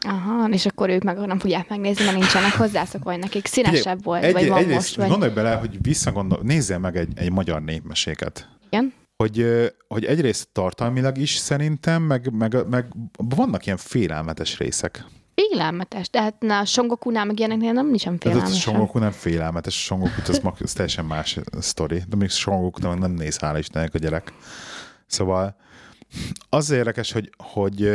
Aha, 0.00 0.48
és 0.48 0.66
akkor 0.66 0.88
ők 0.88 1.02
meg 1.02 1.18
nem 1.18 1.38
fogják 1.38 1.68
megnézni, 1.68 2.04
mert 2.04 2.16
nincsenek 2.16 2.52
hozzászokva, 2.52 3.10
hogy 3.10 3.20
nekik 3.20 3.46
színesebb 3.46 4.04
volt, 4.04 4.32
vagy 4.32 4.48
van 4.48 4.58
egyrészt 4.58 4.76
most, 4.78 4.96
vagy... 4.96 5.08
gondolj 5.08 5.32
bele, 5.32 5.54
hogy 5.54 5.78
visszagondol, 5.82 6.40
nézzél 6.42 6.78
meg 6.78 6.96
egy, 6.96 7.12
egy 7.14 7.30
magyar 7.30 7.62
népmeséket. 7.62 8.48
Igen? 8.70 8.92
Hogy, 9.22 9.70
hogy 9.88 10.04
egyrészt 10.04 10.48
tartalmilag 10.52 11.18
is 11.18 11.36
szerintem, 11.36 12.02
meg, 12.02 12.32
meg, 12.32 12.68
meg 12.68 12.86
vannak 13.16 13.66
ilyen 13.66 13.78
félelmetes 13.78 14.58
részek. 14.58 15.04
Félelmetes, 15.34 16.10
de 16.10 16.22
hát 16.22 16.40
na, 16.40 16.58
a 16.58 16.64
Songokunál 16.64 17.24
meg 17.24 17.38
ilyeneknél 17.38 17.72
nem 17.72 17.92
a 17.94 17.98
félelmetes. 18.18 18.60
Son 18.60 18.76
Goku 18.76 18.98
nem 18.98 19.10
félelmetes, 19.10 19.74
a 19.74 19.78
Son 19.78 19.98
Goku 19.98 20.20
az, 20.28 20.40
az 20.58 20.72
teljesen 20.72 21.04
más 21.04 21.38
sztori. 21.58 22.02
De 22.08 22.16
még 22.16 22.28
Son 22.28 22.60
Goku 22.60 22.94
nem 22.94 23.10
néz, 23.10 23.38
hála 23.38 23.58
Istennek 23.58 23.94
a 23.94 23.98
gyerek. 23.98 24.32
Szóval 25.06 25.56
az 26.48 26.70
érdekes, 26.70 27.12
hogy, 27.12 27.30
hogy, 27.36 27.90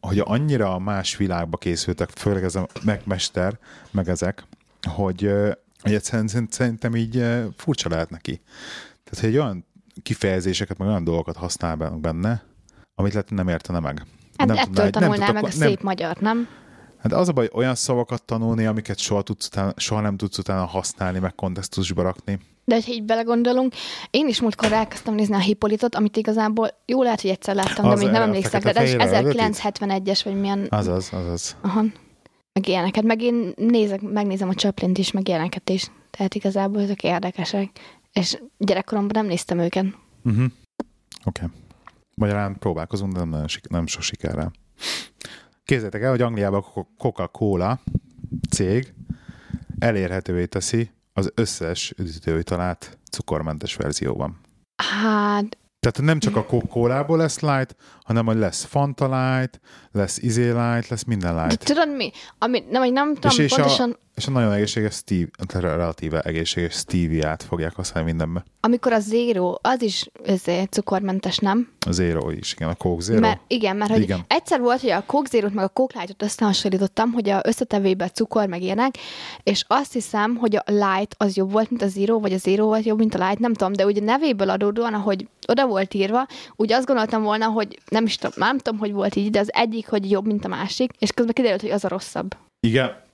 hogy 0.00 0.18
annyira 0.24 0.74
a 0.74 0.78
más 0.78 1.16
világba 1.16 1.56
készültek, 1.56 2.10
főleg 2.10 2.44
ez 2.44 2.54
a 2.54 2.66
megmester, 2.84 3.58
meg 3.90 4.08
ezek, 4.08 4.44
hogy, 4.88 5.30
hogy 5.80 5.92
egyszerűen 5.92 6.28
szerint- 6.28 6.52
szerintem 6.52 6.96
így 6.96 7.24
furcsa 7.56 7.88
lehet 7.88 8.10
neki. 8.10 8.40
Tehát, 9.04 9.24
hogy 9.24 9.28
egy 9.28 9.36
olyan 9.36 9.66
kifejezéseket, 10.02 10.78
meg 10.78 10.88
olyan 10.88 11.04
dolgokat 11.04 11.36
használ 11.36 11.76
benne, 12.00 12.42
amit 12.94 13.12
lehet 13.12 13.30
nem 13.30 13.48
értene 13.48 13.80
meg. 13.80 14.02
Hát 14.36 14.46
nem 14.48 14.56
ettől 14.56 14.66
tudná- 14.66 14.82
nem 14.82 14.90
tanulnál 14.92 15.16
tudta- 15.26 15.32
meg 15.32 15.42
a 15.52 15.56
nem- 15.58 15.68
szép 15.68 15.82
magyar, 15.82 16.16
nem? 16.20 16.48
Hát 16.98 17.12
az 17.12 17.28
a 17.28 17.32
baj, 17.32 17.48
olyan 17.52 17.74
szavakat 17.74 18.22
tanulni, 18.22 18.66
amiket 18.66 18.98
soha, 18.98 19.22
tudsz 19.22 19.46
utána, 19.46 19.72
soha 19.76 20.00
nem 20.00 20.16
tudsz 20.16 20.38
utána 20.38 20.64
használni, 20.64 21.18
meg 21.18 21.34
kontextusba 21.34 22.02
rakni. 22.02 22.38
De 22.64 22.74
hogyha 22.74 22.92
így 22.92 23.02
belegondolunk, 23.04 23.72
én 24.10 24.28
is 24.28 24.40
múltkor 24.40 24.72
elkezdtem 24.72 25.14
nézni 25.14 25.34
a 25.34 25.38
Hippolytot, 25.38 25.94
amit 25.94 26.16
igazából 26.16 26.68
jó 26.86 27.02
lehet, 27.02 27.20
hogy 27.20 27.30
egyszer 27.30 27.54
láttam, 27.54 27.84
de 27.84 27.90
Az, 27.90 28.02
még 28.02 28.10
nem 28.10 28.22
emlékszek, 28.22 28.62
de 28.62 28.70
ez 28.74 28.82
is 28.88 28.90
fekete-fehér 28.90 29.50
1971-es, 30.02 30.20
vagy 30.24 30.40
milyen 30.40 30.66
Azaz, 30.70 31.10
azaz. 31.12 31.56
Aha. 31.60 31.80
Meg 32.52 32.68
ilyeneket. 32.68 33.04
Meg 33.04 33.22
én 33.22 33.52
nézek, 33.56 34.00
megnézem 34.00 34.48
a 34.48 34.52
Chaplin-t 34.54 34.98
is, 34.98 35.10
meg 35.10 35.28
ilyeneket 35.28 35.70
is. 35.70 35.90
Tehát 36.10 36.34
igazából 36.34 36.80
ezek 36.80 37.02
érdekesek. 37.02 37.70
És 38.12 38.38
gyerekkoromban 38.56 39.22
nem 39.22 39.26
néztem 39.26 39.58
őket. 39.58 39.84
Uh-huh. 40.24 40.44
Oké. 41.24 41.44
Okay. 41.44 41.56
Magyarán 42.14 42.58
próbálkozunk, 42.58 43.12
de 43.12 43.24
nem, 43.24 43.44
nem 43.68 43.86
so 43.86 44.00
sikerrel. 44.00 44.52
Képzeljétek 45.64 46.02
el, 46.02 46.10
hogy 46.10 46.22
Angliában 46.22 46.64
a 46.74 46.86
Coca-Cola 46.98 47.80
cég 48.50 48.94
elérhetővé 49.78 50.46
teszi 50.46 50.90
az 51.12 51.32
összes 51.34 51.94
üdítőitalát 51.96 52.98
cukormentes 53.10 53.76
verzióban. 53.76 54.40
Hát, 54.76 55.58
Tehát 55.80 56.00
nem 56.00 56.18
csak 56.18 56.36
a 56.36 56.44
Coca-Colából 56.44 57.16
lesz 57.16 57.40
light, 57.40 57.76
hanem 58.02 58.26
hogy 58.26 58.36
lesz 58.36 58.64
Fanta 58.64 59.04
light, 59.04 59.60
lesz 59.92 60.18
Izé 60.18 60.50
light, 60.50 60.88
lesz 60.88 61.04
minden 61.04 61.34
de 61.34 61.42
light. 61.42 61.64
tudod 61.64 61.96
mi? 61.96 62.10
Ami, 62.38 62.64
nem, 62.70 62.92
nem 62.92 63.14
tudom, 63.14 63.44
és, 63.44 63.54
pontosan, 63.54 63.90
a, 63.90 64.07
és 64.18 64.26
a 64.26 64.30
nagyon 64.30 64.52
egészséges 64.52 64.94
Steve, 64.94 65.28
relatíve 65.52 66.20
egészséges 66.20 66.74
Stevie-át 66.74 67.42
fogják 67.42 67.74
használni 67.74 68.08
mindenbe. 68.08 68.44
amikor 68.60 68.92
a 68.92 69.00
Zero, 69.00 69.54
az 69.62 69.82
is 69.82 70.06
ezért 70.24 70.72
cukormentes, 70.72 71.38
nem? 71.38 71.68
A 71.86 71.92
Zero 71.92 72.30
is, 72.30 72.52
igen, 72.52 72.68
a 72.68 72.74
Coke 72.74 73.02
Zero. 73.02 73.20
Mert, 73.20 73.40
igen, 73.46 73.76
mert 73.76 73.90
hogy 73.90 74.00
Igen. 74.00 74.24
egyszer 74.26 74.60
volt, 74.60 74.80
hogy 74.80 74.90
a 74.90 75.02
Coke 75.06 75.28
Zero-t 75.30 75.54
meg 75.54 75.64
a 75.64 75.68
Coke 75.68 75.98
Light-ot 75.98 76.22
összehasonlítottam, 76.22 77.12
hogy 77.12 77.28
a 77.28 77.40
összetevőben 77.44 78.10
cukor 78.14 78.46
meg 78.46 78.62
ilyenek, 78.62 78.94
és 79.42 79.64
azt 79.66 79.92
hiszem, 79.92 80.36
hogy 80.36 80.56
a 80.56 80.62
Light 80.66 81.14
az 81.18 81.36
jobb 81.36 81.52
volt, 81.52 81.70
mint 81.70 81.82
a 81.82 81.88
Zero, 81.88 82.20
vagy 82.20 82.32
a 82.32 82.38
Zero 82.38 82.64
volt 82.64 82.84
jobb, 82.84 82.98
mint 82.98 83.14
a 83.14 83.26
Light, 83.26 83.38
nem 83.38 83.54
tudom, 83.54 83.72
de 83.72 83.86
ugye 83.86 84.00
nevéből 84.00 84.50
adódóan, 84.50 84.94
ahogy 84.94 85.28
oda 85.48 85.66
volt 85.66 85.94
írva, 85.94 86.26
úgy 86.56 86.72
azt 86.72 86.86
gondoltam 86.86 87.22
volna, 87.22 87.46
hogy 87.46 87.78
nem 87.88 88.04
is 88.04 88.16
tudom, 88.16 88.32
nem 88.36 88.58
tudom, 88.58 88.78
hogy 88.78 88.92
volt 88.92 89.16
így, 89.16 89.30
de 89.30 89.38
az 89.38 89.52
egyik, 89.52 89.88
hogy 89.88 90.10
jobb, 90.10 90.26
mint 90.26 90.44
a 90.44 90.48
másik, 90.48 90.92
és 90.98 91.12
közben 91.12 91.34
kiderült, 91.34 91.60
hogy 91.60 91.70
az 91.70 91.84
a 91.84 91.88
rosszabb. 91.88 92.36
Igen, 92.60 93.06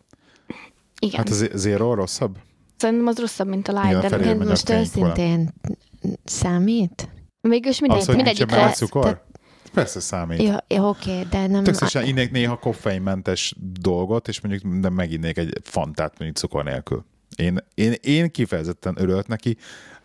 Igen, 0.98 1.16
hát 1.16 1.28
hát 1.28 1.52
a 1.52 1.56
Zero 1.56 1.94
rosszabb? 1.94 2.36
szerintem 2.76 3.06
az 3.06 3.18
rosszabb, 3.18 3.48
mint 3.48 3.68
a 3.68 3.72
Light, 3.82 4.00
de 4.00 4.08
felé 4.08 4.30
a 4.30 4.34
most. 4.34 4.70
Őszintén 4.70 5.54
számít? 6.24 7.08
mégis 7.40 7.80
mindegy, 7.80 8.00
Az, 8.00 8.06
hogy 8.06 8.16
benne 8.16 8.66
te- 8.66 8.72
cukor? 8.72 9.24
Persze 9.72 10.00
számít. 10.00 10.42
Jó, 10.42 10.54
jó 10.68 10.88
oké, 10.88 11.22
de 11.30 11.46
nem... 11.46 11.64
Tök 11.64 11.74
szívesen 11.74 12.06
innék 12.06 12.30
néha 12.30 12.56
koffeinmentes 12.58 13.54
dolgot, 13.80 14.28
és 14.28 14.40
mondjuk 14.40 14.74
de 14.80 14.88
meginnék 14.88 15.36
egy 15.38 15.58
fantát 15.62 16.18
mondjuk 16.18 16.36
cukor 16.36 16.64
nélkül. 16.64 17.04
Én, 17.36 17.58
én, 17.74 17.94
én 18.00 18.30
kifejezetten 18.30 18.94
örülök 18.98 19.26
neki, 19.26 19.56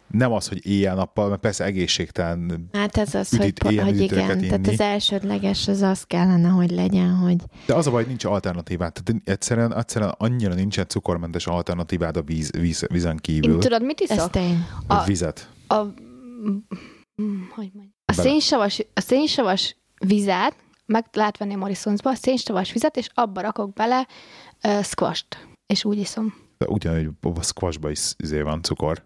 nem 0.10 0.32
az, 0.32 0.48
hogy 0.48 0.66
éjjel-nappal, 0.66 1.30
mert 1.30 1.42
persze 1.42 1.64
egészségtelen, 1.64 2.70
Hát 2.74 2.98
ez 2.98 3.16
az, 3.16 3.34
üdít- 3.34 3.64
hogy, 3.64 3.78
hogy 3.80 4.00
igen, 4.02 4.40
tehát 4.42 4.58
inni. 4.58 4.68
az 4.74 4.80
elsődleges 4.80 5.68
az 5.68 5.82
az 5.82 6.04
kellene, 6.04 6.48
hogy 6.48 6.72
legyen, 6.72 7.16
hogy 7.16 7.36
de 7.66 7.74
az 7.74 7.88
a 7.88 7.92
baj, 7.92 8.00
hogy 8.00 8.08
nincs 8.10 8.26
alternatívát. 8.26 9.04
Tehát 9.04 9.22
egyszerűen, 9.28 9.76
egyszerűen 9.76 10.14
annyira 10.18 10.54
nincsen 10.54 10.88
cukormentes 10.88 11.48
alternatívád 11.48 12.18
a 12.18 12.22
víz, 12.22 12.52
víz, 12.52 12.86
vízen 12.92 13.18
kívül, 13.18 13.54
Én 13.54 13.60
tudod, 13.60 13.84
mit 13.84 14.00
iszok? 14.00 14.30
tény. 14.30 14.66
a 14.88 14.94
a- 14.94 15.04
vizet. 15.04 15.50
a, 15.68 15.76
hogy 17.56 17.72
a 18.06 18.14
szénsavas, 18.14 18.80
a 18.94 19.00
szénsavas 19.02 19.76
vizet, 20.06 20.56
meg 20.86 21.06
lehet 21.14 21.38
venni 21.38 21.54
a 21.54 21.58
Morrisonsba, 21.58 22.10
a 22.10 22.16
szénsavas 22.16 22.72
vizet, 22.74 22.98
és 22.98 23.10
abba 23.14 23.42
rakok 23.42 23.74
bele 23.74 24.08
uh, 24.64 24.84
squasht, 24.84 25.48
és 25.68 25.86
úgy 25.86 25.98
iszom. 25.98 26.34
De 26.58 26.66
ugyanúgy 26.68 27.10
a 27.22 27.42
squashba 27.44 27.90
is 27.90 28.14
izé 28.18 28.42
van 28.42 28.64
cukor. 28.64 29.04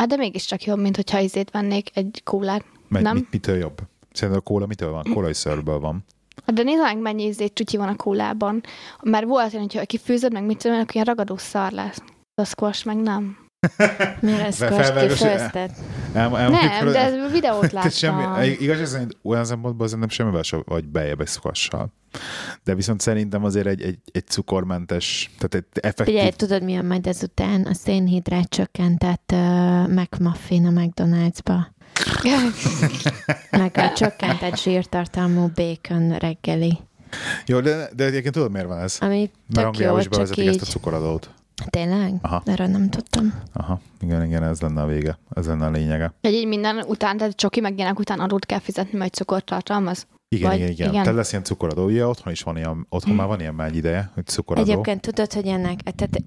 Hát 0.00 0.08
de 0.08 0.16
mégiscsak 0.16 0.64
jobb, 0.64 0.78
mint 0.78 0.96
hogyha 0.96 1.18
izét 1.18 1.50
vennék 1.50 1.90
egy 1.94 2.20
kólát. 2.24 2.64
Mert 2.88 3.04
Nem? 3.04 3.14
mit, 3.14 3.30
mitől 3.30 3.56
jobb? 3.56 3.78
Szerintem 4.12 4.42
a 4.44 4.48
kóla 4.48 4.66
mitől 4.66 4.90
van? 4.90 5.04
Kólai 5.12 5.34
szörből 5.34 5.78
van. 5.78 6.04
Hát 6.46 6.54
de 6.54 6.62
nézd 6.62 6.82
meg, 6.82 6.98
mennyi 6.98 7.24
izét 7.24 7.54
csutyi 7.54 7.76
van 7.76 7.88
a 7.88 7.96
kólában. 7.96 8.62
Mert 9.02 9.26
volt 9.26 9.52
olyan, 9.52 9.66
hogyha 9.66 9.86
kifőzöd, 9.86 10.32
meg 10.32 10.44
mit 10.44 10.58
tudom, 10.58 10.76
akkor 10.76 10.94
ilyen 10.94 11.06
ragadó 11.06 11.36
szar 11.36 11.72
lesz. 11.72 12.02
A 12.34 12.44
squash 12.44 12.86
meg 12.86 12.96
nem. 12.96 13.36
Most 14.20 14.54
felvágos- 14.54 15.18
kifőzted. 15.18 15.70
El, 16.12 16.38
el, 16.38 16.50
Nem, 16.50 16.92
de 16.92 16.98
ez 16.98 17.32
videót 17.32 17.70
Tehát 17.72 17.94
semmi, 17.96 18.22
láttam. 18.22 18.56
igaz, 18.58 18.88
szerint 18.90 19.16
olyan 19.22 19.44
szempontból 19.44 19.86
szerintem 19.86 20.08
semmivel 20.08 20.42
sem 20.42 20.62
vagy 20.66 20.84
bejebb 20.88 21.20
egy 21.20 21.26
szukassal. 21.26 21.92
De 22.64 22.74
viszont 22.74 23.00
szerintem 23.00 23.44
azért 23.44 23.66
egy, 23.66 23.82
egy, 23.82 23.98
egy 24.12 24.26
cukormentes, 24.26 25.30
tehát 25.38 25.54
egy 25.54 25.82
effektív... 25.82 26.14
Figyelj, 26.14 26.30
tudod, 26.30 26.62
mi 26.62 26.72
jön 26.72 26.84
majd 26.84 27.06
ezután? 27.06 27.62
A 27.62 27.74
szénhidrát 27.74 28.48
csökkentett 28.48 29.30
uh, 29.32 29.88
McMuffin 29.88 30.66
a 30.66 30.70
McDonald'sba. 30.70 31.58
Meg 33.50 33.76
a 33.76 33.92
csökkentett 33.92 34.56
zsírtartalmú 34.58 35.50
bacon 35.54 36.18
reggeli. 36.18 36.78
Jó, 37.46 37.60
de, 37.60 37.88
de 37.96 38.04
egyébként 38.04 38.34
tudod, 38.34 38.50
miért 38.52 38.66
van 38.66 38.78
ez? 38.78 38.96
Ami 39.00 39.30
Mert 39.54 39.66
Angliában 39.66 39.98
is 39.98 40.04
csak 40.04 40.12
bevezetik 40.12 40.44
így. 40.44 40.48
ezt 40.48 40.62
a 40.62 40.64
cukoradót. 40.64 41.30
Tényleg? 41.66 42.14
Aha. 42.22 42.42
Erről 42.44 42.66
nem 42.66 42.88
tudtam. 42.88 43.34
Aha, 43.52 43.80
igen, 44.00 44.24
igen, 44.24 44.42
ez 44.42 44.60
lenne 44.60 44.82
a 44.82 44.86
vége. 44.86 45.18
Ez 45.34 45.46
lenne 45.46 45.66
a 45.66 45.70
lényege. 45.70 46.12
Hogy 46.20 46.32
így 46.32 46.46
minden 46.46 46.84
után, 46.86 47.16
tehát 47.16 47.36
csoki 47.36 47.60
meg 47.60 47.76
ilyenek 47.76 47.98
után 47.98 48.20
adót 48.20 48.46
kell 48.46 48.58
fizetni, 48.58 48.98
majd 48.98 49.12
cukort 49.12 49.44
tartalmaz. 49.44 50.06
Igen, 50.28 50.48
Vagy- 50.50 50.58
igen, 50.58 50.70
igen, 50.70 50.88
igen. 50.90 51.02
Tehát 51.02 51.18
lesz 51.18 51.30
ilyen 51.32 51.44
cukoradó. 51.44 51.84
Ugye 51.84 52.06
otthon 52.06 52.32
is 52.32 52.42
van 52.42 52.56
ilyen, 52.56 52.86
otthon 52.88 53.14
már 53.14 53.26
van 53.26 53.40
ilyen 53.40 53.54
már 53.54 53.68
egy 53.68 53.76
ideje, 53.76 54.10
hogy 54.14 54.26
cukoradó. 54.26 54.70
Egyébként 54.70 55.00
tudod, 55.00 55.32
hogy 55.32 55.46
ennek, 55.46 55.80
tehát 55.80 56.22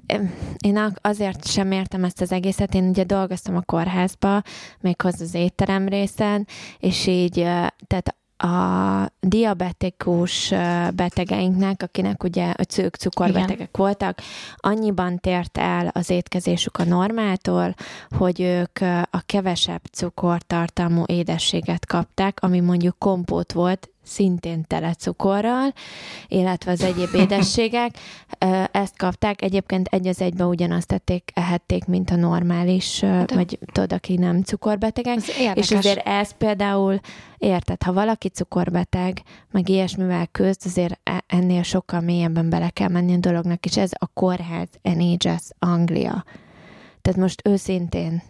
én 0.66 0.78
ak- 0.78 1.00
azért 1.02 1.48
sem 1.48 1.72
értem 1.72 2.04
ezt 2.04 2.22
az 2.22 2.32
egészet, 2.32 2.74
én 2.74 2.88
ugye 2.88 3.04
dolgoztam 3.04 3.56
a 3.56 3.62
kórházba, 3.62 4.42
méghozzá 4.80 5.24
az 5.24 5.34
étterem 5.34 5.88
részen, 5.88 6.48
és 6.80 7.08
így, 7.08 7.34
tehát 7.88 8.16
a 8.44 9.12
diabetikus 9.20 10.54
betegeinknek, 10.94 11.82
akinek 11.82 12.24
ugye 12.24 12.50
a 12.50 12.78
ők 12.78 12.96
cukorbetegek 12.96 13.78
voltak, 13.78 14.22
annyiban 14.56 15.18
tért 15.20 15.58
el 15.58 15.88
az 15.88 16.10
étkezésük 16.10 16.78
a 16.78 16.84
normától, 16.84 17.76
hogy 18.10 18.42
ők 18.42 18.80
a 19.10 19.22
kevesebb 19.26 19.82
cukortartalmú 19.92 21.04
édességet 21.06 21.86
kapták, 21.86 22.38
ami 22.42 22.60
mondjuk 22.60 22.96
kompót 22.98 23.52
volt, 23.52 23.93
szintén 24.04 24.64
tele 24.68 24.94
cukorral, 24.94 25.74
illetve 26.28 26.72
az 26.72 26.82
egyéb 26.84 27.14
édességek. 27.16 27.98
Ezt 28.72 28.98
kapták, 28.98 29.42
egyébként 29.42 29.88
egy 29.88 30.08
az 30.08 30.22
egybe 30.22 30.46
ugyanazt 30.46 30.88
tették, 30.88 31.32
ehették, 31.34 31.86
mint 31.86 32.10
a 32.10 32.16
normális, 32.16 33.00
De- 33.00 33.26
vagy 33.34 33.60
tudod, 33.72 33.94
aki 33.94 34.16
nem 34.16 34.42
cukorbetegek. 34.42 35.28
Érdekes. 35.28 35.70
És 35.70 35.78
azért 35.78 36.08
ez 36.08 36.32
például, 36.32 37.00
érted, 37.38 37.84
ha 37.84 37.94
valaki 37.94 38.28
cukorbeteg, 38.30 39.22
meg 39.52 39.70
ilyesmivel 39.70 40.28
küzd, 40.28 40.62
azért 40.66 41.00
e- 41.04 41.24
ennél 41.28 41.64
sokkal 41.64 42.00
mélyebben 42.00 42.50
bele 42.50 42.70
kell 42.70 42.90
menni 42.90 43.14
a 43.14 43.18
dolognak, 43.18 43.66
és 43.66 43.78
ez 43.78 43.92
a 44.00 44.08
kórház 44.08 44.68
NHS 44.82 45.50
Anglia. 45.60 46.24
Tehát 47.02 47.20
most 47.20 47.48
őszintén 47.48 48.22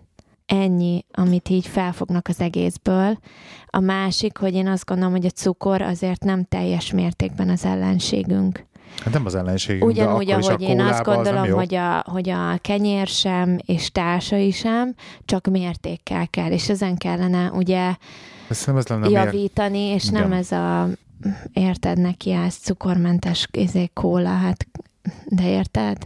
ennyi, 0.45 1.05
amit 1.11 1.49
így 1.49 1.67
felfognak 1.67 2.27
az 2.27 2.39
egészből. 2.39 3.17
A 3.67 3.79
másik, 3.79 4.37
hogy 4.37 4.53
én 4.53 4.67
azt 4.67 4.85
gondolom, 4.85 5.11
hogy 5.11 5.25
a 5.25 5.29
cukor 5.29 5.81
azért 5.81 6.23
nem 6.23 6.43
teljes 6.43 6.91
mértékben 6.91 7.49
az 7.49 7.65
ellenségünk. 7.65 8.65
Hát 9.03 9.13
nem 9.13 9.25
az 9.25 9.35
ellenségünk, 9.35 9.91
Ugyanúgy, 9.91 10.25
de 10.25 10.33
akkor 10.33 10.43
ahogy 10.43 10.61
is 10.61 10.67
a 10.67 10.71
én 10.71 10.79
azt 10.81 10.99
az 10.99 11.05
nem 11.05 11.15
gondolom, 11.15 11.45
jó. 11.45 11.55
hogy 11.55 11.75
a, 11.75 12.03
hogy 12.07 12.29
a 12.29 12.57
kenyér 12.61 13.07
sem, 13.07 13.57
és 13.65 13.91
társai 13.91 14.51
sem, 14.51 14.95
csak 15.25 15.47
mértékkel 15.47 16.27
kell, 16.27 16.51
és 16.51 16.69
ezen 16.69 16.97
kellene 16.97 17.51
ugye 17.51 17.95
nem 18.65 18.77
ez 18.77 18.87
lenne 18.87 19.07
miért? 19.07 19.23
javítani, 19.23 19.79
és 19.79 20.05
nem 20.05 20.25
Igen. 20.25 20.37
ez 20.37 20.51
a, 20.51 20.87
érted, 21.53 21.97
neki 21.97 22.31
ez 22.31 22.55
cukormentes 22.55 23.47
izé, 23.51 23.89
kóla, 23.93 24.29
hát, 24.29 24.67
de 25.25 25.49
érted? 25.49 25.97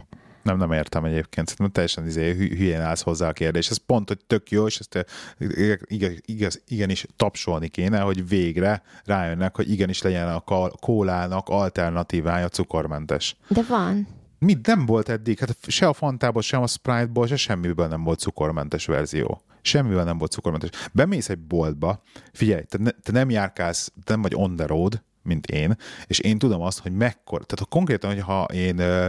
Nem, 0.48 0.58
nem 0.58 0.72
értem 0.72 1.04
egyébként. 1.04 1.48
Szerintem 1.48 1.72
teljesen 1.72 2.06
izé, 2.06 2.34
hü- 2.34 2.58
hülyén 2.58 2.80
állsz 2.80 3.02
hozzá 3.02 3.28
a 3.28 3.32
kérdés. 3.32 3.70
Ez 3.70 3.76
pont, 3.76 4.08
hogy 4.08 4.18
tök 4.26 4.50
jó, 4.50 4.66
és 4.66 4.78
ezt 4.78 5.06
eh, 5.38 5.74
igaz, 5.84 6.12
igaz, 6.24 6.62
igenis 6.66 7.06
tapsolni 7.16 7.68
kéne, 7.68 8.00
hogy 8.00 8.28
végre 8.28 8.82
rájönnek, 9.04 9.56
hogy 9.56 9.70
igenis 9.70 10.02
legyen 10.02 10.28
a 10.28 10.70
kólának 10.80 11.48
alternatívája 11.48 12.48
cukormentes. 12.48 13.36
De 13.48 13.62
van. 13.68 14.06
Mit 14.38 14.66
nem 14.66 14.86
volt 14.86 15.08
eddig? 15.08 15.38
Hát 15.38 15.56
se 15.66 15.86
a 15.86 15.92
Fantából, 15.92 16.42
sem 16.42 16.62
a 16.62 16.66
Sprite-ból, 16.66 17.26
se 17.26 17.36
semmiből 17.36 17.86
nem 17.86 18.04
volt 18.04 18.18
cukormentes 18.18 18.86
verzió. 18.86 19.42
Semmivel 19.62 20.04
nem 20.04 20.18
volt 20.18 20.32
cukormentes. 20.32 20.70
Bemész 20.92 21.28
egy 21.28 21.38
boltba, 21.38 22.02
figyelj, 22.32 22.62
te, 22.62 22.78
ne, 22.80 22.90
te 22.90 23.12
nem 23.12 23.30
járkálsz, 23.30 23.92
te 24.04 24.12
nem 24.12 24.22
vagy 24.22 24.34
on 24.34 24.56
the 24.56 24.66
road, 24.66 25.02
mint 25.22 25.46
én, 25.46 25.76
és 26.06 26.18
én 26.18 26.38
tudom 26.38 26.60
azt, 26.60 26.78
hogy 26.78 26.92
mekkora, 26.92 27.44
tehát 27.44 27.64
ha 27.64 27.76
konkrétan, 27.76 28.14
hogyha 28.14 28.44
én 28.44 28.78
ö, 28.78 29.06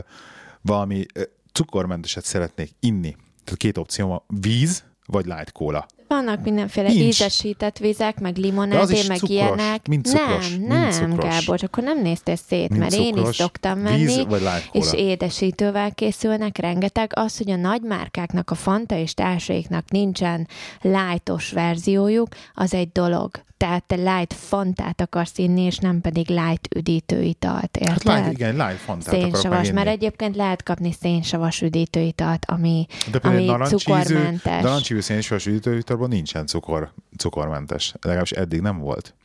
valami 0.62 1.06
cukormenteset 1.54 2.24
szeretnék 2.24 2.72
inni, 2.80 3.16
tehát 3.44 3.60
két 3.60 3.78
opció 3.78 4.08
van, 4.08 4.22
víz 4.28 4.84
vagy 5.06 5.26
light 5.26 5.52
cola. 5.52 5.86
Vannak 6.08 6.44
mindenféle 6.44 6.88
Nincs. 6.88 7.04
ízesített 7.04 7.78
vizek, 7.78 8.20
meg 8.20 8.38
limonádé, 8.38 9.02
meg 9.08 9.18
cukros, 9.18 9.30
ilyenek. 9.30 9.88
mind 9.88 10.06
cukros, 10.06 10.50
nem, 10.50 10.60
mind 10.60 10.68
nem, 10.68 10.92
cukros. 10.92 11.30
Gábor, 11.30 11.60
akkor 11.64 11.84
nem 11.84 12.02
néztél 12.02 12.36
szét, 12.36 12.70
Mind 12.70 12.82
mert 12.82 12.94
én 12.94 13.02
is 13.02 13.08
cukros, 13.14 13.36
szoktam 13.36 13.84
Víz 13.84 14.16
venni. 14.16 14.26
vagy 14.26 14.42
és 14.72 14.94
édesítővel 14.94 15.94
készülnek 15.94 16.58
rengeteg. 16.58 17.12
Az, 17.16 17.38
hogy 17.38 17.52
a 17.52 17.56
nagy 17.56 17.82
márkáknak, 17.82 18.52
a 18.52 18.56
Fanta 18.56 18.96
és 18.96 19.14
társaiknak 19.14 19.90
nincsen 19.90 20.48
lightos 20.82 21.52
verziójuk, 21.52 22.28
az 22.54 22.74
egy 22.74 22.92
dolog. 22.92 23.32
Tehát 23.60 23.84
te 23.84 23.96
light 23.96 24.34
Fantát 24.34 25.02
akarsz 25.02 25.38
inni, 25.38 25.62
és 25.62 25.78
nem 25.78 26.02
pedig 26.02 26.30
light 26.30 26.76
üdítőitalt, 26.76 27.56
Hát 27.56 27.78
érted? 27.78 28.16
light, 28.16 28.32
igen, 28.32 28.56
light 28.56 28.80
fantát 28.80 29.14
Szénsavas, 29.14 29.72
mert 29.72 29.88
egyébként 29.88 30.36
lehet 30.36 30.64
kapni 30.64 30.92
szénsavas 30.92 31.62
üdítőitalt, 31.62 32.46
ami, 32.48 32.86
De 33.12 33.20
ami 33.22 33.52
cukormentes. 33.64 34.64
narancsízű 34.64 35.00
szénsavas 35.00 35.46
üdítővitorban 35.46 36.10
nincsen 36.10 36.46
cukor, 36.46 36.94
cukormentes. 37.18 37.94
Legalábbis 38.02 38.32
eddig 38.32 38.62
nem 38.62 38.78
volt. 38.78 39.16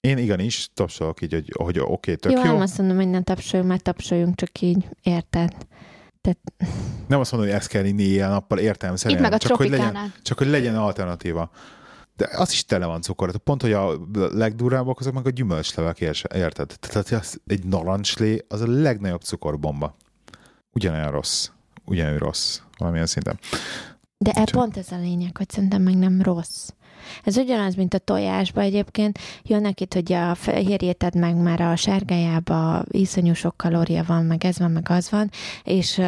Én 0.00 0.18
igenis 0.18 0.68
tapsolok 0.74 1.22
így, 1.22 1.32
hogy, 1.32 1.52
hogy 1.56 1.78
oké, 1.78 1.90
okay, 1.90 2.16
tök 2.16 2.32
jó, 2.32 2.38
jó. 2.38 2.44
nem 2.44 2.60
azt 2.60 2.78
mondom, 2.78 2.96
hogy 2.96 3.08
nem 3.08 3.22
tapsoljunk, 3.22 3.70
mert 3.70 3.82
tapsoljunk 3.82 4.34
csak 4.34 4.60
így, 4.60 4.88
érted? 5.02 5.52
Nem 7.06 7.20
azt 7.20 7.32
mondom, 7.32 7.50
hogy 7.50 7.58
ezt 7.58 7.68
kell 7.68 7.84
inni 7.84 8.02
éjjel-nappal, 8.02 8.58
értem 8.58 8.94
Itt 9.06 9.18
meg 9.18 9.32
a 9.32 9.38
csak 9.38 9.56
hogy, 9.56 9.70
legyen, 9.70 10.12
csak 10.22 10.38
hogy 10.38 10.46
legyen 10.46 10.76
alternatíva. 10.76 11.50
De 12.16 12.28
az 12.36 12.52
is 12.52 12.64
tele 12.64 12.86
van 12.86 13.02
cukor. 13.02 13.26
Tehát 13.26 13.42
Pont, 13.42 13.62
hogy 13.62 13.72
a 13.72 13.98
legdurvábbak 14.12 15.00
azok 15.00 15.12
meg 15.12 15.26
a 15.26 15.30
gyümölcslevek, 15.30 16.00
érted? 16.34 16.76
Tehát 16.80 17.10
az, 17.10 17.40
egy 17.46 17.64
narancslé 17.64 18.44
az 18.48 18.60
a 18.60 18.66
legnagyobb 18.68 19.20
cukorbomba. 19.20 19.96
Ugyanolyan 20.72 21.10
rossz. 21.10 21.48
Ugyanolyan 21.84 22.18
rossz. 22.18 22.60
Valamilyen 22.78 23.06
szinten. 23.06 23.38
De 24.18 24.30
e 24.30 24.44
Csak- 24.44 24.50
pont 24.50 24.76
ez 24.76 24.92
a 24.92 24.96
lényeg, 24.96 25.36
hogy 25.36 25.50
szerintem 25.50 25.82
meg 25.82 25.96
nem 25.96 26.22
rossz. 26.22 26.68
Ez 27.24 27.36
ugyanaz, 27.36 27.74
mint 27.74 27.94
a 27.94 27.98
tojásba 27.98 28.60
egyébként. 28.60 29.18
Jönnek 29.42 29.80
itt, 29.80 29.94
hogy 29.94 30.12
a 30.12 30.34
fehérjéted 30.34 31.14
meg 31.14 31.36
már 31.36 31.60
a 31.60 31.76
sárgájába 31.76 32.84
iszonyú 32.90 33.34
sok 33.34 33.56
kalória 33.56 34.04
van, 34.06 34.24
meg 34.24 34.44
ez 34.44 34.58
van, 34.58 34.70
meg 34.70 34.86
az 34.90 35.10
van, 35.10 35.30
és 35.64 36.00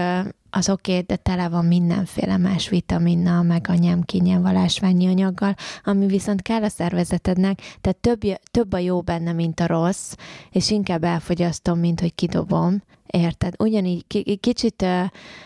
az 0.57 0.69
oké, 0.69 0.93
okay, 0.93 1.03
de 1.03 1.17
tele 1.17 1.49
van 1.49 1.65
mindenféle 1.65 2.37
más 2.37 2.69
vitaminnal, 2.69 3.43
meg 3.43 3.67
a 3.69 3.75
nyemkinyelv 3.75 4.47
ásványi 4.47 5.07
anyaggal, 5.07 5.55
ami 5.85 6.07
viszont 6.07 6.43
kell 6.43 6.63
a 6.63 6.69
szervezetednek, 6.69 7.61
tehát 7.81 7.99
több, 7.99 8.21
több 8.51 8.73
a 8.73 8.79
jó 8.79 9.01
benne, 9.01 9.33
mint 9.33 9.61
a 9.61 9.67
rossz, 9.67 10.13
és 10.51 10.71
inkább 10.71 11.05
elfogyasztom, 11.05 11.79
mint 11.79 12.01
hogy 12.01 12.15
kidobom. 12.15 12.83
Érted? 13.15 13.55
Ugyanígy 13.59 14.05
ki- 14.07 14.37
kicsit, 14.41 14.85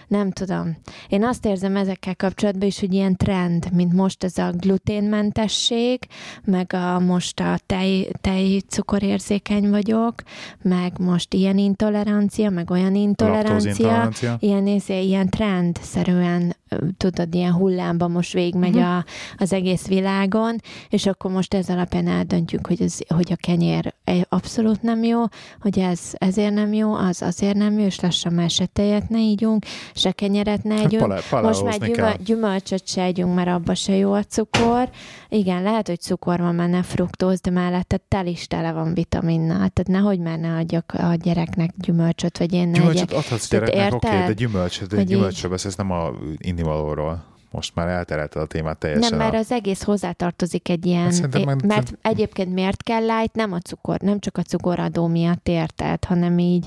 nem 0.09 0.31
tudom, 0.31 0.77
én 1.09 1.25
azt 1.25 1.47
érzem 1.47 1.77
ezekkel 1.77 2.17
kapcsolatban 2.17 2.67
is, 2.69 2.81
hogy 2.81 2.93
ilyen 2.95 3.17
trend, 3.17 3.73
mint 3.73 3.93
most 3.93 4.25
ez 4.25 4.39
a 4.39 4.51
gluténmentesség, 4.57 5.99
meg 6.45 6.73
a 6.73 6.99
most 6.99 7.41
a 7.41 7.59
tej, 7.67 8.09
tej 8.21 8.61
cukorérzékeny 8.69 9.71
vagyok, 9.71 10.15
meg 10.63 10.93
most 10.99 11.35
ilyen 11.35 11.59
intolerancia, 11.59 12.51
meg 12.51 12.71
olyan 12.71 12.95
intolerancia, 12.95 14.11
ilyen, 14.39 14.67
izé, 14.67 15.03
ilyen 15.03 15.29
trendszerűen, 15.29 16.57
tudod, 16.97 17.35
ilyen 17.35 17.53
hullámban 17.53 18.11
most 18.11 18.33
végigmegy 18.33 18.75
Mhm. 18.75 18.83
a, 18.85 19.05
az 19.37 19.53
egész 19.53 19.87
világon, 19.87 20.57
és 20.89 21.07
akkor 21.07 21.31
most 21.31 21.55
ez 21.55 21.69
alapján 21.69 22.09
eldöntjük, 22.09 22.67
hogy, 22.67 22.83
ez, 22.83 22.99
hogy 23.09 23.33
a 23.33 23.37
kenyér 23.37 23.95
egy- 24.05 24.27
abszolút 24.29 24.83
nem 24.83 25.03
jó, 25.03 25.23
hogy 25.61 25.79
ez 25.79 26.01
ezért 26.13 26.55
nem 26.55 26.73
jó, 26.73 26.95
az 26.95 27.23
azért 27.23 27.57
nem 27.59 27.79
és 27.79 28.01
lassan 28.01 28.33
már 28.33 28.51
se 28.51 28.67
tejet 28.67 29.09
ne 29.09 29.19
ígyunk, 29.19 29.65
se 29.95 30.13
kenyeret 30.13 30.63
ne 30.63 30.75
Hát 30.75 30.85
együnk. 30.85 31.23
pale, 31.31 31.47
Most 31.47 31.65
már 31.65 31.79
gyümöl, 31.79 32.15
gyümölcsöt 32.25 32.87
se 32.87 33.03
együnk, 33.03 33.35
mert 33.35 33.49
abba 33.49 33.75
se 33.75 33.97
jó 33.97 34.13
a 34.13 34.23
cukor. 34.23 34.89
Igen, 35.29 35.63
lehet, 35.63 35.87
hogy 35.87 36.01
cukor 36.01 36.41
van 36.41 36.57
benne, 36.57 36.83
fruktóz, 36.83 37.41
de 37.41 37.51
mellette 37.51 38.01
tel 38.09 38.27
is 38.27 38.47
tele 38.47 38.73
van 38.73 38.95
vitaminnal. 38.95 39.57
Tehát 39.57 39.87
nehogy 39.87 40.19
már 40.19 40.39
ne 40.39 40.57
adjak 40.57 40.93
a 40.99 41.15
gyereknek 41.15 41.71
gyümölcsöt, 41.77 42.39
vagy 42.39 42.53
én 42.53 42.69
ne 42.69 42.79
Gyümölcsöt 42.79 43.13
adhatsz 43.13 43.51
gyereknek, 43.51 43.95
oké, 43.95 44.07
okay, 44.07 44.27
de 44.27 44.33
gyümölcsöt, 44.33 45.05
gyümölcsről 45.05 45.51
beszélsz, 45.51 45.77
nem 45.77 45.91
a 45.91 46.11
innivalóról. 46.37 47.37
Most 47.51 47.75
már 47.75 47.89
elterelted 47.89 48.43
a 48.43 48.47
témát 48.47 48.79
teljesen. 48.79 49.09
Nem, 49.11 49.19
mert 49.19 49.35
a... 49.35 49.39
az 49.39 49.53
egész 49.53 49.83
hozzátartozik 49.83 50.69
egy 50.69 50.87
ilyen, 50.87 51.03
Hát 51.03 51.13
szerintem 51.13 51.43
meg- 51.43 51.67
mert 51.67 51.99
egyébként 52.03 52.53
miért 52.53 52.83
kell 52.83 53.01
light? 53.03 53.35
Nem 53.35 53.53
a 53.53 53.59
cukor, 53.59 54.01
nem 54.01 54.19
csak 54.19 54.37
a 54.37 54.43
cukoradó 54.43 55.07
miatt 55.07 55.49
érted, 55.49 56.05
hanem 56.05 56.39
így, 56.39 56.67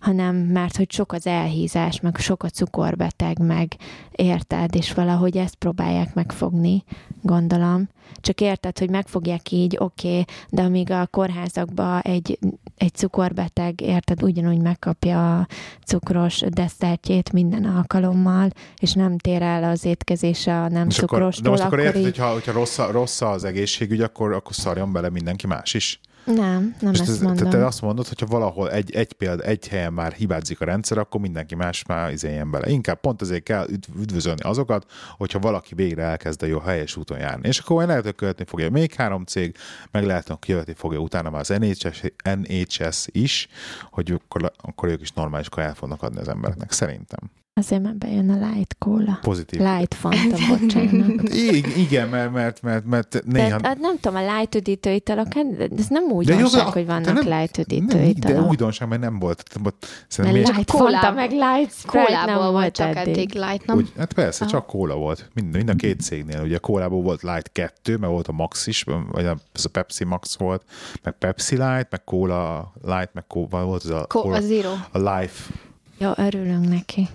hanem 0.00 0.36
mert 0.36 0.76
hogy 0.76 0.90
sok 0.92 1.12
az 1.12 1.26
elhízás, 1.26 2.00
meg 2.00 2.16
sok 2.16 2.42
a 2.42 2.48
cukorbeteg, 2.48 3.38
meg 3.38 3.76
érted, 4.10 4.74
és 4.74 4.92
valahogy 4.92 5.36
ezt 5.36 5.54
próbálják 5.54 6.14
megfogni, 6.14 6.84
gondolom. 7.22 7.88
Csak 8.16 8.40
érted, 8.40 8.78
hogy 8.78 8.90
megfogják 8.90 9.50
így, 9.50 9.76
oké, 9.78 10.08
okay, 10.08 10.24
de 10.48 10.62
amíg 10.62 10.90
a 10.90 11.06
kórházakban 11.06 12.00
egy, 12.00 12.38
egy 12.76 12.94
cukorbeteg, 12.94 13.80
érted, 13.80 14.22
ugyanúgy 14.22 14.60
megkapja 14.60 15.38
a 15.38 15.48
cukros 15.86 16.40
desszertjét 16.40 17.32
minden 17.32 17.64
alkalommal, 17.64 18.50
és 18.78 18.92
nem 18.92 19.18
tér 19.18 19.42
el 19.42 19.64
az 19.64 19.84
étkezése 19.84 20.60
a 20.60 20.68
nem 20.68 20.88
És 20.88 20.98
akkor, 20.98 21.18
cukrostól, 21.18 21.44
de 21.44 21.50
most 21.50 21.62
akkor 21.62 21.78
érted, 21.78 21.96
így... 21.96 22.04
hogyha, 22.04 22.32
hogyha 22.32 22.52
rossz, 22.52 22.78
a- 22.78 22.90
rossz 22.90 23.20
az 23.20 23.44
egészségügy, 23.44 24.00
akkor, 24.00 24.32
akkor 24.32 24.54
szarjon 24.54 24.92
bele 24.92 25.10
mindenki 25.10 25.46
más 25.46 25.74
is. 25.74 26.00
Nem, 26.24 26.74
nem 26.80 26.92
És 26.92 26.98
ezt 27.00 27.10
ez- 27.10 27.20
mondom. 27.20 27.50
te, 27.50 27.58
te 27.58 27.66
azt 27.66 27.80
mondod, 27.82 28.08
hogyha 28.08 28.26
valahol 28.26 28.70
egy, 28.70 28.94
egy 28.94 29.12
példa, 29.12 29.42
egy 29.42 29.68
helyen 29.68 29.92
már 29.92 30.12
hibázik 30.12 30.60
a 30.60 30.64
rendszer, 30.64 30.98
akkor 30.98 31.20
mindenki 31.20 31.54
más 31.54 31.84
már 31.84 32.12
izéljen 32.12 32.50
bele. 32.50 32.68
Inkább 32.68 33.00
pont 33.00 33.22
ezért 33.22 33.42
kell 33.42 33.66
üdv- 33.70 33.96
üdvözölni 34.00 34.40
azokat, 34.42 34.90
hogyha 35.16 35.38
valaki 35.38 35.74
végre 35.74 36.02
elkezd 36.02 36.42
a 36.42 36.46
jó 36.46 36.58
helyes 36.58 36.96
úton 36.96 37.18
járni. 37.18 37.48
És 37.48 37.58
akkor 37.58 37.86
lehet, 37.86 38.04
hogy 38.04 38.14
követni 38.14 38.44
fogja 38.44 38.70
még 38.70 38.94
három 38.94 39.24
cég, 39.24 39.56
meg 39.90 40.04
lehet, 40.04 40.28
hogy 40.28 40.38
követni 40.38 40.74
fogja 40.76 40.98
utána 40.98 41.30
már 41.30 41.40
az 41.40 41.48
NHS, 41.48 42.02
NHS 42.38 43.06
is, 43.10 43.48
hogy 43.90 44.10
akkor, 44.12 44.52
akkor 44.56 44.88
ők 44.88 45.00
is 45.00 45.10
normális 45.12 45.48
kaját 45.48 45.76
fognak 45.76 46.02
adni 46.02 46.18
az 46.20 46.28
embereknek. 46.28 46.72
Szerintem. 46.72 47.30
Azért 47.60 47.82
már 47.82 47.94
bejön 47.94 48.30
a 48.30 48.48
light 48.52 48.76
cola. 48.78 49.18
Pozitív. 49.22 49.60
Light 49.60 49.94
Fanta, 49.94 50.36
bocsánat. 50.58 51.34
Í- 51.34 51.76
igen, 51.76 52.08
mert, 52.08 52.32
mert, 52.32 52.62
mert, 52.62 52.84
mert 52.84 53.22
néha... 53.24 53.58
De, 53.58 53.76
nem 53.80 53.98
tudom, 54.00 54.16
a 54.22 54.36
light 54.36 54.54
üdítő 54.54 54.90
italok, 54.92 55.26
hát 55.34 55.46
ez 55.78 55.86
nem 55.88 56.02
úgy 56.04 56.28
jó, 56.28 56.36
de- 56.36 56.62
hogy 56.62 56.84
de 56.84 56.92
vannak 56.92 57.22
nem- 57.24 57.38
light 57.38 57.58
üdítő 57.58 57.96
nem, 57.96 58.04
de 58.04 58.08
italok. 58.08 58.48
újdonság, 58.48 58.88
mert 58.88 59.00
nem 59.00 59.18
volt. 59.18 59.42
szerintem 60.08 60.42
Mert 60.42 60.56
light 60.56 60.70
Kólá- 60.70 61.00
Fanta, 61.00 61.12
meg 61.14 61.30
light 61.30 61.72
Sprite 61.72 61.98
nem 62.02 62.24
Kólából 62.24 62.42
volt 62.42 62.52
volt 62.52 62.74
csak 62.74 62.96
eddig. 62.96 63.12
eddig 63.16 63.34
light, 63.34 63.66
nem? 63.66 63.76
Úgy, 63.76 63.92
hát 63.96 64.12
persze, 64.12 64.42
Aha. 64.44 64.52
csak 64.52 64.66
kóla 64.66 64.94
volt. 64.96 65.30
Mind, 65.34 65.56
mind 65.56 65.68
a 65.68 65.74
két 65.74 66.00
cégnél. 66.00 66.42
Ugye 66.42 66.56
a 66.56 66.60
kólából 66.60 67.02
volt 67.02 67.22
Light 67.22 67.52
2, 67.52 67.96
meg 67.96 68.10
volt 68.10 68.28
a 68.28 68.32
Max 68.32 68.66
is, 68.66 68.82
vagy 69.12 69.26
a, 69.26 69.36
ez 69.52 69.64
a 69.64 69.68
Pepsi 69.68 70.04
Max 70.04 70.36
volt, 70.38 70.62
meg 71.02 71.14
Pepsi 71.18 71.54
Light, 71.56 71.86
meg 71.90 72.04
Cola 72.04 72.72
Light, 72.82 73.10
meg 73.12 73.26
kóla, 73.26 73.64
volt 73.64 73.82
az 73.84 73.90
a, 73.90 74.06
Ko- 74.08 74.22
Cola, 74.22 74.36
a 74.36 74.40
Zero. 74.40 74.70
a 74.92 74.98
Life. 74.98 75.52
Jó, 75.98 76.10
örülünk 76.16 76.68
neki. 76.68 77.08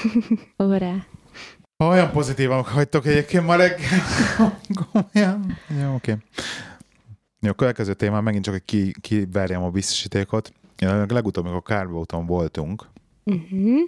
Ura. 0.56 1.06
Olyan 1.84 2.10
pozitívan 2.10 2.62
hagytok 2.62 3.06
egyébként 3.06 3.46
ma 3.46 3.56
reggel. 3.56 4.00
Komolyan. 4.90 5.58
Jó, 5.82 5.94
oké. 5.94 6.16
Jó, 7.40 7.50
a 7.50 7.54
következő 7.54 7.94
témán 7.94 8.22
megint 8.22 8.44
csak, 8.44 8.54
hogy 8.54 8.64
ki, 8.64 8.94
kiverjem 9.00 9.62
a 9.62 9.70
biztosítékot. 9.70 10.52
Én 10.78 10.88
a 10.88 11.06
legutóbb, 11.08 11.44
amikor 11.44 11.62
Kárbóton 11.62 12.26
voltunk, 12.26 12.90
Uh-huh. 13.24 13.80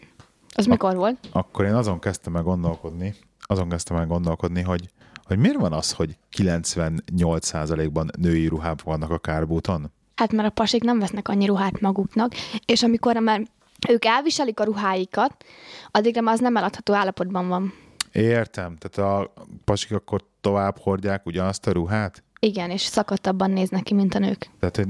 Az 0.54 0.66
mikor 0.66 0.96
volt? 0.96 1.28
akkor 1.32 1.64
én 1.64 1.74
azon 1.74 1.98
kezdtem 1.98 2.36
el 2.36 2.42
gondolkodni, 2.42 3.14
azon 3.40 3.68
kezdtem 3.68 3.96
el 3.96 4.06
gondolkodni, 4.06 4.62
hogy, 4.62 4.88
hogy 5.24 5.38
miért 5.38 5.56
van 5.56 5.72
az, 5.72 5.92
hogy 5.92 6.16
98%-ban 6.36 8.10
női 8.18 8.46
ruhák 8.46 8.82
vannak 8.82 9.10
a 9.10 9.18
kárbúton? 9.18 9.92
Hát 10.14 10.32
mert 10.32 10.48
a 10.48 10.50
pasik 10.50 10.82
nem 10.82 10.98
vesznek 10.98 11.28
annyi 11.28 11.46
ruhát 11.46 11.80
maguknak, 11.80 12.32
és 12.64 12.82
amikor 12.82 13.16
már 13.16 13.42
ők 13.88 14.04
elviselik 14.04 14.60
a 14.60 14.64
ruháikat, 14.64 15.44
addigra 15.90 16.20
már 16.20 16.34
az 16.34 16.40
nem 16.40 16.56
eladható 16.56 16.92
állapotban 16.92 17.48
van. 17.48 17.74
Értem, 18.12 18.76
tehát 18.76 19.12
a 19.12 19.32
pasik 19.64 19.92
akkor 19.92 20.24
tovább 20.40 20.78
hordják 20.78 21.26
ugyanazt 21.26 21.66
a 21.66 21.72
ruhát? 21.72 22.22
Igen, 22.40 22.70
és 22.70 22.80
szakadtabban 22.80 23.50
néznek 23.50 23.82
ki, 23.82 23.94
mint 23.94 24.14
a 24.14 24.18
nők. 24.18 24.50
Tehát, 24.58 24.76
hogy... 24.76 24.88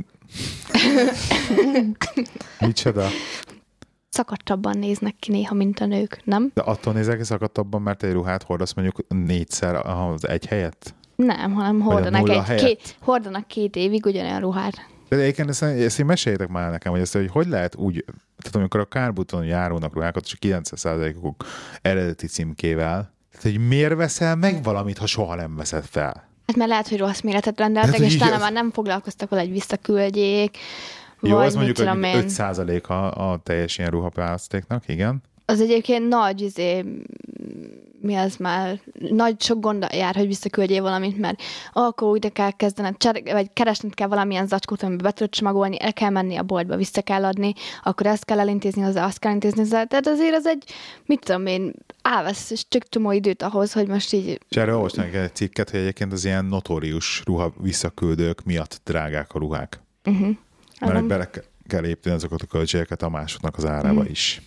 Micsoda? 2.67 3.09
Szakadtabban 4.09 4.79
néznek 4.79 5.15
ki 5.19 5.31
néha, 5.31 5.55
mint 5.55 5.81
a 5.81 5.87
nők, 5.87 6.21
nem? 6.25 6.51
De 6.55 6.61
attól 6.61 6.93
nézek 6.93 7.17
ki 7.19 7.25
szakadtabban, 7.25 7.83
mert 7.83 8.03
egy 8.03 8.13
ruhát 8.13 8.43
hordasz 8.43 8.75
mondjuk 8.75 9.07
négyszer 9.09 9.75
az 9.75 10.29
egy 10.29 10.47
helyet? 10.47 10.95
Nem, 11.17 11.53
hanem 11.53 11.81
hordanak, 11.81 12.29
egy, 12.29 12.45
helyett? 12.45 12.65
két, 12.65 12.97
hordanak 13.01 13.47
két 13.47 13.77
évig 13.77 14.07
ugyanolyan 14.07 14.41
ruhát. 14.41 14.87
De 15.09 15.17
egyébként 15.17 15.49
ezt, 15.49 15.63
ezt 15.63 15.99
én 15.99 16.07
meséljétek 16.07 16.49
már 16.49 16.71
nekem, 16.71 16.93
hogy, 16.93 17.01
ezt, 17.01 17.13
hogy 17.13 17.29
hogy 17.31 17.47
lehet 17.47 17.75
úgy, 17.77 18.05
tehát 18.39 18.57
amikor 18.57 18.81
a 18.81 18.85
kárbuton 18.85 19.45
járónak 19.45 19.95
ruhákat, 19.95 20.25
és 20.25 20.37
90%-uk 20.41 21.45
eredeti 21.83 22.27
címkével, 22.27 23.13
tehát 23.33 23.57
hogy 23.57 23.67
miért 23.69 23.95
veszel 23.95 24.37
meg 24.37 24.63
valamit, 24.63 24.99
ha 24.99 25.07
soha 25.07 25.35
nem 25.35 25.57
veszed 25.57 25.85
fel? 25.85 26.29
Hát 26.47 26.57
mert 26.57 26.71
lehet, 26.71 26.89
hogy 26.89 26.99
rossz 26.99 27.21
méretet 27.21 27.59
rendeltek, 27.59 27.93
Hát, 27.93 28.01
és 28.01 28.17
talán 28.17 28.35
az- 28.35 28.41
már 28.41 28.53
nem 28.53 28.71
foglalkoztak 28.71 29.29
vele, 29.31 29.43
hogy 29.43 29.51
visszaküldjék. 29.53 30.57
Jó, 31.21 31.37
vagy 31.37 31.47
az 31.47 31.55
mondjuk, 31.55 31.77
hogy 31.77 31.87
tudom 31.87 32.03
én. 32.03 32.25
5% 32.29 32.83
a, 32.87 33.31
a 33.31 33.41
teljes 33.43 33.79
ilyen 33.79 33.91
ruhaválasztéknak, 33.91 34.89
igen. 34.89 35.23
Az 35.47 35.61
egyébként 35.61 36.09
nagy, 36.09 36.41
izé, 36.41 36.85
mi 38.01 38.15
az 38.15 38.37
már, 38.37 38.81
nagy 39.11 39.41
sok 39.43 39.61
gond 39.61 39.87
jár, 39.93 40.15
hogy 40.15 40.27
visszaküldjél 40.27 40.83
valamit, 40.83 41.19
mert 41.19 41.43
akkor 41.73 42.09
úgy 42.09 42.33
kell 42.33 42.51
kezdened, 42.51 42.97
cser- 42.97 43.33
vagy 43.33 43.51
keresned 43.53 43.95
kell 43.95 44.09
valamilyen 44.09 44.47
zacskót, 44.47 44.83
amiben 44.83 45.05
be 45.05 45.11
tudod 45.11 45.33
csomagolni, 45.33 45.81
el 45.81 45.93
kell 45.93 46.11
menni 46.11 46.37
a 46.37 46.43
boltba, 46.43 46.77
vissza 46.77 47.03
kell 47.03 47.25
adni, 47.25 47.53
akkor 47.83 48.07
ezt 48.07 48.25
kell 48.25 48.39
elintézni 48.41 48.83
hozzá, 48.83 49.05
azt 49.05 49.19
kell 49.19 49.29
elintézni 49.31 49.59
hozzá. 49.59 49.85
Tehát 49.85 50.07
azért 50.07 50.35
az 50.35 50.47
egy, 50.47 50.65
mit 51.07 51.21
tudom 51.25 51.47
én, 51.47 51.73
elvesz 52.03 52.51
és 52.51 52.69
tök 52.69 52.89
csomó 52.89 53.13
időt 53.13 53.43
ahhoz, 53.43 53.73
hogy 53.73 53.87
most 53.89 54.13
így, 54.13 54.41
És 54.49 54.57
erről 54.57 54.75
olvastam 54.75 55.05
egy 55.13 55.35
cikket, 55.35 55.71
hogy 55.71 55.81
egyébként 55.81 56.13
az 56.13 56.25
ilyen 56.25 56.45
notórius 56.45 57.23
ruha 57.25 57.53
visszaküldők 57.61 58.45
miatt 58.45 58.81
drágák 58.85 59.33
a 59.35 59.39
ruhák. 59.39 59.81
uh-huh. 60.05 60.37
Mert 60.81 61.07
bele 61.07 61.31
ke- 61.31 61.49
kell 61.67 61.85
építeni 61.85 62.15
azokat 62.15 62.43
a 62.43 62.47
költségeket 62.47 63.03
a 63.03 63.09
másoknak 63.09 63.57
az 63.57 63.65
árába 63.65 64.01
Mhm. 64.01 64.11
is. 64.11 64.43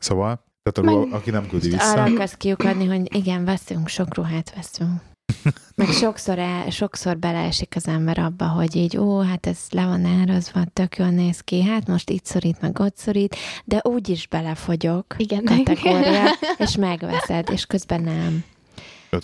Szóval, 0.00 0.44
tehát 0.62 0.90
a 0.90 0.94
ruha, 0.94 1.16
aki 1.16 1.30
nem 1.30 1.46
küldi 1.48 1.68
vissza, 1.68 1.90
Arra 1.90 2.02
akarsz 2.02 2.34
kiukadni, 2.34 2.86
hogy 2.86 3.14
igen, 3.16 3.44
veszünk, 3.44 3.88
sok 3.88 4.14
ruhát 4.14 4.54
veszünk. 4.54 5.00
Meg 5.76 5.88
sokszor, 5.88 6.38
el, 6.38 6.70
sokszor 6.70 7.18
beleesik 7.18 7.72
az 7.76 7.88
ember 7.88 8.18
abba, 8.18 8.46
hogy 8.46 8.76
így, 8.76 8.96
ó, 8.96 9.20
hát 9.20 9.46
ez 9.46 9.58
le 9.70 9.86
van 9.86 10.04
árazva, 10.04 10.60
tök 10.72 10.96
jól 10.96 11.08
néz 11.08 11.40
ki, 11.40 11.62
hát 11.62 11.86
most 11.86 12.10
itt 12.10 12.24
szorít, 12.24 12.60
meg 12.60 12.78
ott 12.80 12.96
szorít, 12.96 13.36
de 13.64 13.80
úgy 13.82 14.08
is 14.08 14.26
belefogyok 14.28 15.14
Igen. 15.16 15.44
kategória, 15.44 16.24
és 16.58 16.76
megveszed, 16.76 17.48
és 17.50 17.66
közben 17.66 18.02
nem. 18.02 18.44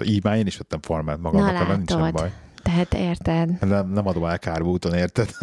Így 0.05 0.25
már 0.25 0.37
én 0.37 0.47
is 0.47 0.57
vettem 0.57 0.81
farmát 0.83 1.21
magamnak, 1.21 1.53
Na, 1.53 1.61
ebben 1.61 1.77
nincsen 1.77 2.01
látod. 2.01 2.21
baj. 2.21 2.33
Tehát 2.67 2.95
érted? 2.95 3.51
Nem, 3.61 3.89
nem 3.89 4.07
adom 4.07 4.25
el 4.25 4.39
kárbúton, 4.39 4.95
érted? 4.95 5.29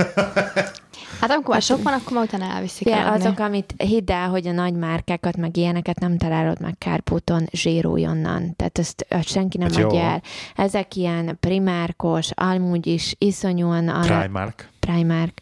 Hát 1.20 1.32
amikor 1.32 1.54
már 1.54 1.62
sok 1.62 1.84
van, 1.84 1.94
akkor 1.94 2.14
már 2.14 2.24
utána 2.24 2.46
elviszik 2.46 2.88
Igen, 2.88 3.00
eladni. 3.00 3.26
azok, 3.26 3.40
amit 3.40 3.74
hidd 3.78 4.12
el, 4.12 4.30
hogy 4.30 4.48
a 4.48 4.52
nagy 4.52 4.74
márkákat, 4.74 5.38
meg 5.38 5.58
ilyeneket 5.58 6.00
nem 6.00 6.18
találod 6.18 6.62
meg 6.62 6.76
kárpóton 6.78 7.48
onnan. 7.84 8.56
Tehát 8.56 8.78
ezt, 8.80 9.06
azt 9.10 9.28
senki 9.28 9.58
nem 9.58 9.68
Hát 9.68 9.78
jó. 9.80 9.88
adja 9.88 10.00
el. 10.02 10.22
Ezek 10.56 10.96
ilyen 10.96 11.38
primárkos, 11.40 12.32
amúgy 12.32 12.88
is 12.88 13.16
iszonyúan 13.18 13.88
arra, 13.88 14.20
Primark. 14.20 14.70
Primark, 14.80 15.42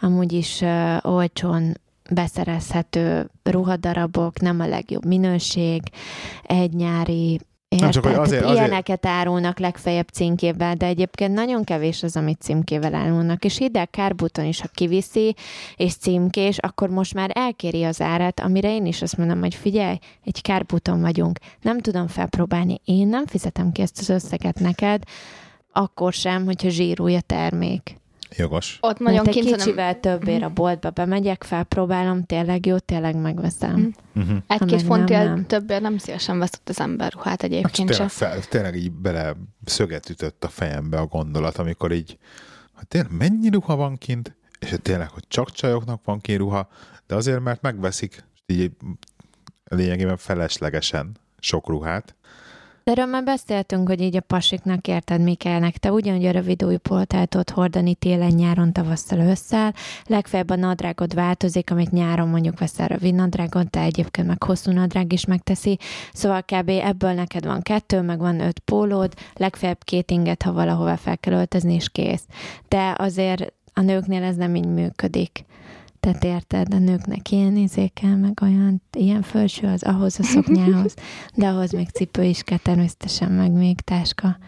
amúgy 0.00 0.32
is 0.32 0.60
uh, 0.60 0.96
olcsón 1.02 1.76
beszerezhető 2.10 3.30
ruhadarabok, 3.42 4.40
nem 4.40 4.60
a 4.60 4.66
legjobb 4.66 5.04
minőség, 5.04 5.82
egy 6.42 6.72
nyári 6.72 7.40
Érted? 7.70 7.90
csak, 7.90 8.04
hogy 8.04 8.14
azért- 8.14 8.44
azért- 8.44 8.58
Ilyeneket 8.58 9.06
árulnak 9.06 9.58
legfeljebb 9.58 10.08
címkével, 10.08 10.74
de 10.74 10.86
egyébként 10.86 11.34
nagyon 11.34 11.64
kevés 11.64 12.02
az, 12.02 12.16
amit 12.16 12.40
címkével 12.40 12.94
árulnak. 12.94 13.44
És 13.44 13.60
ide 13.60 13.84
Kárbuton 13.84 14.44
is, 14.44 14.60
ha 14.60 14.68
kiviszi, 14.74 15.34
és 15.76 15.94
címkés, 15.94 16.58
akkor 16.58 16.88
most 16.88 17.14
már 17.14 17.30
elkéri 17.34 17.84
az 17.84 18.00
árat, 18.00 18.40
amire 18.40 18.74
én 18.74 18.86
is 18.86 19.02
azt 19.02 19.16
mondom, 19.16 19.40
hogy 19.40 19.54
figyelj, 19.54 19.98
egy 20.24 20.40
Kárbuton 20.42 21.00
vagyunk, 21.00 21.38
nem 21.62 21.78
tudom 21.78 22.06
felpróbálni, 22.06 22.80
én 22.84 23.08
nem 23.08 23.26
fizetem 23.26 23.72
ki 23.72 23.82
ezt 23.82 23.98
az 23.98 24.08
összeget 24.08 24.58
neked, 24.60 25.02
akkor 25.72 26.12
sem, 26.12 26.44
hogyha 26.44 26.68
zsírúj 26.68 27.14
a 27.16 27.20
termék. 27.20 27.99
Jogos. 28.36 28.78
Ott 28.80 28.98
nagyon 28.98 29.22
Mert 29.24 29.34
kint, 29.34 29.44
hanem 29.44 29.58
kicsivel 29.58 30.00
többért 30.00 30.42
a 30.42 30.48
boltba 30.48 30.90
bemegyek, 30.90 31.44
felpróbálom, 31.44 32.24
tényleg 32.24 32.66
jó, 32.66 32.78
tényleg 32.78 33.16
megveszem. 33.16 33.94
Mhm. 34.12 34.22
Uh-huh. 34.22 34.42
egy-két 34.46 34.82
fontért 34.82 35.46
többért 35.46 35.80
nem 35.80 35.98
szívesen 35.98 36.38
veszett 36.38 36.68
az 36.68 36.80
ember 36.80 37.12
ruhát 37.12 37.28
Hát 37.28 37.42
egyébként 37.42 37.88
tényleg, 37.88 37.96
sem. 37.96 38.08
fel, 38.08 38.40
tényleg 38.40 38.76
így 38.76 38.92
bele 38.92 39.36
szöget 39.64 40.10
ütött 40.10 40.44
a 40.44 40.48
fejembe 40.48 40.98
a 40.98 41.06
gondolat, 41.06 41.58
amikor 41.58 41.92
így, 41.92 42.18
hogy 42.72 42.88
tényleg 42.88 43.12
mennyi 43.12 43.48
ruha 43.48 43.76
van 43.76 43.96
kint, 43.96 44.36
és 44.58 44.70
hogy 44.70 44.82
tényleg, 44.82 45.08
hogy 45.10 45.24
csak 45.28 45.50
csajoknak 45.50 46.04
van 46.04 46.20
kint 46.20 46.38
ruha, 46.38 46.68
de 47.06 47.14
azért, 47.14 47.40
mert 47.40 47.62
megveszik, 47.62 48.24
így 48.46 48.70
lényegében 49.64 50.16
feleslegesen 50.16 51.16
sok 51.38 51.68
ruhát. 51.68 52.14
De 52.84 52.90
erről 52.90 53.06
már 53.06 53.24
beszéltünk, 53.24 53.88
hogy 53.88 54.00
így 54.00 54.16
a 54.16 54.20
pasiknak 54.20 54.86
érted, 54.86 55.20
mi 55.20 55.34
kellnek. 55.34 55.76
Te 55.76 55.92
ugyanúgy 55.92 56.24
a 56.24 56.30
rövid 56.30 56.64
újpoltát 56.64 57.28
tudod 57.28 57.50
hordani 57.50 57.94
télen, 57.94 58.32
nyáron, 58.32 58.72
tavasszal, 58.72 59.18
ősszel. 59.18 59.74
Legfeljebb 60.06 60.50
a 60.50 60.56
nadrágod 60.56 61.14
változik, 61.14 61.70
amit 61.70 61.90
nyáron 61.90 62.28
mondjuk 62.28 62.58
veszel 62.58 62.88
rövid 62.88 63.14
nadrágot, 63.14 63.70
de 63.70 63.80
egyébként 63.80 64.26
meg 64.26 64.42
hosszú 64.42 64.70
nadrág 64.70 65.12
is 65.12 65.24
megteszi. 65.24 65.78
Szóval 66.12 66.42
kb. 66.42 66.68
ebből 66.68 67.12
neked 67.12 67.44
van 67.44 67.62
kettő, 67.62 68.00
meg 68.00 68.18
van 68.18 68.40
öt 68.40 68.58
pólód, 68.58 69.14
legfeljebb 69.34 69.84
két 69.84 70.10
inget, 70.10 70.42
ha 70.42 70.52
valahova 70.52 70.96
fel 70.96 71.18
kell 71.18 71.34
öltözni, 71.34 71.74
és 71.74 71.88
kész. 71.88 72.24
De 72.68 72.94
azért 72.98 73.52
a 73.74 73.80
nőknél 73.80 74.22
ez 74.22 74.36
nem 74.36 74.54
így 74.54 74.68
működik. 74.68 75.44
Tehát 76.00 76.24
érted, 76.24 76.74
a 76.74 76.78
nőknek 76.78 77.30
ilyen 77.30 77.56
izé 77.56 77.86
kell, 77.86 78.16
meg 78.16 78.38
olyan, 78.42 78.82
ilyen 78.92 79.22
felső 79.22 79.66
az 79.66 79.82
ahhoz 79.82 80.18
a 80.18 80.22
szoknyához, 80.22 80.94
de 81.34 81.46
ahhoz 81.46 81.72
még 81.72 81.88
cipő 81.88 82.22
is 82.24 82.42
kell 82.42 82.58
természetesen, 82.58 83.32
meg 83.32 83.50
még 83.50 83.80
táska, 83.80 84.38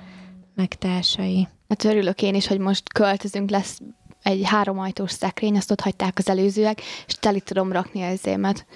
meg 0.55 0.69
társai. 0.75 1.49
Hát 1.69 1.85
örülök 1.85 2.23
én 2.23 2.35
is, 2.35 2.47
hogy 2.47 2.59
most 2.59 2.93
költözünk, 2.93 3.51
lesz 3.51 3.79
egy 4.23 4.41
háromajtós 4.45 5.11
szekrény, 5.11 5.57
azt 5.57 5.71
ott 5.71 5.81
hagyták 5.81 6.19
az 6.19 6.29
előzőek, 6.29 6.81
és 7.07 7.15
teli 7.15 7.41
tudom 7.41 7.73
rakni 7.73 8.03
az 8.03 8.27
émet. 8.27 8.67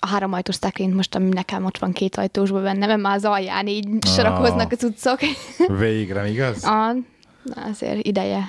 A 0.00 0.06
háromajtós 0.06 0.54
szekrényt 0.54 0.94
most, 0.94 1.14
ami 1.14 1.28
nekem 1.28 1.64
ott 1.64 1.78
van 1.78 1.92
két 1.92 2.16
ajtósban 2.16 2.62
benne, 2.62 2.86
mert 2.86 3.00
már 3.00 3.16
az 3.16 3.24
alján 3.24 3.66
így 3.66 3.86
Ah. 3.86 4.12
sorakoznak 4.12 4.72
az 4.72 4.84
utcok. 4.84 5.18
Végre, 5.78 6.28
igaz? 6.30 6.64
A, 6.64 6.92
na 7.54 7.62
azért 7.70 8.06
ideje. 8.06 8.42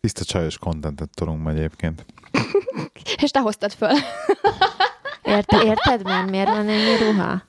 Tiszta 0.00 0.24
csajos 0.24 0.58
kontentet 0.58 1.10
tolunk 1.14 1.42
ma 1.42 1.50
egyébként. 1.50 2.06
És 3.22 3.30
te 3.30 3.40
hoztad 3.40 3.72
föl. 3.72 3.90
Érte, 5.22 5.64
érted 5.64 6.02
már, 6.02 6.24
miért 6.24 6.48
van 6.48 6.68
ennyi 6.68 6.96
ruha? 6.98 7.42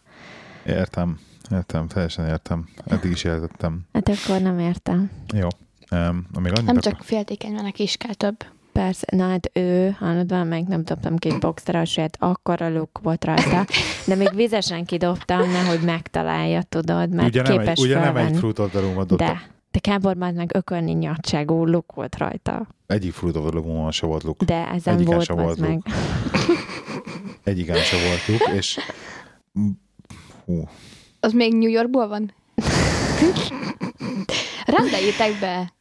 Értem, 0.65 1.19
értem, 1.51 1.87
teljesen 1.87 2.27
értem. 2.27 2.67
Eddig 2.85 3.11
is 3.11 3.23
értettem. 3.23 3.81
Hát 3.93 4.09
akkor 4.09 4.41
nem 4.41 4.59
értem. 4.59 5.11
Jó. 5.33 5.47
Um, 5.91 6.27
amíg 6.33 6.51
annyit 6.51 6.65
Nem 6.65 6.79
csak 6.79 7.01
féltékeny 7.03 7.53
van, 7.53 7.63
neki 7.63 7.83
is 7.83 7.97
kell 7.97 8.13
több. 8.13 8.45
Persze, 8.71 9.07
na 9.11 9.29
hát 9.29 9.49
ő, 9.53 9.95
hallod, 9.99 10.29
valamelyik 10.29 10.67
nem 10.67 10.83
dobtam 10.83 11.17
ki 11.17 11.29
egy 11.29 11.39
boxerasért, 11.39 12.17
akkor 12.19 12.61
a 12.61 12.69
luk 12.69 12.99
volt 13.01 13.25
rajta, 13.25 13.65
de 14.05 14.15
még 14.15 14.35
vizesen 14.35 14.85
kidobtam, 14.85 15.51
nehogy 15.51 15.81
megtalálja, 15.81 16.61
tudod, 16.61 17.09
mert 17.09 17.27
ugye 17.27 17.41
nem 17.41 17.51
egy, 17.51 17.57
képes 17.57 17.79
ugye 17.79 17.93
nem 17.93 18.03
egy 18.03 18.13
felvenni. 18.13 18.37
Fruit 18.37 18.59
of 18.59 18.69
the 18.69 18.79
Loom-ot 18.79 19.07
dobtam. 19.07 19.27
De, 19.27 19.41
de 19.71 19.79
káborban 19.79 20.33
meg 20.33 20.51
ökölni 20.55 20.91
nyadságú 20.91 21.65
luk 21.65 21.91
volt 21.93 22.17
rajta. 22.17 22.67
Egyik 22.87 23.21
Loom-on 23.21 23.91
se 23.91 24.05
volt 24.05 24.23
luk. 24.23 24.43
De 24.43 24.67
ezen 24.71 24.93
Egyiken 24.93 25.13
volt, 25.13 25.25
se 25.25 25.33
volt 25.33 25.59
meg. 25.59 25.69
luk. 25.71 25.83
Egyiken 27.43 27.77
se 27.77 27.95
volt 28.07 28.27
luk, 28.27 28.55
és 28.55 28.79
hú, 30.45 30.67
Az 31.19 31.31
még 31.33 31.53
New 31.53 31.69
Yorkból 31.69 32.07
van? 32.07 32.33
Rendeljétek 34.65 35.39
be. 35.39 35.71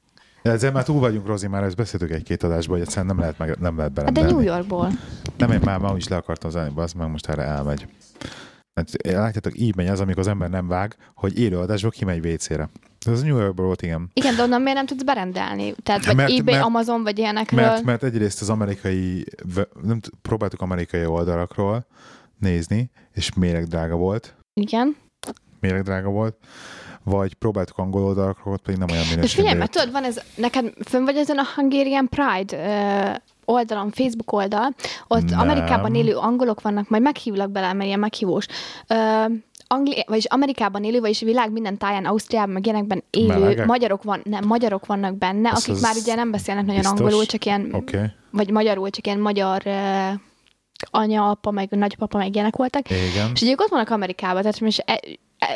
De 0.43 0.51
ezzel 0.51 0.73
már 0.73 0.85
túl 0.85 1.01
vagyunk, 1.01 1.27
Rozi, 1.27 1.47
már 1.47 1.63
ezt 1.63 1.77
beszéltük 1.77 2.11
egy-két 2.11 2.43
adásban, 2.43 2.77
hogy 2.77 2.87
egyszerűen 2.87 3.07
nem 3.07 3.19
lehet, 3.19 3.39
meg, 3.39 3.59
nem 3.61 3.77
lehet 3.77 3.93
Hát 3.97 4.05
de 4.05 4.11
berendelni. 4.13 4.33
New 4.33 4.55
Yorkból. 4.55 4.91
Nem, 5.37 5.51
én 5.51 5.61
már 5.65 5.79
ma 5.79 5.97
is 5.97 6.09
le 6.09 6.17
akartam 6.17 6.51
zárni, 6.51 6.73
az 6.81 6.93
meg 6.93 7.11
most 7.11 7.29
erre 7.29 7.43
elmegy. 7.43 7.87
Hát, 8.75 8.91
látjátok, 9.03 9.59
így 9.59 9.77
megy 9.77 9.87
az, 9.87 10.01
amikor 10.01 10.21
az 10.21 10.27
ember 10.29 10.51
nem 10.51 10.69
vág, 10.69 10.97
hogy 11.15 11.39
élő 11.39 11.59
adásból 11.59 11.91
kimegy 11.91 12.27
WC-re. 12.27 12.69
Ez 13.07 13.23
New 13.23 13.37
Yorkból 13.39 13.65
volt, 13.67 13.83
igen. 13.83 14.11
Igen, 14.13 14.37
de 14.37 14.43
onnan 14.43 14.61
miért 14.61 14.77
nem 14.77 14.87
tudsz 14.87 15.03
berendelni? 15.03 15.75
Tehát 15.83 16.05
vagy 16.07 16.17
Mert- 16.17 16.31
eBay, 16.31 16.55
mert- 16.55 16.65
Amazon, 16.67 17.03
vagy 17.03 17.19
ilyenekről. 17.19 17.61
Mert, 17.61 17.83
mert 17.83 18.03
egyrészt 18.03 18.41
az 18.41 18.51
amerikai, 18.51 19.25
nem, 19.83 20.01
próbáltuk 20.23 20.61
amerikai 20.61 21.07
oldalakról 21.07 21.87
nézni, 22.39 22.91
és 23.13 23.35
méreg 23.35 23.65
drága 23.67 23.97
volt. 23.97 24.35
Igen. 24.55 24.97
Méreg 25.61 25.83
drága 25.83 26.09
volt. 26.09 26.37
Vagy 27.03 27.35
próbáltuk 27.35 27.79
angol 27.79 28.03
oldalakról, 28.05 28.55
ott 28.55 28.63
pedig 28.63 28.79
nem 28.79 28.89
olyan 28.91 29.03
És 29.03 29.09
minőségben. 29.11 29.45
figyelj, 29.45 29.59
mert 29.59 29.71
tudod, 29.71 29.93
van 29.93 30.05
ez, 30.05 30.21
neked 30.37 30.73
fönn 30.85 31.05
vagy 31.05 31.17
ezen 31.17 31.39
a 31.39 31.45
Hungarian 31.55 32.09
Pride 32.09 32.57
ö, 32.57 33.11
oldalon, 33.53 33.91
Facebook 33.91 34.33
oldal, 34.33 34.75
ott 35.07 35.31
Nem. 35.31 35.39
Amerikában 35.39 35.95
élő 35.95 36.15
angolok 36.17 36.61
vannak, 36.61 36.89
majd 36.89 37.03
meghívlak 37.03 37.51
bele, 37.51 37.73
mert 37.73 37.87
ilyen 37.87 37.99
meghívós. 37.99 38.47
Ö, 38.87 39.25
Angli- 39.69 40.05
vagyis 40.07 40.25
Amerikában 40.25 40.85
élő, 40.85 41.01
vagyis 41.01 41.23
a 41.23 41.25
világ 41.25 41.53
minden 41.53 41.79
táján, 41.79 42.05
Ausztriában, 42.05 42.51
meg 42.51 42.67
ilyenekben 42.67 43.05
élő 43.11 43.27
Melegek? 43.27 43.67
magyarok, 43.67 44.03
van, 44.03 44.21
nem, 44.25 44.45
magyarok 44.47 44.87
vannak 44.87 45.19
benne, 45.19 45.51
Az 45.51 45.69
akik 45.69 45.83
már 45.83 45.95
ugye 45.97 46.15
nem 46.15 46.31
beszélnek 46.31 46.65
nagyon 46.65 46.81
biztos? 46.81 47.01
angolul, 47.01 47.25
csak 47.27 47.45
ilyen, 47.45 47.69
okay. 47.73 48.07
vagy 48.31 48.51
magyarul, 48.51 48.91
csak 48.91 49.07
ilyen 49.07 49.19
magyar 49.19 49.63
uh, 49.65 50.21
anya, 50.91 51.31
apa, 51.31 51.51
meg 51.51 51.71
nagypapa, 51.71 52.19
meg 52.19 52.35
ilyenek 52.35 52.57
voltak. 52.57 52.91
igen. 52.91 53.31
És 53.35 53.43
ugye 53.43 53.51
ők 53.51 53.61
ott 53.61 53.69
vannak 53.69 53.91
Amerikában, 53.91 54.43
tehát 54.43 54.61
most 54.61 54.83
e, 54.87 55.01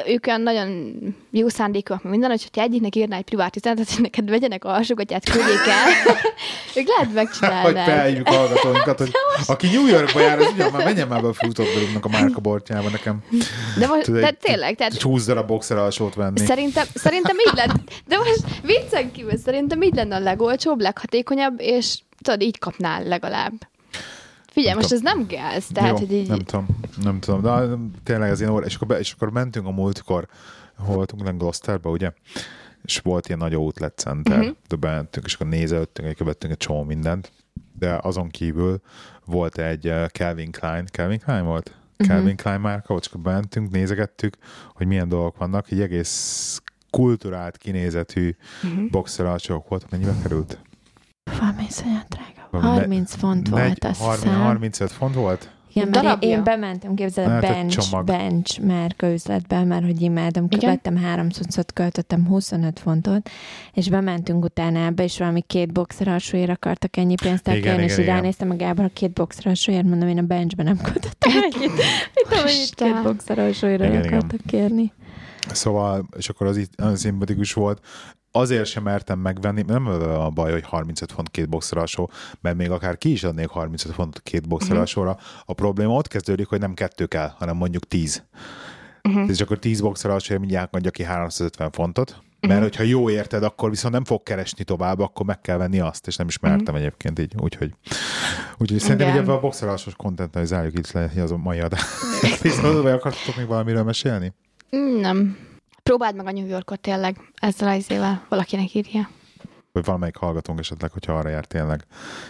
ők 0.06 0.26
olyan 0.26 0.40
nagyon 0.40 0.98
jó 1.30 1.48
szándékúak, 1.48 2.02
minden, 2.02 2.30
hogyha 2.30 2.62
egyiknek 2.62 2.96
írná 2.96 3.16
egy 3.16 3.24
privát 3.24 3.56
üzenetet, 3.56 3.90
hogy 3.90 4.00
neked 4.02 4.30
vegyenek 4.30 4.64
alsógatyát, 4.64 5.30
küldjék 5.30 5.66
el, 5.66 5.88
ők 6.80 6.86
lehet 6.86 7.04
Hogy 7.04 7.14
megcsinálnák. 7.14 7.84
felhívjuk 7.84 8.26
a 8.28 8.32
hallgatóinkat, 8.32 8.98
hogy 8.98 9.10
aki 9.46 9.66
New 9.66 9.86
Yorkba 9.86 10.20
jár, 10.20 10.38
az 10.38 10.50
ugyan 10.52 10.72
már 10.72 10.84
menjen 10.84 11.08
már 11.08 11.22
be 11.22 11.28
a 11.28 11.32
Fruit 11.32 11.58
of 11.58 11.70
the 11.70 11.80
Loom-nak 11.80 12.04
a 12.04 12.08
márka 12.08 12.40
bortjába 12.40 12.88
nekem. 12.88 13.18
De 13.78 13.86
most, 13.86 14.04
Tudod, 14.04 14.20
de 14.20 14.30
tényleg, 14.30 14.76
tehát 14.76 14.92
Egy 14.92 15.02
20 15.02 15.26
darab 15.26 15.46
boxer 15.46 15.76
alsót 15.76 16.14
venni. 16.14 16.38
Szerintem, 16.38 16.86
szerintem 16.94 17.36
így 17.38 17.54
lenne, 17.54 17.74
de 18.06 18.16
most 18.16 18.44
viccen 18.62 19.12
kívül 19.12 19.36
szerintem 19.36 19.82
így 19.82 19.94
lenne 19.94 20.16
a 20.16 20.20
legolcsóbb, 20.20 20.80
leghatékonyabb, 20.80 21.60
és 21.60 21.98
tudod, 22.22 22.42
így 22.42 22.58
kapnál 22.58 23.02
legalább. 23.04 23.52
Figyelj, 24.50 24.74
most 24.74 24.92
ez 24.92 25.00
nem 25.00 25.26
gáz, 25.26 25.66
tehát, 25.66 25.90
Jó, 25.90 25.96
hogy 26.06 26.12
így... 26.12 26.28
nem 26.28 26.38
tudom, 26.38 26.66
nem 27.02 27.20
tudom, 27.20 27.40
de 27.42 27.76
tényleg 28.02 28.30
az 28.30 28.40
én 28.40 28.48
óra, 28.48 28.64
és 28.66 28.74
akkor, 28.74 28.86
be, 28.88 28.98
és 28.98 29.12
akkor 29.12 29.30
mentünk 29.30 29.66
a 29.66 29.70
múltkor, 29.70 30.26
hol 30.76 30.94
voltunk, 30.94 31.22
nem 31.22 31.36
Gloucesterbe, 31.38 31.88
ugye? 31.88 32.12
És 32.84 32.98
volt 32.98 33.26
ilyen 33.26 33.38
nagy 33.38 33.54
outlet 33.56 33.98
center, 33.98 34.36
Mhm. 34.36 34.42
uh-huh. 34.46 34.56
de 34.68 34.76
bementünk, 34.76 35.26
és 35.26 35.34
akkor 35.34 35.46
nézelődtünk, 35.46 36.16
követtünk 36.16 36.52
egy 36.52 36.58
csomó 36.58 36.82
mindent, 36.82 37.32
de 37.78 37.98
azon 38.02 38.28
kívül 38.28 38.80
volt 39.24 39.58
egy 39.58 39.86
uh, 39.88 40.06
Calvin 40.06 40.50
Klein, 40.50 40.86
Calvin 40.86 41.18
Klein 41.18 41.44
volt? 41.44 41.74
Mhm. 41.96 42.08
Calvin 42.08 42.36
Klein 42.36 42.60
márka, 42.60 42.84
volt, 42.86 43.02
és 43.04 43.08
akkor 43.10 43.20
bementünk, 43.20 43.70
nézegettük, 43.70 44.36
hogy 44.74 44.86
milyen 44.86 45.08
dolgok 45.08 45.36
vannak, 45.36 45.70
egy 45.70 45.80
egész 45.80 46.62
kulturált 46.90 47.56
kinézetű 47.56 48.36
Mhm. 48.62 48.72
uh-huh. 48.72 48.90
boxer 48.90 49.26
alsók 49.26 49.68
volt, 49.68 49.90
mennyibe 49.90 50.14
került? 50.22 50.58
Valami 51.38 51.64
iszonyat 51.68 52.06
drága. 52.08 52.28
Valami 52.50 52.70
30 52.78 53.14
font 53.14 53.50
Negy- 53.50 53.64
volt, 53.64 53.84
azt 53.84 54.00
30, 54.00 54.22
hiszem. 54.22 54.40
35 54.40 54.90
font 54.92 55.14
volt? 55.14 55.50
Igen, 55.72 55.88
mert 55.88 55.96
én, 55.96 56.02
Darabja? 56.02 56.28
én 56.28 56.44
bementem, 56.44 56.94
képzeld, 56.94 57.28
a 57.28 57.30
Hát 57.30 57.40
bench, 57.40 58.04
bench 58.04 58.60
márka 58.60 59.12
üzletbe, 59.12 59.64
mert 59.64 59.84
hogy 59.84 60.00
imádom, 60.00 60.46
Igen? 60.48 60.70
vettem 60.70 60.96
háromszor, 60.96 61.46
költöttem 61.74 62.26
25 62.26 62.78
fontot, 62.78 63.30
és 63.72 63.88
bementünk 63.88 64.44
utána 64.44 64.78
ebbe, 64.84 65.02
és 65.02 65.18
valami 65.18 65.40
két 65.40 65.72
boxer 65.72 66.08
alsóért 66.08 66.50
akartak 66.50 66.96
ennyi 66.96 67.14
pénzt 67.22 67.48
elkérni, 67.48 67.82
és 67.82 67.98
így 67.98 68.04
ránéztem 68.04 68.50
a 68.50 68.56
Gábor, 68.56 68.84
a 68.84 68.90
két 68.92 69.12
boxer 69.12 69.46
alsóért, 69.46 69.84
mondom, 69.84 70.08
én 70.08 70.18
a 70.18 70.22
benchbe 70.22 70.62
nem 70.62 70.76
költöttem 70.76 71.32
ennyit. 71.32 71.72
Mit 72.14 72.26
tudom, 72.28 72.42
hogy 72.42 72.50
két 72.52 72.60
Isten. 72.62 73.02
boxer 73.02 73.38
alsóért 73.38 74.06
akartak 74.06 74.40
kérni. 74.46 74.92
Szóval, 75.52 76.08
és 76.16 76.28
akkor 76.28 76.46
az 76.46 76.56
itt 76.56 76.76
nagyon 76.76 76.96
szimpatikus 76.96 77.52
volt. 77.52 77.80
Azért 78.32 78.66
sem 78.66 78.82
mertem 78.82 79.18
megvenni, 79.18 79.62
nem 79.66 79.86
a 80.02 80.28
baj, 80.30 80.52
hogy 80.52 80.64
35 80.64 81.12
font 81.12 81.30
két 81.30 81.48
boxer 81.48 81.78
alsó, 81.78 82.10
mert 82.40 82.56
még 82.56 82.70
akár 82.70 82.98
ki 82.98 83.10
is 83.12 83.24
adnék 83.24 83.48
35 83.48 83.94
fontot 83.94 84.22
két 84.22 84.48
boxer 84.48 84.70
Mhm. 84.70 84.78
alsóra. 84.80 85.16
A 85.44 85.52
probléma 85.52 85.92
ott 85.94 86.08
kezdődik, 86.08 86.46
hogy 86.46 86.60
nem 86.60 86.74
kettő 86.74 87.06
kell, 87.06 87.30
hanem 87.38 87.56
mondjuk 87.56 87.88
10. 87.88 88.24
Mhm. 89.02 89.14
Uh-huh. 89.14 89.30
És 89.30 89.40
akkor 89.40 89.58
10 89.58 89.80
boxer 89.80 90.10
alsó 90.10 90.38
mindjárt 90.38 90.74
adja 90.76 90.90
ki 90.90 91.02
350 91.02 91.70
fontot, 91.70 92.10
Mhm. 92.40 92.48
mert 92.52 92.62
hogyha 92.62 92.82
jó 92.82 93.10
érted, 93.10 93.42
akkor 93.42 93.70
viszont 93.70 93.94
nem 93.94 94.04
fog 94.04 94.22
keresni 94.22 94.64
tovább, 94.64 95.00
akkor 95.00 95.26
meg 95.26 95.40
kell 95.40 95.56
venni 95.56 95.80
azt, 95.80 96.06
és 96.06 96.16
nem 96.16 96.26
is 96.28 96.38
mertem 96.38 96.74
Mhm. 96.74 96.82
egyébként 96.82 97.18
így, 97.18 97.34
úgyhogy, 97.38 97.74
úgyhogy 98.58 98.78
szerintem 98.80 99.08
Igen. 99.08 99.20
ebben 99.22 99.34
a 99.34 99.40
boxer 99.40 99.68
alsós 99.68 99.94
kontenttel 99.96 100.44
zárjuk 100.44 100.78
itt 100.78 100.90
le 100.92 101.10
az 101.22 101.30
a 101.32 101.36
mai 101.36 101.60
adás. 101.60 101.82
Viszont 102.42 102.82
vagy 102.82 102.92
akartatok 102.92 103.36
még 103.36 103.46
valamiről 103.46 103.82
mesélni? 103.82 104.32
Nem. 105.00 105.36
Próbáld 105.90 106.16
meg 106.16 106.26
a 106.26 106.30
New 106.30 106.46
Yorkot 106.46 106.80
tényleg 106.80 107.16
ezzel 107.34 107.68
az 107.68 107.76
izével, 107.76 108.26
valakinek 108.28 108.74
írja. 108.74 109.08
vagy 109.72 109.84
valamelyik 109.84 110.16
hallgatónk 110.16 110.58
esetleg, 110.58 110.90
hogyha 110.90 111.12
arra 111.12 111.28
jár 111.28 111.44
tényleg, 111.44 111.84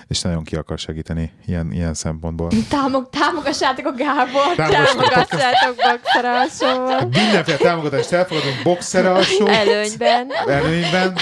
és 0.06 0.20
nagyon 0.20 0.44
ki 0.44 0.56
akar 0.56 0.78
segíteni 0.78 1.32
ilyen, 1.46 1.72
ilyen 1.72 1.94
szempontból. 1.94 2.48
Támog, 2.68 3.08
támogassátok 3.10 3.86
a 3.86 3.94
Gábor! 3.94 4.54
Támogassátok. 4.56 5.76
Boxer 5.76 6.24
alsóval. 6.24 7.00
Mindenféle 7.00 7.56
támogatást 7.56 8.12
elfogadunk 8.12 8.62
boxer 8.62 9.06
alsó 9.06 9.46
Előnyben. 9.46 10.28
előnyben, 10.46 11.14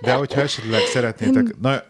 de 0.00 0.14
hogyha 0.14 0.40
esetleg 0.40 0.80
szeretnétek, 0.80 1.56
na, 1.60 1.82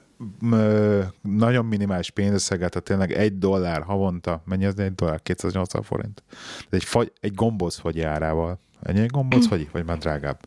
nagyon 1.22 1.64
minimális 1.64 2.11
pénzösszeget, 2.11 2.70
tehát 2.70 2.86
tényleg 2.86 3.12
egy 3.12 3.38
dollár 3.38 3.82
havonta, 3.82 4.42
mennyi 4.44 4.64
az 4.64 4.78
egy 4.78 4.94
dollár? 4.94 5.22
280 5.22 5.82
forint. 5.82 6.22
De 6.70 6.76
egy, 6.76 6.84
fagy, 6.84 7.12
egy 7.20 7.34
gombóc 7.34 7.78
árával. 8.05 8.62
Ennyi 8.83 9.01
egy 9.01 9.11
gombóc 9.11 9.47
fagyi? 9.47 9.68
Vagy 9.72 9.85
már 9.85 9.99
drágább? 9.99 10.39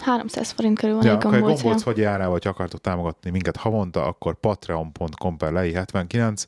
300 0.00 0.50
forint 0.50 0.78
körül 0.78 0.94
van 0.94 1.04
Ja, 1.04 1.10
egy 1.10 1.16
akkor 1.16 1.34
egy 1.34 1.40
gombócja. 1.40 1.64
gombóc 1.64 1.82
fagyi 1.82 2.04
árával, 2.04 2.32
hogyha 2.32 2.50
akartok 2.50 2.80
támogatni 2.80 3.30
minket 3.30 3.56
havonta, 3.56 4.04
akkor 4.04 4.34
patreon.com 4.34 5.36
per 5.36 5.52
lei 5.52 5.72
79. 5.74 6.46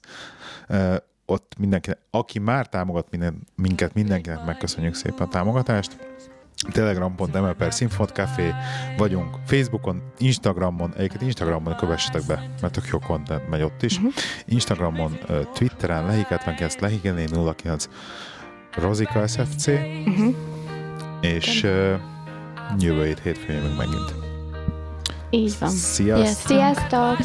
Uh, 0.69 0.95
ott 1.27 1.55
mindenkinek, 1.59 1.99
aki 2.11 2.39
már 2.39 2.69
támogat 2.69 3.07
minden, 3.11 3.43
minket, 3.55 3.95
mindenkinek 3.95 4.45
megköszönjük 4.45 4.95
szépen 4.95 5.27
a 5.27 5.31
támogatást. 5.31 5.97
Telegram.ml 6.73 7.55
per 7.55 7.73
Café 8.13 8.51
vagyunk 8.97 9.37
Facebookon, 9.47 10.03
Instagramon, 10.19 10.93
egyébként 10.97 11.23
Instagramon 11.23 11.77
kövessetek 11.77 12.27
be, 12.27 12.51
mert 12.61 12.73
tök 12.73 12.87
jó 12.87 12.99
content 12.99 13.49
megy 13.49 13.63
ott 13.63 13.83
is. 13.83 13.97
Uh-huh. 13.97 14.13
Instagramon, 14.47 15.19
uh, 15.29 15.43
Twitteren, 15.55 16.07
lehik79, 16.11 16.81
lehik 16.81 17.03
09, 17.63 17.89
Rozika 18.77 19.27
SFC, 19.27 19.67
Uh-huh. 19.67 20.35
És 21.23 21.63
uh, 21.63 21.95
jövő 22.79 23.05
hét 23.05 23.19
hétfőn 23.19 23.63
meg 23.63 23.77
megint. 23.77 24.15
Így 25.31 25.55
van. 25.59 25.71
Sziasztok! 25.71 26.27
Yes, 26.27 26.37
sziasztok! 26.37 27.17